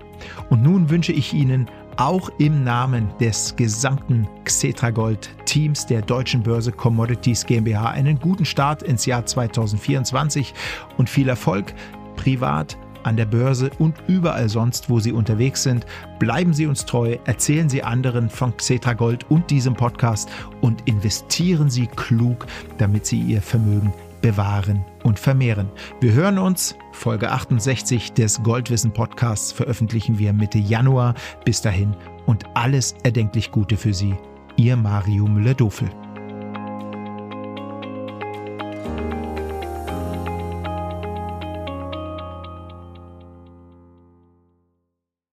Und 0.49 0.63
nun 0.63 0.89
wünsche 0.89 1.11
ich 1.11 1.33
Ihnen 1.33 1.67
auch 1.97 2.29
im 2.37 2.63
Namen 2.63 3.09
des 3.19 3.55
gesamten 3.55 4.27
Xetragold 4.43 5.29
Teams 5.45 5.85
der 5.85 6.01
Deutschen 6.01 6.43
Börse 6.43 6.71
Commodities 6.71 7.45
GmbH 7.45 7.91
einen 7.91 8.19
guten 8.19 8.45
Start 8.45 8.83
ins 8.83 9.05
Jahr 9.05 9.25
2024 9.25 10.53
und 10.97 11.09
viel 11.09 11.29
Erfolg 11.29 11.73
privat 12.15 12.77
an 13.03 13.17
der 13.17 13.25
Börse 13.25 13.69
und 13.77 13.95
überall 14.07 14.49
sonst, 14.49 14.89
wo 14.89 14.99
Sie 14.99 15.11
unterwegs 15.11 15.63
sind. 15.63 15.85
Bleiben 16.19 16.53
Sie 16.53 16.65
uns 16.65 16.85
treu, 16.85 17.17
erzählen 17.25 17.69
Sie 17.69 17.83
anderen 17.83 18.29
von 18.29 18.55
Xetragold 18.57 19.29
und 19.29 19.49
diesem 19.51 19.75
Podcast 19.75 20.29
und 20.61 20.87
investieren 20.87 21.69
Sie 21.69 21.87
klug, 21.87 22.47
damit 22.77 23.05
Sie 23.05 23.19
Ihr 23.19 23.41
Vermögen 23.41 23.93
bewahren 24.25 24.83
und 25.03 25.19
vermehren. 25.19 25.69
Wir 26.01 26.13
hören 26.13 26.39
uns. 26.39 26.75
Folge 26.93 27.29
68 27.29 28.13
des 28.13 28.41
Goldwissen 28.41 28.91
Podcasts 28.91 29.51
veröffentlichen 29.51 30.17
wir 30.17 30.33
Mitte 30.33 30.57
Januar. 30.57 31.13
Bis 31.43 31.61
dahin 31.61 31.95
und 32.25 32.43
alles 32.55 32.95
erdenklich 33.03 33.51
Gute 33.51 33.77
für 33.77 33.93
Sie. 33.93 34.15
Ihr 34.57 34.77
Mario 34.77 35.27
Müller-Dofel. 35.27 36.04